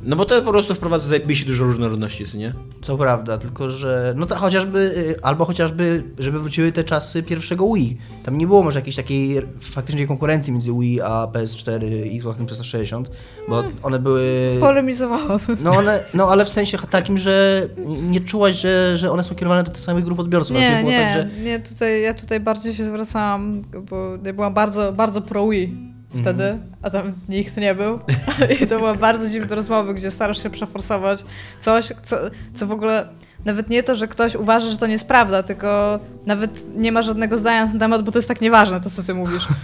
no 0.07 0.17
bo 0.17 0.25
to 0.25 0.43
po 0.43 0.51
prostu 0.51 0.75
wprowadza 0.75 1.09
zajebiście 1.09 1.47
dużo 1.47 1.65
różnorodności, 1.65 2.27
co 2.27 2.39
nie? 2.39 2.53
To 2.81 2.99
prawda, 2.99 3.39
tylko 3.39 3.71
że. 3.71 4.15
No 4.17 4.27
to 4.27 4.37
chociażby, 4.37 4.79
y, 4.79 5.23
albo 5.23 5.45
chociażby, 5.45 6.03
żeby 6.19 6.39
wróciły 6.39 6.73
te 6.73 6.85
czasy 6.85 7.23
pierwszego 7.23 7.73
Wii. 7.73 7.99
Tam 8.23 8.39
nie 8.39 8.47
było 8.47 8.63
może 8.63 8.79
jakiejś 8.79 8.97
takiej 8.97 9.43
faktycznej 9.61 10.07
konkurencji 10.07 10.53
między 10.53 10.73
Wii 10.73 11.01
a 11.01 11.29
PS4 11.33 12.07
i 12.07 12.17
Xbox 12.17 12.39
360, 12.47 13.11
bo 13.49 13.65
one 13.83 13.99
były. 13.99 14.57
Polemizowałabym. 14.61 15.57
No, 15.61 15.71
one, 15.71 16.03
no 16.15 16.29
ale 16.29 16.45
w 16.45 16.49
sensie 16.49 16.79
takim, 16.79 17.19
że 17.19 17.67
nie 18.03 18.21
czułaś, 18.21 18.61
że, 18.61 18.99
że 18.99 19.11
one 19.11 19.25
są 19.25 19.35
kierowane 19.35 19.63
do 19.63 19.71
tych 19.71 19.83
samych 19.85 20.05
grup 20.05 20.19
odbiorców. 20.19 20.57
Nie, 20.57 20.77
było 20.79 20.91
nie, 20.91 20.99
tak, 20.99 21.13
że 21.15 21.43
nie, 21.43 21.61
tutaj, 21.61 22.03
ja 22.03 22.15
tutaj 22.15 22.41
bardziej 22.41 22.75
się 22.75 22.85
zwracałam, 22.85 23.63
bo 23.91 24.19
ja 24.25 24.33
byłam 24.33 24.55
bardzo, 24.55 24.93
bardzo 24.93 25.23
pro 25.23 25.49
Wii 25.49 25.96
wtedy, 26.21 26.45
Mhm. 26.45 26.61
a 26.83 26.91
tam 26.91 27.13
nikt 27.29 27.57
nie 27.57 27.75
był. 27.75 27.99
I 28.63 28.67
to 28.67 28.79
były 28.79 28.95
bardzo 28.97 29.29
dziwne 29.29 29.57
rozmowy, 29.57 29.95
gdzie 29.95 30.11
starasz 30.11 30.43
się 30.43 30.51
przeforsować 30.51 31.25
coś, 31.61 31.93
co, 32.03 32.17
co 32.55 32.67
w 32.67 32.71
ogóle 32.73 33.09
nawet 33.45 33.71
nie 33.71 33.83
to, 33.83 33.95
że 33.95 34.09
ktoś 34.09 34.35
uważa, 34.35 34.71
że 34.71 34.77
to 34.77 34.87
nie 34.87 34.93
jest 34.93 35.09
prawda, 35.09 35.43
tylko 35.43 35.99
nawet 36.27 36.77
nie 36.77 36.93
ma 36.93 37.03
żadnego 37.03 37.39
zdania 37.39 37.65
na 37.65 37.71
ten 37.71 37.81
temat, 37.81 38.03
bo 38.05 38.13
to 38.13 38.19
jest 38.19 38.29
tak 38.29 38.41
nieważne, 38.41 38.81
to 38.81 38.91
co 38.91 39.03
ty 39.03 39.15
mówisz. 39.15 39.49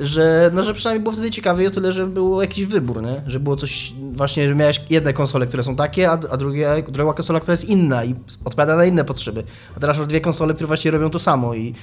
że, 0.00 0.50
no, 0.54 0.64
że 0.64 0.74
przynajmniej 0.74 1.02
było 1.02 1.12
wtedy 1.12 1.30
ciekawie 1.30 1.68
o 1.68 1.70
tyle, 1.70 1.92
że 1.92 2.06
był 2.06 2.40
jakiś 2.40 2.64
wybór, 2.66 3.02
nie? 3.02 3.22
że 3.26 3.40
było 3.40 3.56
coś 3.56 3.92
właśnie, 4.12 4.48
że 4.48 4.54
miałeś 4.54 4.80
jedne 4.90 5.12
konsole, 5.12 5.46
które 5.46 5.62
są 5.62 5.76
takie, 5.76 6.10
a, 6.10 6.12
a 6.30 6.36
drugie, 6.36 6.68
druga 6.88 7.12
konsola, 7.12 7.40
która 7.40 7.52
jest 7.52 7.64
inna 7.64 8.04
i 8.04 8.14
odpowiada 8.44 8.76
na 8.76 8.84
inne 8.84 9.04
potrzeby. 9.04 9.44
A 9.76 9.80
teraz 9.80 9.98
masz 9.98 10.06
dwie 10.06 10.20
konsole, 10.20 10.54
które 10.54 10.66
właśnie 10.66 10.90
robią 10.90 11.10
to 11.10 11.18
samo 11.18 11.54
i, 11.54 11.74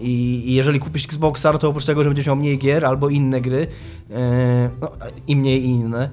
i, 0.00 0.54
jeżeli 0.54 0.80
kupisz 0.80 1.04
Xboxa, 1.04 1.58
to 1.58 1.68
oprócz 1.68 1.84
tego, 1.84 2.04
że 2.04 2.10
będziesz 2.10 2.26
miał 2.26 2.36
mniej 2.36 2.58
gier 2.58 2.84
albo 2.84 3.08
inne 3.08 3.40
gry, 3.40 3.66
e, 4.10 4.70
no, 4.80 4.90
i 5.26 5.36
mniej 5.36 5.64
i 5.64 5.66
inne, 5.66 6.10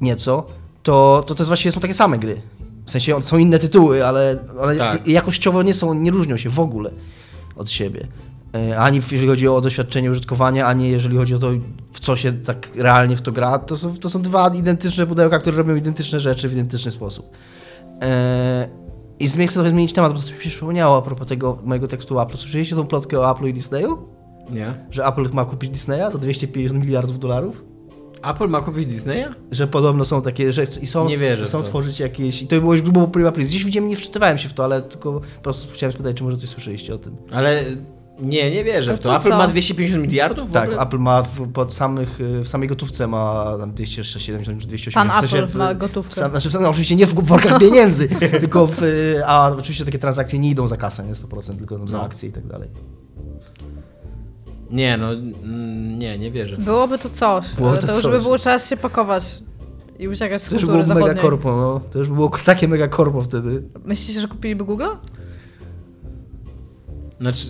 nieco, 0.00 0.46
to, 0.82 1.24
to 1.26 1.34
to 1.34 1.42
jest 1.42 1.48
właściwie 1.48 1.72
są 1.72 1.80
takie 1.80 1.94
same 1.94 2.18
gry. 2.18 2.40
W 2.86 2.90
sensie 2.90 3.22
są 3.22 3.38
inne 3.38 3.58
tytuły, 3.58 4.06
ale, 4.06 4.36
ale 4.60 4.76
Tak. 4.76 5.08
jakościowo 5.08 5.62
nie 5.62 5.74
są, 5.74 5.94
nie 5.94 6.10
różnią 6.10 6.36
się 6.36 6.50
w 6.50 6.60
ogóle 6.60 6.90
od 7.56 7.70
siebie. 7.70 8.06
E, 8.54 8.78
Ani 8.78 8.96
jeżeli 9.10 9.28
chodzi 9.28 9.48
o 9.48 9.60
doświadczenie 9.60 10.10
użytkowania, 10.10 10.66
ani 10.66 10.90
jeżeli 10.90 11.16
chodzi 11.16 11.34
o 11.34 11.38
to, 11.38 11.50
w 11.92 12.00
co 12.00 12.16
się 12.16 12.32
tak 12.32 12.68
realnie 12.76 13.16
w 13.16 13.22
to 13.22 13.32
gra. 13.32 13.58
To 13.58 13.76
są, 13.76 13.96
to 13.96 14.10
są 14.10 14.22
dwa 14.22 14.48
identyczne 14.54 15.06
pudełka, 15.06 15.38
które 15.38 15.56
robią 15.56 15.76
identyczne 15.76 16.20
rzeczy 16.20 16.48
w 16.48 16.52
identyczny 16.52 16.90
sposób. 16.90 17.26
E, 18.02 18.68
I 19.20 19.28
chcę 19.28 19.54
trochę 19.54 19.70
zmienić 19.70 19.92
temat, 19.92 20.12
bo 20.12 20.18
to 20.18 20.24
mi 20.24 20.42
się 20.42 20.50
przypomniało 20.50 20.96
a 20.96 21.02
propos 21.02 21.28
tego 21.28 21.58
mojego 21.64 21.88
tekstu 21.88 22.18
o 22.18 22.22
Apple. 22.22 22.36
Słyszeliście 22.36 22.76
tą 22.76 22.86
plotkę 22.86 23.20
o 23.20 23.30
Apple 23.30 23.46
i 23.46 23.52
Disneyu? 23.52 23.98
Nie. 24.50 24.74
Że 24.90 25.06
Apple 25.06 25.28
ma 25.32 25.44
kupić 25.44 25.70
Disneya 25.70 26.10
za 26.10 26.18
250 26.18 26.84
miliardów 26.84 27.18
dolarów? 27.18 27.64
Apple 28.22 28.48
ma 28.48 28.60
kupić 28.60 28.86
Disneya? 28.86 29.26
Że 29.50 29.66
podobno 29.66 30.04
są 30.04 30.22
takie, 30.22 30.52
że 30.52 30.64
i 30.82 30.86
są, 30.86 31.08
Nie 31.08 31.16
wierzę 31.16 31.48
są 31.48 31.62
tworzyć 31.62 32.00
jakieś... 32.00 32.42
I 32.42 32.46
to 32.46 32.60
było 32.60 32.72
już 32.72 32.82
grubo 32.82 33.08
prima. 33.08 33.30
Gdzieś 33.30 33.64
widziałem, 33.64 33.88
nie 33.88 33.96
wczytywałem 33.96 34.38
się 34.38 34.48
w 34.48 34.52
to, 34.52 34.64
ale 34.64 34.82
tylko 34.82 35.12
po 35.12 35.42
prostu 35.42 35.72
chciałem 35.72 35.92
spytać, 35.92 36.16
czy 36.16 36.24
może 36.24 36.36
coś 36.36 36.48
słyszeliście 36.48 36.94
o 36.94 36.98
tym. 36.98 37.16
Ale 37.30 37.64
nie, 38.20 38.50
nie 38.50 38.64
wierzę 38.64 38.96
w 38.96 39.00
to. 39.00 39.16
Apple 39.16 39.28
co? 39.28 39.38
ma 39.38 39.46
250 39.46 40.02
miliardów 40.02 40.50
Tak, 40.52 40.68
ogóle? 40.68 40.82
Apple 40.82 40.98
ma 40.98 41.22
w, 41.22 41.52
pod 41.52 41.74
samych, 41.74 42.20
y, 42.20 42.40
w 42.42 42.48
samej 42.48 42.68
gotówce 42.68 43.06
ma 43.06 43.54
tam 43.58 43.72
270 43.74 44.60
czy 44.60 44.66
280. 44.66 44.94
Pan 45.10 45.16
w 45.16 45.20
sensie 45.20 45.38
Apple 45.44 45.52
w, 45.52 45.54
ma 45.54 45.74
gotówkę. 45.74 46.10
W, 46.12 46.14
sam- 46.14 46.30
znaczy, 46.30 46.48
no, 46.60 46.68
oczywiście 46.68 46.96
nie 46.96 47.06
w 47.06 47.14
workach 47.14 47.58
pieniędzy, 47.60 48.08
tylko 48.40 48.66
w, 48.66 48.82
y, 48.82 49.22
a 49.26 49.50
oczywiście 49.58 49.84
takie 49.84 49.98
transakcje 49.98 50.38
nie 50.38 50.50
idą 50.50 50.68
za 50.68 50.76
kasę, 50.76 51.04
nie 51.04 51.12
100%, 51.14 51.56
tylko 51.56 51.78
tam 51.78 51.88
za 51.88 51.96
No. 51.96 52.04
akcje 52.04 52.28
i 52.28 52.32
tak 52.32 52.46
dalej. 52.46 52.68
Nie, 54.70 54.96
no 54.96 55.08
nie, 55.98 56.18
nie 56.18 56.30
wierzę. 56.30 56.56
Byłoby 56.56 56.98
to 56.98 57.10
coś, 57.10 57.46
Byłoby 57.54 57.72
ale 57.72 57.80
to 57.80 57.86
to, 57.86 57.92
już 57.92 58.02
coś. 58.02 58.12
by 58.12 58.18
było 58.20 58.38
czas 58.38 58.68
się 58.68 58.76
pakować 58.76 59.42
i 59.98 60.08
uciekać 60.08 60.42
z 60.42 60.48
To 60.48 60.54
już 60.54 60.64
kultury 60.64 60.84
było 60.84 60.94
mega 61.00 61.14
korpo, 61.22 61.56
no. 61.56 61.80
To 61.92 61.98
już 61.98 62.08
było 62.08 62.30
takie 62.44 62.68
mega 62.68 62.88
korpo 62.88 63.22
wtedy. 63.22 63.62
Myślicie, 63.84 64.20
że 64.20 64.28
kupiliby 64.28 64.64
Google? 64.64 64.84
Znaczy, 67.20 67.46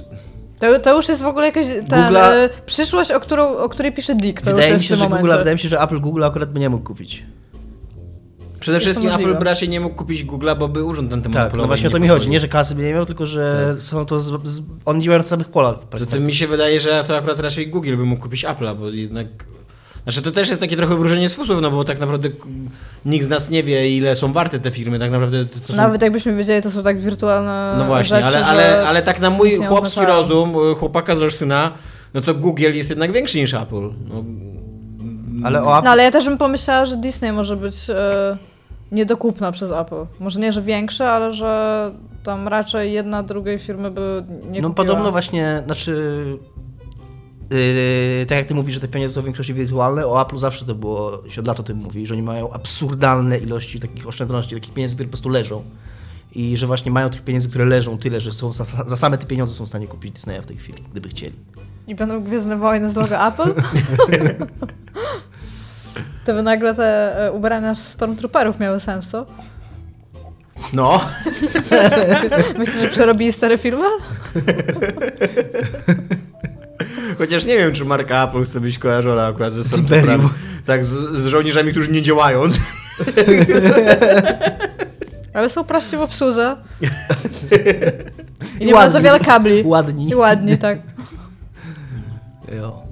To, 0.58 0.78
to 0.78 0.96
już 0.96 1.08
jest 1.08 1.22
w 1.22 1.26
ogóle 1.26 1.46
jakaś 1.46 1.66
ta, 1.88 1.96
Google'a- 1.96 2.32
e, 2.32 2.48
przyszłość, 2.66 3.10
o, 3.10 3.20
którą, 3.20 3.56
o 3.56 3.68
której 3.68 3.92
pisze 3.92 4.14
Dick. 4.14 4.40
To 4.42 4.50
Wydaje 4.50 4.68
już 4.68 4.68
mi, 4.68 4.72
jest 4.72 4.84
się, 4.88 4.96
że 4.96 5.08
Google, 5.16 5.38
wydaje 5.38 5.54
mi 5.54 5.58
się, 5.60 5.68
że 5.68 5.80
Apple 5.80 6.00
Google 6.00 6.24
akurat 6.24 6.52
by 6.52 6.60
nie 6.60 6.68
mógł 6.70 6.84
kupić. 6.84 7.24
przede 8.60 8.80
wszystkim. 8.80 9.10
Apple 9.10 9.34
by 9.38 9.44
raczej 9.44 9.68
nie 9.68 9.80
mógł 9.80 9.96
kupić 9.96 10.24
Google'a, 10.24 10.58
bo 10.58 10.68
by 10.68 10.84
urząd 10.84 11.10
na 11.10 11.18
tym 11.18 11.32
Tak, 11.32 11.54
no 11.54 11.66
właśnie 11.66 11.88
o 11.88 11.90
to 11.90 11.98
mi 11.98 12.08
chodzi. 12.08 12.28
Nie, 12.28 12.40
że 12.40 12.48
kasy 12.48 12.74
by 12.74 12.82
nie 12.82 12.92
miał, 12.92 13.06
tylko 13.06 13.26
że 13.26 13.74
są 13.78 14.06
to. 14.06 14.20
Z, 14.20 14.48
z, 14.48 14.62
oni 14.84 15.02
działają 15.02 15.22
na 15.22 15.28
samych 15.28 15.48
polach. 15.48 15.76
Zatem 15.98 16.24
mi 16.26 16.34
się 16.34 16.46
wydaje, 16.46 16.80
że 16.80 17.04
to 17.06 17.16
akurat 17.16 17.40
raczej 17.40 17.68
Google 17.68 17.96
by 17.96 18.04
mógł 18.04 18.22
kupić 18.22 18.44
Apple'a, 18.44 18.76
bo 18.76 18.88
jednak... 18.88 19.26
Znaczy 20.04 20.22
to 20.22 20.30
też 20.30 20.48
jest 20.48 20.60
takie 20.60 20.76
trochę 20.76 20.96
wróżenie 20.96 21.28
z 21.28 21.34
fusów, 21.34 21.60
no 21.62 21.70
bo 21.70 21.84
tak 21.84 22.00
naprawdę 22.00 22.28
nikt 23.04 23.26
z 23.26 23.28
nas 23.28 23.50
nie 23.50 23.62
wie, 23.64 23.90
ile 23.90 24.16
są 24.16 24.32
warte 24.32 24.58
te 24.60 24.70
firmy, 24.70 24.98
tak 24.98 25.10
naprawdę 25.10 25.44
to, 25.46 25.60
to 25.60 25.72
są... 25.72 25.76
Nawet 25.76 26.02
jakbyśmy 26.02 26.36
wiedzieli, 26.36 26.62
to 26.62 26.70
są 26.70 26.82
tak 26.82 27.00
wirtualne 27.00 27.74
No 27.78 27.84
właśnie, 27.84 28.16
rzeczy, 28.16 28.26
ale, 28.26 28.46
ale, 28.46 28.88
ale 28.88 29.02
tak 29.02 29.20
na 29.20 29.30
mój 29.30 29.56
chłopski 29.56 30.00
rozum, 30.00 30.54
y, 30.72 30.74
chłopaka 30.74 31.16
z 31.16 31.22
Olsztyna, 31.22 31.70
no 32.14 32.20
to 32.20 32.34
Google 32.34 32.72
jest 32.72 32.90
jednak 32.90 33.12
większy 33.12 33.38
niż 33.38 33.54
Apple. 33.54 33.90
No, 34.08 34.24
Ale 35.44 35.62
o 35.62 35.76
Apple. 35.78 35.84
No 35.84 35.90
ale 35.90 36.02
ja 36.02 36.10
też 36.10 36.24
bym 36.24 36.38
pomyślała, 36.38 36.86
że 36.86 36.96
Disney 36.96 37.32
może 37.32 37.56
być 37.56 37.90
e, 37.90 38.36
niedokupna 38.92 39.52
przez 39.52 39.72
Apple. 39.72 40.06
Może 40.20 40.40
nie, 40.40 40.52
że 40.52 40.62
większe, 40.62 41.10
ale 41.10 41.32
że 41.32 41.90
tam 42.22 42.48
raczej 42.48 42.92
jedna 42.92 43.22
drugiej 43.22 43.58
firmy 43.58 43.90
by 43.90 44.24
nie 44.50 44.62
no 44.62 44.68
kupiła. 44.68 44.86
podobno 44.86 45.12
właśnie, 45.12 45.62
znaczy. 45.66 46.24
Yy, 47.54 48.26
tak 48.26 48.38
jak 48.38 48.46
ty 48.46 48.54
mówisz, 48.54 48.74
że 48.74 48.80
te 48.80 48.88
pieniądze 48.88 49.14
są 49.14 49.22
w 49.22 49.24
większości 49.24 49.54
wirtualne, 49.54 50.06
o 50.06 50.22
Apple 50.22 50.38
zawsze 50.38 50.64
to 50.64 50.74
było, 50.74 51.22
się 51.28 51.40
od 51.40 51.46
lat 51.46 51.60
o 51.60 51.62
tym 51.62 51.76
mówi, 51.76 52.06
że 52.06 52.14
oni 52.14 52.22
mają 52.22 52.52
absurdalne 52.52 53.38
ilości 53.38 53.80
takich 53.80 54.08
oszczędności, 54.08 54.54
takich 54.54 54.74
pieniędzy, 54.74 54.94
które 54.94 55.06
po 55.06 55.10
prostu 55.10 55.28
leżą. 55.28 55.64
I 56.34 56.56
że 56.56 56.66
właśnie 56.66 56.92
mają 56.92 57.10
tych 57.10 57.22
pieniędzy, 57.22 57.48
które 57.48 57.64
leżą 57.64 57.98
tyle, 57.98 58.20
że 58.20 58.32
są 58.32 58.52
za, 58.52 58.64
za 58.64 58.96
same 58.96 59.18
te 59.18 59.26
pieniądze 59.26 59.54
są 59.54 59.66
w 59.66 59.68
stanie 59.68 59.86
kupić 59.86 60.12
Disneya 60.12 60.42
w 60.42 60.46
tej 60.46 60.56
chwili, 60.56 60.84
gdyby 60.90 61.08
chcieli. 61.08 61.36
I 61.86 61.94
będą 61.94 62.24
Gwiezdne 62.24 62.56
Wojny 62.56 62.90
z 62.90 62.96
logo 62.96 63.26
Apple? 63.26 63.54
to 66.24 66.34
by 66.34 66.42
nagle 66.42 66.74
te 66.74 67.18
e, 67.26 67.32
ubrania 67.32 67.74
Stormtrooperów 67.74 68.60
miały 68.60 68.80
sens, 68.80 69.10
co? 69.10 69.26
no. 70.72 71.00
Myślisz, 72.58 72.80
że 72.80 72.88
przerobili 72.88 73.32
stare 73.32 73.58
filmy? 73.58 73.86
Chociaż 77.18 77.44
nie 77.44 77.58
wiem, 77.58 77.72
czy 77.72 77.84
marka 77.84 78.28
Apple 78.28 78.44
chce 78.44 78.60
być 78.60 78.78
kojarzona 78.78 79.26
akurat 79.26 79.52
ze 79.52 79.64
Z 79.64 79.78
Imperium. 79.78 80.30
Tak, 80.66 80.84
z, 80.84 81.16
z 81.16 81.26
żołnierzami, 81.26 81.70
którzy 81.70 81.90
nie 81.92 82.02
działają. 82.02 82.42
Ale 85.34 85.50
są 85.50 85.64
prości 85.64 85.96
w 85.96 86.00
obsłudze. 86.00 86.56
I 88.60 88.66
nie 88.66 88.72
ma 88.72 88.78
ładni. 88.78 88.92
za 88.92 89.00
wiele 89.00 89.20
kabli. 89.20 89.62
Ładni. 89.64 90.08
I 90.08 90.14
ładnie, 90.14 90.56
tak. 90.56 90.78
Jo. 92.56 92.82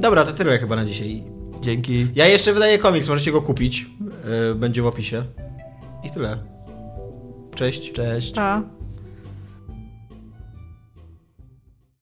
Dobra, 0.00 0.24
to 0.24 0.32
tyle 0.32 0.58
chyba 0.58 0.76
na 0.76 0.84
dzisiaj. 0.84 1.24
Dzięki. 1.60 2.06
Ja 2.14 2.26
jeszcze 2.26 2.52
wydaję 2.52 2.78
komiks, 2.78 3.08
możecie 3.08 3.32
go 3.32 3.42
kupić. 3.42 3.86
Yy, 4.48 4.54
Będzie 4.54 4.82
w 4.82 4.86
opisie. 4.86 5.24
I 6.04 6.10
tyle. 6.10 6.38
Cześć. 7.54 7.92
Cześć. 7.92 8.32
A. 8.38 8.62